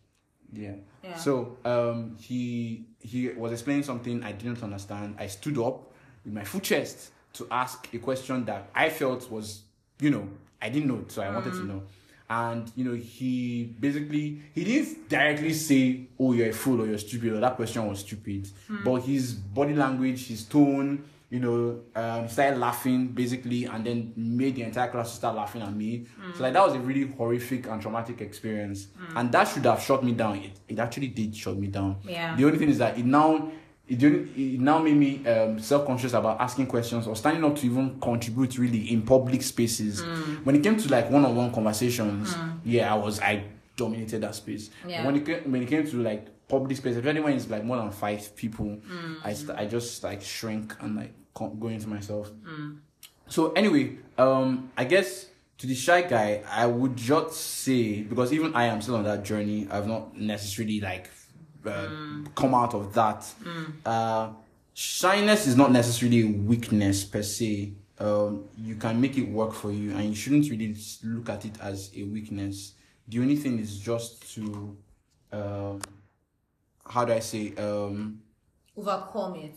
Yeah. 0.53 0.75
Yeah. 1.03 1.17
So 1.17 1.57
um, 1.65 2.15
he 2.19 2.85
he 2.99 3.29
was 3.29 3.51
explaining 3.51 3.83
something 3.83 4.23
I 4.23 4.31
didn't 4.31 4.63
understand. 4.63 5.15
I 5.19 5.27
stood 5.27 5.57
up 5.57 5.91
with 6.23 6.33
my 6.33 6.43
full 6.43 6.61
chest 6.61 7.11
to 7.33 7.47
ask 7.51 7.93
a 7.93 7.99
question 7.99 8.45
that 8.45 8.69
I 8.73 8.89
felt 8.89 9.29
was, 9.29 9.63
you 9.99 10.09
know, 10.09 10.27
I 10.61 10.69
didn't 10.69 10.87
know, 10.87 11.03
so 11.07 11.21
I 11.21 11.29
wanted 11.29 11.51
to 11.53 11.65
know. 11.65 11.83
And 12.29 12.71
you 12.75 12.85
know, 12.85 12.95
he 12.95 13.65
basically 13.79 14.41
he 14.53 14.63
didn't 14.63 15.09
directly 15.09 15.53
say, 15.53 16.07
"Oh, 16.19 16.33
you're 16.33 16.49
a 16.49 16.53
fool" 16.53 16.81
or 16.81 16.87
"You're 16.87 16.97
stupid" 16.97 17.33
or 17.33 17.39
that 17.39 17.55
question 17.55 17.85
was 17.87 17.99
stupid. 17.99 18.49
Hmm. 18.67 18.83
But 18.83 19.03
his 19.03 19.33
body 19.33 19.75
language, 19.75 20.27
his 20.27 20.43
tone, 20.43 21.03
you 21.29 21.39
know, 21.39 21.81
um, 21.95 22.27
started 22.27 22.57
laughing 22.57 23.09
basically, 23.09 23.65
and 23.65 23.85
then 23.85 24.13
made 24.15 24.55
the 24.55 24.63
entire 24.63 24.89
class 24.89 25.13
start 25.13 25.35
laughing 25.35 25.61
at 25.61 25.73
me. 25.73 26.07
Hmm. 26.19 26.31
So 26.35 26.43
like 26.43 26.53
that 26.53 26.65
was 26.65 26.73
a 26.73 26.79
really 26.79 27.11
horrific 27.11 27.67
and 27.67 27.79
traumatic 27.79 28.21
experience, 28.21 28.87
hmm. 28.97 29.17
and 29.17 29.31
that 29.31 29.43
should 29.47 29.65
have 29.65 29.81
shut 29.81 30.03
me 30.03 30.13
down. 30.13 30.37
It, 30.37 30.59
it 30.67 30.79
actually 30.79 31.09
did 31.09 31.35
shut 31.35 31.57
me 31.57 31.67
down. 31.67 31.97
Yeah. 32.03 32.35
The 32.35 32.45
only 32.45 32.57
thing 32.57 32.69
is 32.69 32.79
that 32.79 32.97
it 32.97 33.05
now 33.05 33.51
it 33.87 33.99
didn't 33.99 34.29
it 34.35 34.59
now 34.59 34.79
made 34.79 34.95
me 34.97 35.25
um, 35.27 35.59
self-conscious 35.59 36.13
about 36.13 36.39
asking 36.41 36.65
questions 36.67 37.05
or 37.07 37.15
standing 37.15 37.43
up 37.43 37.55
to 37.55 37.65
even 37.65 37.99
contribute 37.99 38.57
really 38.57 38.91
in 38.91 39.01
public 39.03 39.41
spaces. 39.43 40.01
When 40.43 40.55
it 40.55 40.63
came 40.63 40.77
to 40.77 40.89
like 40.89 41.09
one-on-one 41.11 41.51
conversations 41.53 42.35
yeah 42.63 42.91
i 42.93 42.97
was 42.97 43.19
i 43.19 43.43
dominated 43.77 44.21
that 44.21 44.33
space. 44.35 44.69
Yeah. 44.87 45.05
when 45.05 45.15
it 45.17 45.25
came 45.25 45.51
when 45.51 45.61
it 45.61 45.67
came 45.69 45.85
to 45.85 45.97
like 46.01 46.27
public 46.47 46.77
space 46.77 46.95
if 46.95 47.05
anyone 47.05 47.33
is 47.33 47.49
like 47.49 47.63
more 47.63 47.77
than 47.77 47.91
five 47.91 48.35
people 48.35 48.77
i 49.23 49.33
st- 49.33 49.57
i 49.57 49.65
just 49.65 50.03
like 50.03 50.21
shrink 50.21 50.75
and 50.81 50.95
like 50.95 51.13
go 51.33 51.67
into 51.67 51.87
myself. 51.89 52.31
So 53.27 53.51
anyway, 53.53 53.97
um, 54.17 54.71
I 54.77 54.85
guess 54.85 55.27
to 55.57 55.67
the 55.67 55.75
shy 55.75 56.03
guy, 56.03 56.43
I 56.49 56.65
would 56.67 56.95
just 56.95 57.33
say 57.63 58.01
because 58.03 58.31
even 58.31 58.55
I 58.55 58.65
am 58.65 58.81
still 58.81 58.95
on 58.95 59.03
that 59.03 59.23
journey. 59.25 59.67
I've 59.69 59.87
not 59.87 60.15
necessarily 60.17 60.79
like 60.79 61.09
uh, 61.67 61.89
come 62.35 62.53
out 62.55 62.73
of 62.73 62.93
that. 62.93 63.25
Uh, 63.85 64.29
shyness 64.73 65.47
is 65.47 65.55
not 65.55 65.71
necessarily 65.71 66.21
a 66.23 66.27
weakness 66.31 67.03
per 67.03 67.21
se. 67.23 67.73
Um, 67.99 68.45
you 68.57 68.75
can 68.75 68.99
make 68.99 69.17
it 69.17 69.29
work 69.29 69.53
for 69.53 69.71
you, 69.71 69.91
and 69.95 70.05
you 70.05 70.15
shouldn't 70.15 70.49
really 70.49 70.75
look 71.03 71.29
at 71.29 71.45
it 71.45 71.53
as 71.61 71.91
a 71.95 72.03
weakness. 72.03 72.73
The 73.07 73.19
only 73.19 73.35
thing 73.37 73.59
is 73.59 73.79
just 73.79 74.33
to, 74.35 74.75
um, 75.31 75.81
how 76.85 77.05
do 77.05 77.13
I 77.13 77.19
say, 77.19 77.53
um, 77.55 78.19
Overcome 78.77 79.35
it. 79.35 79.55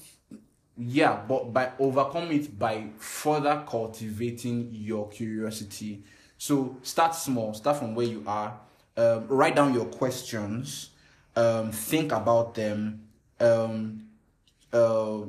yeah, 0.76 1.20
but 1.26 1.52
by 1.52 1.72
overcome 1.80 2.30
it 2.30 2.56
by 2.56 2.90
further 2.98 3.64
cultivating 3.66 4.68
your 4.72 5.08
curiosity. 5.08 6.04
So 6.36 6.76
start 6.82 7.16
small, 7.16 7.52
start 7.54 7.78
from 7.78 7.96
where 7.96 8.06
you 8.06 8.22
are. 8.26 8.60
Um, 8.96 9.26
write 9.26 9.56
down 9.56 9.74
your 9.74 9.86
questions. 9.86 10.90
Um, 11.38 11.70
think 11.72 12.12
about 12.12 12.54
them. 12.54 13.08
Um, 13.40 14.06
uh, 14.72 15.20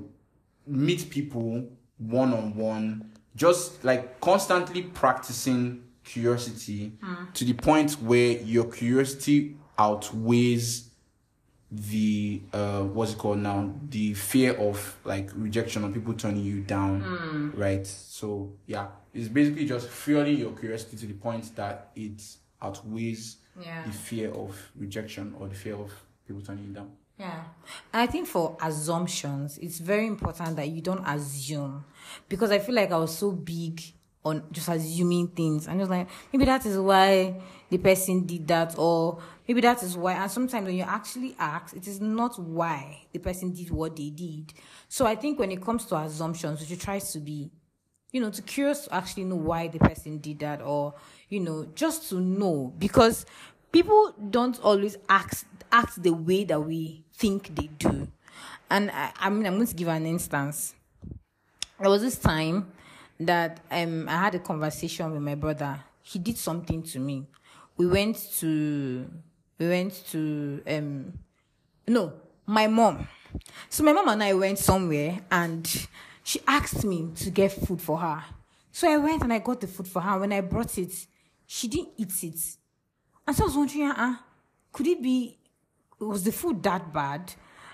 meet 0.65 1.09
people 1.09 1.69
one 1.97 2.33
on 2.33 2.55
one. 2.55 3.11
Just 3.35 3.83
like 3.83 4.19
constantly 4.19 4.81
practicing 4.81 5.83
curiosity 6.03 6.93
to 7.33 7.45
the 7.45 7.53
point 7.53 7.91
where 8.01 8.31
your 8.39 8.65
curiosity 8.65 9.55
outweighs 9.77 10.89
the 11.71 12.41
uh 12.51 12.81
what's 12.81 13.11
it 13.13 13.17
called 13.19 13.37
now 13.37 13.71
the 13.89 14.15
fear 14.15 14.53
of 14.53 14.97
like 15.05 15.29
rejection 15.35 15.83
or 15.83 15.89
people 15.89 16.13
turning 16.15 16.43
you 16.43 16.61
down 16.61 17.51
right 17.55 17.85
so 17.85 18.51
yeah 18.65 18.87
it's 19.13 19.27
basically 19.27 19.65
just 19.67 19.87
fueling 19.87 20.35
your 20.37 20.51
curiosity 20.53 20.97
to 20.97 21.05
the 21.05 21.13
point 21.13 21.55
that 21.55 21.91
it 21.95 22.19
outweighs 22.59 23.37
Yeah. 23.59 23.83
the 23.85 23.91
fear 23.91 24.31
of 24.31 24.55
rejection 24.75 25.35
or 25.39 25.47
the 25.47 25.55
fear 25.55 25.75
of 25.75 25.91
people 26.27 26.41
turning 26.41 26.65
you 26.65 26.73
down 26.73 26.91
Yeah. 27.17 27.43
I 27.93 28.07
think 28.07 28.27
for 28.27 28.57
assumptions, 28.61 29.57
it's 29.57 29.79
very 29.79 30.07
important 30.07 30.55
that 30.55 30.69
you 30.69 30.81
don't 30.81 31.05
assume. 31.05 31.83
Because 32.29 32.49
I 32.51 32.59
feel 32.59 32.75
like 32.75 32.91
I 32.93 32.97
was 32.97 33.17
so 33.17 33.31
big 33.31 33.81
on 34.23 34.43
just 34.51 34.69
assuming 34.69 35.27
things. 35.27 35.67
And 35.67 35.79
just 35.79 35.91
like, 35.91 36.07
maybe 36.31 36.45
that 36.45 36.65
is 36.65 36.77
why 36.77 37.35
the 37.69 37.77
person 37.77 38.25
did 38.25 38.47
that, 38.47 38.75
or 38.77 39.19
maybe 39.47 39.61
that 39.61 39.83
is 39.83 39.97
why. 39.97 40.13
And 40.13 40.31
sometimes 40.31 40.65
when 40.65 40.75
you 40.75 40.83
actually 40.83 41.35
ask, 41.37 41.75
it 41.75 41.87
is 41.87 41.99
not 41.99 42.39
why 42.39 43.01
the 43.11 43.19
person 43.19 43.51
did 43.51 43.69
what 43.69 43.95
they 43.95 44.09
did. 44.11 44.53
So 44.87 45.05
I 45.05 45.15
think 45.15 45.39
when 45.39 45.51
it 45.51 45.61
comes 45.61 45.85
to 45.87 45.97
assumptions, 45.97 46.61
we 46.61 46.67
should 46.67 46.81
try 46.81 46.99
to 46.99 47.19
be 47.19 47.49
you 48.11 48.21
know, 48.21 48.29
to 48.29 48.41
curious 48.41 48.85
to 48.85 48.93
actually 48.95 49.23
know 49.25 49.35
why 49.35 49.67
the 49.67 49.79
person 49.79 50.17
did 50.17 50.39
that 50.39 50.61
or, 50.61 50.93
you 51.29 51.39
know, 51.39 51.67
just 51.75 52.09
to 52.09 52.19
know 52.19 52.73
because 52.79 53.25
people 53.71 54.13
don't 54.29 54.59
always 54.61 54.97
act 55.07 55.45
act 55.71 56.01
the 56.01 56.11
way 56.11 56.43
that 56.43 56.59
we 56.59 57.03
think 57.13 57.53
they 57.55 57.67
do. 57.77 58.07
And 58.69 58.89
I, 58.91 59.11
I 59.19 59.29
mean, 59.29 59.45
I'm 59.45 59.55
going 59.55 59.67
to 59.67 59.75
give 59.75 59.87
an 59.87 60.05
instance. 60.05 60.73
There 61.79 61.89
was 61.89 62.01
this 62.01 62.17
time 62.17 62.71
that 63.19 63.59
um 63.71 64.07
I 64.09 64.17
had 64.17 64.35
a 64.35 64.39
conversation 64.39 65.11
with 65.11 65.21
my 65.21 65.35
brother. 65.35 65.79
He 66.01 66.19
did 66.19 66.37
something 66.37 66.83
to 66.83 66.99
me. 66.99 67.27
We 67.77 67.87
went 67.87 68.17
to 68.39 69.07
we 69.57 69.67
went 69.69 69.93
to 70.11 70.61
um 70.67 71.13
no, 71.87 72.13
my 72.45 72.67
mom. 72.67 73.07
So 73.69 73.83
my 73.83 73.93
mom 73.93 74.09
and 74.09 74.23
I 74.23 74.33
went 74.33 74.59
somewhere 74.59 75.19
and 75.31 75.87
she 76.29 76.39
asked 76.45 76.85
me 76.85 77.09
to 77.15 77.31
get 77.31 77.51
food 77.51 77.81
for 77.81 77.97
her. 77.97 78.23
So 78.71 78.87
I 78.87 78.97
went 78.97 79.23
and 79.23 79.33
I 79.33 79.39
got 79.39 79.61
the 79.61 79.65
food 79.65 79.87
for 79.87 79.99
her. 79.99 80.19
When 80.19 80.31
I 80.31 80.41
brought 80.41 80.77
it, 80.77 80.93
she 81.47 81.67
didn't 81.67 81.93
eat 81.97 82.23
it. 82.23 82.39
And 83.25 83.35
so 83.35 83.45
I 83.45 83.47
was 83.47 83.55
wondering, 83.55 83.89
uh, 83.89 84.15
could 84.71 84.85
it 84.85 85.01
be, 85.01 85.39
was 85.99 86.23
the 86.23 86.31
food 86.31 86.61
that 86.61 86.93
bad? 86.93 87.33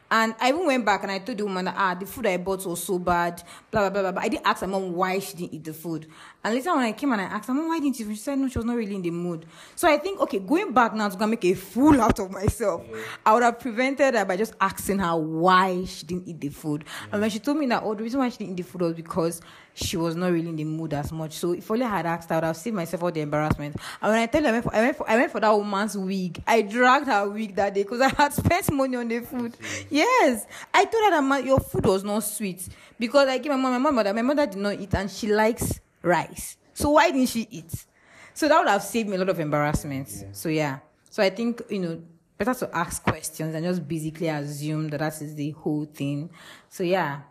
And 0.10 0.36
I 0.40 0.50
even 0.50 0.66
went 0.66 0.86
back 0.86 1.04
and 1.04 1.12
I 1.12 1.20
told 1.20 1.38
the 1.38 1.46
woman 1.46 1.66
that, 1.66 1.76
ah, 1.78 1.96
the 1.96 2.06
food 2.06 2.28
I 2.28 2.38
bought 2.38 2.66
was 2.66 2.84
so 2.84 3.00
bad, 3.00 3.42
blah, 3.72 3.82
blah, 3.82 3.90
blah, 3.90 4.02
blah. 4.02 4.12
But 4.12 4.24
I 4.24 4.30
didn't 4.30 4.46
ask 4.46 4.62
my 4.62 4.68
mom 4.68 4.94
why 4.94 5.20
she 5.20 5.36
didn't 5.36 5.54
eat 5.54 5.64
the 5.64 5.74
food. 5.74 6.08
And 6.44 6.54
later 6.54 6.76
when 6.76 6.86
I 6.86 6.92
came 6.92 7.12
and 7.12 7.22
I 7.22 7.26
asked 7.26 7.48
her, 7.48 7.54
mom, 7.54 7.70
why 7.70 7.80
didn't 7.80 8.00
you? 8.00 8.10
She 8.10 8.16
said, 8.18 8.38
no, 8.38 8.48
she 8.48 8.58
was 8.60 8.66
not 8.66 8.76
really 8.78 8.96
in 8.96 9.02
the 9.02 9.12
mood. 9.12 9.46
So 9.76 9.88
I 9.88 9.98
think, 9.98 10.20
okay, 10.22 10.40
going 10.40 10.74
back 10.74 10.94
now 10.94 11.10
to 11.10 11.18
gonna 11.18 11.32
make 11.32 11.46
a 11.46 11.56
fool 11.56 12.00
out 12.00 12.20
of 12.20 12.32
myself, 12.32 12.84
I 13.26 13.34
would 13.34 13.44
have 13.44 13.60
prevented 13.60 14.14
her 14.14 14.26
by 14.26 14.38
just 14.38 14.54
asking 14.62 15.00
her 15.00 15.16
why 15.16 15.86
she 15.86 16.06
didn't 16.06 16.28
eat 16.28 16.40
the 16.40 16.50
food. 16.50 16.86
And 17.12 17.22
when 17.22 17.30
she 17.30 17.40
told 17.40 17.58
me 17.58 17.66
that, 17.68 17.82
oh, 17.84 17.96
the 17.96 18.04
reason 18.04 18.20
why 18.20 18.30
she 18.30 18.38
didn't 18.38 18.60
eat 18.60 18.64
the 18.64 18.70
food 18.70 18.82
was 18.82 18.94
because 18.94 19.42
she 19.76 19.98
was 19.98 20.16
not 20.16 20.32
really 20.32 20.50
in 20.50 20.56
the 20.56 20.64
mood 20.64 20.94
as 20.94 21.12
much. 21.12 21.34
So 21.34 21.52
if 21.52 21.70
only 21.70 21.86
I 21.86 21.90
had 21.90 22.06
asked 22.06 22.30
her, 22.30 22.36
I 22.36 22.38
would 22.38 22.44
have 22.46 22.58
saved 22.58 22.76
myself 22.76 23.04
all 23.04 23.12
the 23.12 23.22
embarrassment. 23.22 23.76
And 24.02 24.12
when 24.12 24.22
I 24.22 24.26
tell 24.26 24.42
you, 24.42 24.48
I 24.48 24.52
went 24.52 24.64
for, 24.64 24.76
I 24.76 24.82
went 24.82 24.98
for, 24.98 25.10
I 25.10 25.16
went 25.18 25.32
for 25.32 25.40
that 25.42 25.52
woman's 25.52 25.98
wig. 25.98 26.42
I 26.48 26.62
dragged 26.62 27.08
her 27.08 27.30
wig 27.30 27.56
that 27.56 27.74
day 27.74 27.84
because 27.84 28.02
I 28.02 28.10
had 28.10 28.34
spent 28.34 28.72
money 28.72 28.96
on 28.96 29.08
the 29.08 29.20
food. 29.20 29.56
Yes. 29.96 30.46
I 30.74 30.84
told 30.84 31.06
her 31.06 31.12
that 31.12 31.24
my, 31.24 31.40
your 31.40 31.62
food 31.62 31.86
was 31.86 32.04
not 32.04 32.20
sweet 32.20 32.68
because 33.00 33.30
I 33.30 33.38
gave 33.38 33.54
my 33.54 33.58
mom, 33.58 33.82
my 33.82 33.92
mother, 33.92 34.14
my 34.14 34.24
mother 34.24 34.46
did 34.46 34.60
not 34.60 34.78
eat 34.78 34.94
and 34.94 35.10
she 35.10 35.34
likes 35.34 35.80
rice. 36.02 36.58
So 36.74 36.90
why 36.92 37.12
didn't 37.12 37.30
she 37.30 37.48
eat? 37.50 37.86
So 38.34 38.50
that 38.50 38.60
would 38.60 38.68
have 38.68 38.84
saved 38.84 39.08
me 39.08 39.16
a 39.16 39.20
lot 39.20 39.30
of 39.30 39.40
embarrassment. 39.40 40.10
So 40.34 40.50
yeah. 40.50 40.80
So 41.10 41.24
I 41.24 41.30
think, 41.30 41.62
you 41.70 41.80
know, 41.80 42.02
better 42.38 42.54
to 42.54 42.76
ask 42.76 43.04
questions 43.04 43.56
and 43.56 43.64
just 43.64 43.88
basically 43.88 44.28
assume 44.28 44.90
that 44.90 45.00
that 45.00 45.22
is 45.22 45.34
the 45.34 45.52
whole 45.52 45.86
thing. 45.86 46.30
So 46.68 46.84
yeah. 46.84 47.22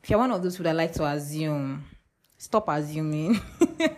If 0.00 0.10
you're 0.10 0.20
one 0.20 0.30
of 0.30 0.44
those 0.44 0.54
who 0.54 0.62
that 0.62 0.76
like 0.76 0.92
to 0.94 1.04
assume, 1.04 1.84
stop 2.38 2.68
assuming. 2.68 3.40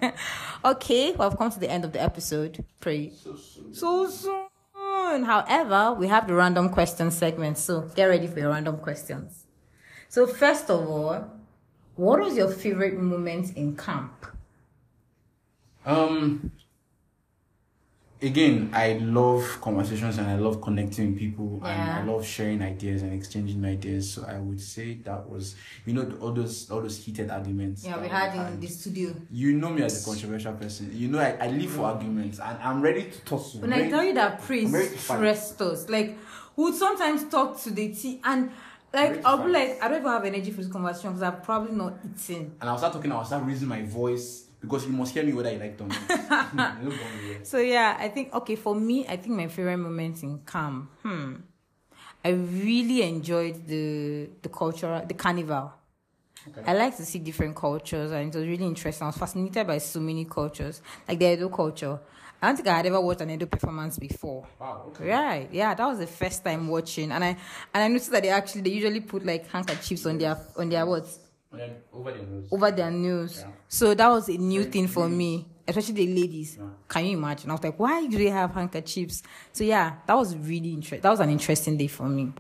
okay, 0.65 1.13
well, 1.13 1.31
I've 1.31 1.37
come 1.37 1.51
to 1.51 1.61
the 1.61 1.71
end 1.71 1.85
of 1.85 1.93
the 1.93 2.01
episode. 2.01 2.65
Pray. 2.81 3.13
So 3.73 4.09
soon. 4.09 4.47
However, 5.25 5.95
we 5.95 6.09
have 6.09 6.27
the 6.27 6.35
random 6.35 6.69
question 6.71 7.11
segment, 7.11 7.59
so 7.59 7.83
get 7.95 8.07
ready 8.07 8.27
for 8.27 8.39
your 8.41 8.51
random 8.51 8.79
questions. 8.79 9.47
So 10.09 10.27
first 10.27 10.71
of 10.71 10.89
all, 10.89 11.31
what 11.97 12.21
was 12.21 12.37
your 12.37 12.51
favorite 12.51 12.99
moment 12.99 13.57
in 13.57 13.77
camp? 13.77 14.27
Um. 15.87 16.53
Again, 18.25 18.71
I 18.73 18.95
love 18.95 19.61
conversations 19.61 20.17
and 20.17 20.27
I 20.27 20.37
love 20.37 20.63
connecting 20.63 21.11
with 21.11 21.19
people 21.19 21.61
Yeah. 21.63 21.71
and 21.73 21.91
I 22.09 22.13
love 22.13 22.25
sharing 22.25 22.63
ideas 22.63 23.03
and 23.03 23.13
exchanging 23.13 23.63
ideas. 23.65 24.11
So 24.11 24.25
I 24.27 24.39
would 24.39 24.61
say 24.61 24.95
that 25.05 25.29
was, 25.29 25.57
you 25.85 25.93
know, 25.93 26.11
all 26.23 26.33
those 26.33 26.71
all 26.71 26.81
those 26.81 26.97
heated 26.97 27.31
arguments. 27.31 27.85
Yeah, 27.85 28.01
we 28.01 28.09
had 28.09 28.35
in 28.35 28.61
the 28.61 28.67
studio. 28.67 29.15
You 29.31 29.53
know 29.53 29.69
me 29.69 29.83
as 29.83 30.03
a 30.03 30.05
controversial 30.11 30.55
person. 30.55 30.91
You 30.95 31.09
know 31.09 31.19
I, 31.19 31.37
I 31.39 31.49
live 31.51 31.71
for 31.71 31.85
arguments 31.85 32.39
and 32.39 32.59
I'm 32.63 32.81
ready 32.81 33.11
to 33.11 33.21
toss. 33.27 33.57
When 33.57 33.73
I 33.73 33.91
tell 33.91 34.03
you 34.03 34.15
that 34.15 34.41
praise 34.41 34.71
ready 34.71 34.97
stressed 34.97 35.61
us, 35.61 35.91
like 35.91 36.17
we 36.57 36.65
would 36.65 36.75
sometimes 36.75 37.25
talk 37.29 37.61
to 37.65 37.71
the 37.71 37.93
tea 37.95 38.21
and 38.25 38.51
like 38.95 39.11
Ready 39.11 39.25
I'll 39.25 39.45
be 39.45 39.51
like, 39.51 39.83
I 39.83 39.89
don't 39.89 39.99
even 39.99 40.11
have 40.13 40.25
energy 40.25 40.51
for 40.53 40.63
this 40.63 40.71
conversation 40.71 41.11
because 41.11 41.23
I've 41.25 41.43
probably 41.43 41.73
not 41.73 41.99
eaten. 42.05 42.55
and 42.61 42.71
I'll 42.71 42.79
start 42.79 42.93
talking, 42.93 43.11
I'll 43.13 43.25
start 43.25 43.45
raising 43.45 43.69
my 43.69 43.83
voice 43.83 44.44
because 44.65 44.87
you 44.87 44.93
must 44.93 45.15
hear 45.15 45.23
me 45.25 45.33
whether 45.33 45.53
you 45.53 45.59
like 45.59 45.73
it 45.73 45.81
or 45.81 45.89
not. 45.89 46.83
No 46.83 46.91
going 46.91 47.01
anywhere. 47.19 47.45
So 47.45 47.59
yeah, 47.59 47.97
I 47.99 48.09
think 48.09 48.33
okay 48.35 48.57
for 48.57 48.75
me, 48.75 49.07
I 49.07 49.17
think 49.17 49.37
my 49.37 49.49
favorite 49.49 49.77
moments 49.79 50.23
in 50.23 50.39
camp. 50.41 50.91
Hmm, 51.03 51.35
I 52.25 52.31
really 52.31 53.03
enjoyed 53.03 53.67
the 53.67 54.29
the 54.43 54.49
cultural 54.49 55.05
the 55.07 55.15
carnival. 55.15 55.73
Okay. 56.49 56.63
I 56.71 56.75
like 56.75 56.97
to 56.97 57.05
see 57.05 57.19
different 57.21 57.57
cultures, 57.57 58.11
and 58.13 58.35
it 58.35 58.39
was 58.39 58.47
really 58.47 58.67
interesting. 58.67 59.05
I 59.05 59.09
was 59.09 59.17
fascinated 59.17 59.67
by 59.67 59.79
so 59.79 60.01
many 60.01 60.25
cultures, 60.25 60.83
like 61.09 61.19
the 61.19 61.33
Edo 61.33 61.49
culture. 61.49 61.99
I 62.43 62.49
don't 62.49 62.57
think 62.57 62.69
I 62.69 62.77
had 62.77 62.87
ever 62.87 63.01
watched 63.01 63.23
an 63.23 63.31
Edo 63.31 63.47
performance 63.47 63.99
before. 63.99 64.47
Wow, 64.61 64.85
okay. 64.89 65.09
Right, 65.09 65.49
yeah, 65.53 65.73
that 65.75 65.87
was 65.87 65.99
the 65.99 66.07
first 66.07 66.45
time 66.45 66.69
watching, 66.69 67.13
and 67.13 67.25
I 67.25 67.29
and 67.29 67.83
I 67.85 67.89
noticed 67.89 68.11
that 68.11 68.23
they 68.23 68.29
actually 68.29 68.61
they 68.63 68.71
usually 68.71 69.01
put 69.01 69.25
like 69.25 69.49
handkerchiefs 69.51 70.05
on 70.07 70.19
their 70.19 70.37
on 70.59 70.69
their 70.69 70.85
what 70.85 71.07
over 71.93 72.13
the 72.13 72.23
nose. 72.23 72.49
over 72.51 72.71
their 72.71 72.91
nose. 72.91 73.41
Yeah. 73.41 73.53
So 73.69 73.95
that 73.95 74.09
was 74.09 74.29
a 74.29 74.37
new 74.37 74.65
thing 74.65 74.87
for 74.89 75.09
me, 75.09 75.47
especially 75.67 75.95
the 76.07 76.15
ladies. 76.21 76.57
Yeah. 76.59 76.67
Can 76.89 77.07
you 77.07 77.17
imagine? 77.19 77.51
I 77.51 77.55
was 77.55 77.63
like, 77.65 77.79
why 77.79 78.07
do 78.07 78.17
they 78.19 78.31
have 78.31 78.53
handkerchiefs? 78.53 79.23
So 79.53 79.65
yeah, 79.65 79.97
that 80.07 80.15
was 80.15 80.37
really 80.37 80.71
interesting. 80.73 81.01
That 81.01 81.11
was 81.11 81.21
an 81.21 81.31
interesting 81.31 81.77
day 81.77 81.87
for 81.89 82.09
me. 82.09 82.33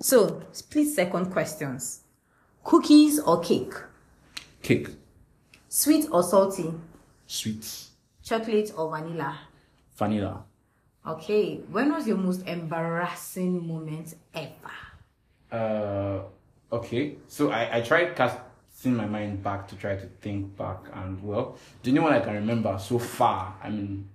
So 0.00 0.42
please, 0.70 0.94
second 0.94 1.30
questions: 1.30 2.00
cookies 2.64 3.20
or 3.20 3.40
cake, 3.40 3.72
Cake. 4.62 4.88
sweet 5.68 6.06
or 6.10 6.22
salty, 6.22 6.72
Sweet. 7.26 7.66
chocolate 8.22 8.72
or 8.76 8.90
vanilla. 8.90 9.38
Vanilla. 9.96 10.44
Okay, 11.06 11.56
when 11.70 11.92
was 11.92 12.06
your 12.06 12.16
most 12.16 12.46
embarrassing 12.46 13.66
moment 13.66 14.14
ever? 14.34 14.72
Uh 15.50 16.22
Okay, 16.72 17.16
so 17.28 17.50
I, 17.50 17.76
I 17.76 17.80
tried 17.82 18.16
casting 18.82 18.96
my 18.96 19.06
mind 19.06 19.42
back 19.42 19.68
to 19.68 19.76
try 19.76 19.94
to 19.94 20.06
think 20.20 20.56
back, 20.56 20.78
and 20.94 21.22
well, 21.22 21.56
the 21.82 21.90
only 21.90 22.00
one 22.00 22.12
I 22.12 22.20
can 22.20 22.34
remember 22.34 22.76
so 22.80 22.98
far, 22.98 23.54
I 23.62 23.70
mean, 23.70 24.08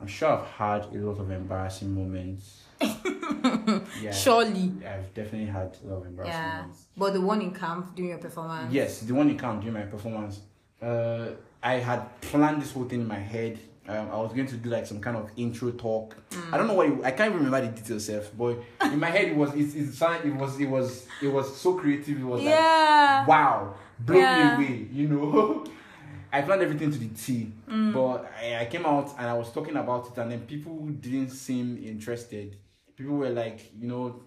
I'm 0.00 0.06
sure 0.06 0.30
I've 0.30 0.46
had 0.46 0.84
a 0.94 0.98
lot 0.98 1.18
of 1.20 1.30
embarrassing 1.30 1.94
moments. 1.94 2.62
yeah, 2.80 4.12
Surely. 4.12 4.72
I've 4.86 5.12
definitely 5.12 5.46
had 5.46 5.76
a 5.84 5.88
lot 5.88 5.96
of 6.00 6.06
embarrassing 6.06 6.40
Yeah. 6.42 6.56
moments. 6.58 6.84
But 6.96 7.12
the 7.12 7.20
one 7.20 7.42
in 7.42 7.52
camp 7.52 7.94
during 7.94 8.10
your 8.10 8.18
performance. 8.18 8.72
Yes, 8.72 9.00
the 9.00 9.14
one 9.14 9.28
in 9.28 9.36
camp 9.38 9.60
during 9.60 9.74
my 9.74 9.82
performance. 9.82 10.40
Uh, 10.80 11.30
I 11.62 11.74
had 11.74 12.20
planned 12.20 12.62
this 12.62 12.72
whole 12.72 12.84
thing 12.84 13.00
in 13.02 13.08
my 13.08 13.18
head. 13.18 13.58
Um, 13.88 14.10
I 14.12 14.16
was 14.16 14.32
going 14.34 14.46
to 14.46 14.54
do 14.56 14.68
like 14.68 14.86
some 14.86 15.00
kind 15.00 15.16
of 15.16 15.30
intro 15.36 15.70
talk. 15.72 16.14
I 16.52 16.56
don't 16.58 16.66
know 16.68 16.74
what 16.74 16.86
it, 16.88 17.04
I 17.04 17.10
can't 17.10 17.30
even 17.34 17.44
remember 17.44 17.66
the 17.66 17.72
details, 17.80 18.04
self. 18.04 18.30
But 18.36 18.58
in 18.82 19.00
my 19.00 19.10
head, 19.10 19.28
it 19.28 19.36
was 19.36 19.50
it, 19.54 19.74
it, 19.74 20.26
it 20.26 20.34
was 20.34 20.60
it 20.60 20.66
was 20.68 21.06
it 21.22 21.28
was 21.28 21.56
so 21.56 21.74
creative. 21.74 22.20
It 22.20 22.24
was 22.24 22.42
Yeah. 22.42 23.20
like 23.20 23.28
wow, 23.28 23.74
blow 24.00 24.18
Yeah. 24.18 24.56
me 24.58 24.64
away. 24.66 24.88
You 24.92 25.08
know, 25.08 25.64
I 26.32 26.42
planned 26.42 26.62
everything 26.62 26.90
to 26.90 26.98
the 26.98 27.08
T. 27.08 27.50
But 27.66 28.30
I, 28.42 28.60
I 28.60 28.64
came 28.66 28.84
out 28.86 29.14
and 29.18 29.26
I 29.26 29.34
was 29.34 29.50
talking 29.50 29.76
about 29.76 30.08
it, 30.08 30.18
and 30.20 30.30
then 30.32 30.40
people 30.40 30.76
didn't 30.88 31.30
seem 31.30 31.82
interested. 31.84 32.56
People 32.96 33.16
were 33.16 33.30
like, 33.30 33.72
you 33.78 33.88
know, 33.88 34.22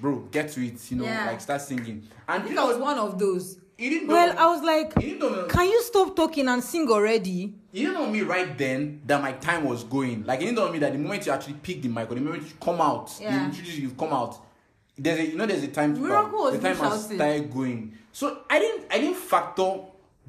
bro, 0.00 0.20
get 0.30 0.48
to 0.52 0.64
it. 0.66 0.90
You 0.90 0.98
know, 0.98 1.04
Yeah. 1.04 1.26
like 1.26 1.40
start 1.40 1.60
singing. 1.60 2.06
I 2.26 2.36
And 2.36 2.44
think 2.44 2.56
you 2.56 2.62
I 2.62 2.64
was 2.64 2.76
one 2.78 2.98
of 2.98 3.18
those. 3.18 3.58
didn't 3.76 4.06
know. 4.08 4.14
Well, 4.14 4.34
I 4.38 4.46
was 4.46 4.62
like, 4.62 4.94
can 5.50 5.68
you 5.68 5.82
stop 5.82 6.16
talking 6.16 6.48
and 6.48 6.62
sing 6.64 6.88
already? 6.90 7.54
You 7.72 7.88
didn't 7.88 7.94
know 7.94 8.06
me 8.10 8.22
right 8.22 8.56
then 8.56 9.02
that 9.06 9.20
my 9.20 9.32
time 9.32 9.64
was 9.64 9.84
going. 9.84 10.24
Like 10.24 10.40
you 10.40 10.46
didn't 10.46 10.58
know 10.58 10.72
me 10.72 10.78
that 10.78 10.92
the 10.92 10.98
moment 10.98 11.26
you 11.26 11.32
actually 11.32 11.54
pick 11.62 11.82
the 11.82 11.88
mic 11.88 12.10
or 12.10 12.14
the 12.14 12.20
moment 12.22 12.44
you 12.44 12.52
come 12.60 12.80
out, 12.80 13.12
Yeah. 13.20 13.38
you 13.40 13.44
introduce 13.48 13.76
you've 13.78 13.96
come 13.98 14.12
out. 14.12 14.38
There's 14.96 15.18
a 15.20 15.26
you 15.26 15.36
know 15.36 15.46
there's 15.46 15.62
a 15.62 15.68
time 15.68 16.00
Miracle 16.00 16.38
was 16.38 16.54
the 16.54 16.60
time 16.60 16.76
has 16.76 17.02
shouted. 17.02 17.16
started 17.16 17.52
going. 17.52 17.92
So 18.18 18.24
I 18.50 18.58
didn't 18.58 18.82
I 18.90 18.98
didn't 18.98 19.16
factor 19.32 19.70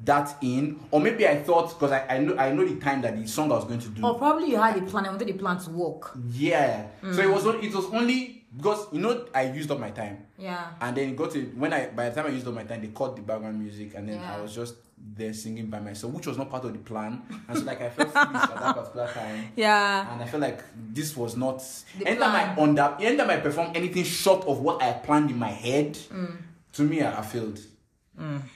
that 0.04 0.36
in, 0.42 0.78
or 0.92 1.00
maybe 1.00 1.26
I 1.26 1.42
thought 1.42 1.68
because 1.70 1.90
I, 1.92 2.06
I 2.14 2.18
know 2.18 2.36
I 2.38 2.52
know 2.52 2.64
the 2.64 2.76
time 2.80 3.02
that 3.02 3.16
the 3.20 3.26
song 3.26 3.50
I 3.50 3.56
was 3.56 3.64
going 3.64 3.80
to 3.80 3.88
do. 3.88 4.06
Or 4.06 4.14
probably 4.16 4.48
you 4.50 4.58
had 4.60 4.76
a 4.76 4.82
plan. 4.82 5.06
I 5.06 5.10
wanted 5.10 5.26
the 5.26 5.32
plan 5.42 5.58
to 5.58 5.70
work. 5.70 6.12
Yeah. 6.30 6.86
Mm. 7.02 7.14
So 7.16 7.20
it 7.22 7.30
was 7.30 7.44
it 7.66 7.74
was 7.74 7.86
only 7.86 8.44
because 8.56 8.86
you 8.92 9.00
know 9.00 9.26
I 9.34 9.42
used 9.50 9.70
up 9.72 9.80
my 9.80 9.90
time. 9.90 10.16
Yeah. 10.38 10.70
And 10.80 10.96
then 10.96 11.08
it 11.10 11.16
got 11.16 11.32
to 11.32 11.40
when 11.62 11.72
I 11.72 11.88
by 11.88 12.08
the 12.10 12.14
time 12.14 12.26
I 12.30 12.34
used 12.38 12.46
up 12.46 12.54
my 12.54 12.62
time, 12.62 12.80
they 12.80 12.88
cut 13.00 13.16
the 13.16 13.22
background 13.22 13.58
music, 13.60 13.94
and 13.96 14.08
then 14.08 14.20
Yeah. 14.20 14.36
I 14.36 14.40
was 14.40 14.54
just 14.54 14.76
there 15.16 15.32
singing 15.34 15.66
by 15.66 15.80
myself, 15.80 16.12
which 16.12 16.28
was 16.28 16.38
not 16.38 16.48
part 16.48 16.64
of 16.66 16.72
the 16.72 16.78
plan. 16.78 17.22
And 17.48 17.58
so 17.58 17.64
like 17.64 17.80
I 17.82 17.90
felt 17.90 18.12
foolish 18.12 18.42
at 18.54 18.60
that 18.60 18.76
particular 18.76 19.08
time, 19.12 19.48
Yeah. 19.56 20.12
and 20.12 20.22
I 20.22 20.26
felt 20.26 20.42
like 20.42 20.62
this 20.94 21.16
was 21.16 21.36
not. 21.36 21.58
The 21.98 22.06
anytime 22.06 22.30
plan. 22.30 22.58
I 22.58 22.62
under, 22.62 22.96
anytime 23.00 23.30
I 23.30 23.36
perform 23.38 23.72
anything 23.74 24.04
short 24.04 24.46
of 24.46 24.60
what 24.60 24.80
I 24.80 24.92
planned 24.92 25.30
in 25.30 25.38
my 25.38 25.48
head, 25.66 25.94
Mm. 26.12 26.36
to 26.74 26.82
me 26.84 27.02
I, 27.02 27.18
I 27.18 27.22
failed. 27.22 27.58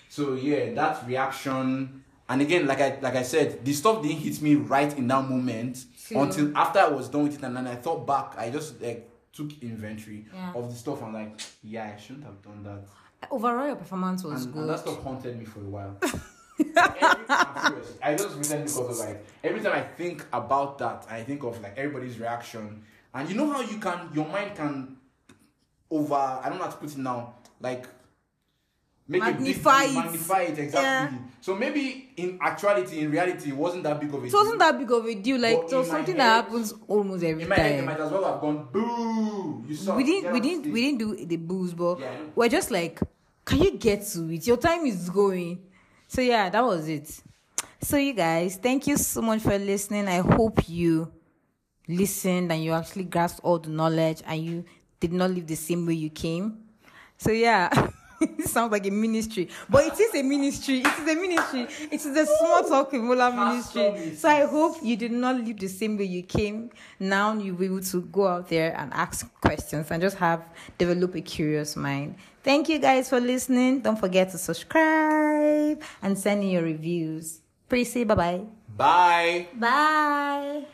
So 0.09 0.35
yeah, 0.35 0.73
that 0.75 1.07
reaction, 1.07 2.05
and 2.29 2.43
again, 2.43 2.67
like 2.67 2.81
I 2.81 2.99
like 3.01 3.17
I 3.17 3.23
said, 3.23 3.65
the 3.65 3.73
stuff 3.73 4.03
didn't 4.03 4.19
hit 4.19 4.41
me 4.43 4.55
right 4.57 4.97
in 4.97 5.07
that 5.09 5.29
moment 5.29 5.85
until 6.11 6.57
after 6.57 6.79
I 6.81 6.89
was 6.89 7.09
done 7.09 7.25
with 7.25 7.35
it, 7.39 7.43
and 7.43 7.57
then 7.57 7.67
I 7.67 7.75
thought 7.77 8.07
back. 8.07 8.35
I 8.39 8.51
just 8.51 8.81
like 8.81 9.09
took 9.33 9.51
inventory 9.63 10.27
Yeah. 10.33 10.53
of 10.55 10.71
the 10.71 10.77
stuff. 10.77 11.03
and 11.03 11.13
like, 11.15 11.41
yeah, 11.63 11.93
I 11.97 12.01
shouldn't 12.01 12.25
have 12.25 12.41
done 12.43 12.63
that. 12.65 12.85
Overall, 13.31 13.67
your 13.67 13.77
performance 13.77 14.23
was 14.23 14.45
And, 14.45 14.53
good. 14.53 14.61
and 14.61 14.71
that 14.71 14.79
stuff 14.81 15.03
haunted 15.03 15.39
me 15.39 15.45
for 15.47 15.61
a 15.61 15.63
while. 15.65 15.97
Like, 16.03 17.03
every- 17.03 17.25
I'm 17.29 17.67
serious. 17.73 17.93
I 18.03 18.15
just 18.15 18.37
recently 18.37 18.65
because 18.67 19.01
of 19.01 19.09
like 19.09 19.25
every 19.43 19.61
time 19.61 19.73
I 19.73 19.81
think 19.83 20.25
about 20.33 20.79
that, 20.79 21.07
I 21.11 21.23
think 21.23 21.43
of 21.43 21.61
like 21.63 21.77
everybody's 21.77 22.19
reaction, 22.21 22.83
and 23.15 23.29
you 23.29 23.35
know 23.35 23.51
how 23.51 23.61
you 23.61 23.79
can 23.79 24.09
your 24.15 24.27
mind 24.29 24.55
can 24.55 24.97
over 25.91 26.15
I 26.15 26.49
don't 26.49 26.59
know 26.59 26.65
how 26.65 26.71
to 26.71 26.77
put 26.77 26.91
it 26.91 26.99
now 26.99 27.35
like 27.61 27.87
make 29.07 29.23
Magnify 29.23 29.83
it. 29.85 29.87
big, 29.89 29.95
magnify 29.97 30.41
it 30.43 30.59
exactly. 30.59 30.81
Yeah. 31.19 31.23
So 31.41 31.55
maybe 31.55 32.11
in 32.17 32.39
actuality, 32.41 33.01
in 33.01 33.11
reality, 33.11 33.51
it 33.51 33.57
wasn't 33.57 33.83
that 33.85 34.01
big 34.01 34.09
of 34.15 34.23
a 34.23 34.27
it 34.27 34.33
wasn't 34.33 34.59
deal. 34.59 34.73
that 34.73 34.79
big 34.79 34.91
of 34.91 35.07
a 35.07 35.15
deal. 35.15 35.39
Like 35.41 35.61
But 35.63 35.73
it 35.73 35.77
was 35.77 35.91
something 35.91 36.17
head- 36.17 36.21
that 36.21 36.45
happens 36.47 36.73
almost 36.89 37.23
every 37.25 37.43
In 37.43 37.49
my 37.49 37.57
head, 37.57 37.73
they 37.73 37.77
time. 37.79 37.87
might 37.87 38.01
as 38.01 38.11
well 38.11 38.33
have 38.33 38.41
gone 38.41 38.69
boo. 38.73 39.65
You 39.67 39.77
saw. 39.77 39.95
we 39.95 40.05
didn't 40.05 40.33
we 40.33 40.41
didn't 40.41 40.73
we 40.73 40.81
didn't 40.83 40.99
do 40.99 41.27
the 41.27 41.37
booze 41.37 41.75
but 41.75 42.01
Yeah, 42.01 42.11
we're 42.35 42.49
just 42.49 42.71
like 42.71 42.99
can 43.45 43.59
you 43.63 43.77
get 43.79 44.07
to 44.09 44.31
it 44.33 44.47
your 44.47 44.57
time 44.57 44.87
is 44.87 45.11
going 45.11 45.61
so 46.09 46.21
yeah 46.23 46.49
that 46.51 46.65
was 46.65 46.89
it 46.89 47.21
so 47.83 47.97
you 47.99 48.13
guys 48.15 48.57
thank 48.57 48.87
you 48.87 48.97
so 48.97 49.21
much 49.23 49.41
for 49.43 49.59
listening 49.59 50.07
i 50.09 50.19
hope 50.21 50.67
you 50.69 51.11
listened 51.89 52.51
and 52.53 52.63
you 52.65 52.73
actually 52.73 53.05
grasped 53.05 53.41
all 53.43 53.59
the 53.59 53.69
knowledge 53.71 54.23
and 54.27 54.43
you 54.45 54.65
did 55.01 55.13
not 55.13 55.31
leave 55.31 55.47
the 55.47 55.55
same 55.57 55.85
way 55.87 55.95
you 55.95 56.11
came 56.11 56.59
so 57.19 57.31
yeah 57.31 57.69
it 58.21 58.45
sounds 58.49 58.73
like 58.73 58.87
a 58.87 58.91
ministry. 58.91 59.49
But 59.69 59.87
it 59.87 60.01
is 60.01 60.15
a 60.15 60.23
ministry. 60.23 60.81
It 60.81 60.87
is 60.87 61.09
a 61.09 61.15
ministry. 61.15 61.67
It 61.91 62.05
is 62.05 62.07
a 62.07 62.27
small 62.27 62.63
talk 62.65 62.93
with 62.93 63.03
Mola 63.03 63.33
ministry. 63.33 64.15
so 64.17 64.29
i 64.29 64.45
hope 64.45 64.77
you 64.83 64.97
did 64.97 65.13
not 65.13 65.37
leave 65.37 65.59
the 65.59 65.69
same 65.69 65.97
way 65.97 66.05
you 66.05 66.23
came. 66.23 66.71
Now 66.99 67.35
you'll 67.35 67.57
be 67.57 67.67
able 67.67 67.81
to 67.83 68.03
go 68.03 68.27
out 68.27 68.49
there 68.49 68.75
and 68.79 68.93
ask 68.93 69.33
questions 69.41 69.91
and 69.91 70.03
just 70.03 70.17
have 70.19 70.43
develop 70.79 71.15
a 71.15 71.21
curious 71.21 71.77
mind. 71.77 72.17
Thank 72.43 72.69
you 72.69 72.79
guys 72.79 73.09
for 73.09 73.21
listening. 73.21 73.81
Don't 73.81 73.99
forget 73.99 74.31
to 74.31 74.39
subscribe 74.39 75.83
and 76.03 76.19
send 76.19 76.43
in 76.43 76.51
your 76.51 76.63
reviews. 76.63 77.41
Please 77.69 77.93
say 77.93 78.05
bye-bye. 78.05 78.43
Bye. 78.77 79.47
bye 79.55 80.67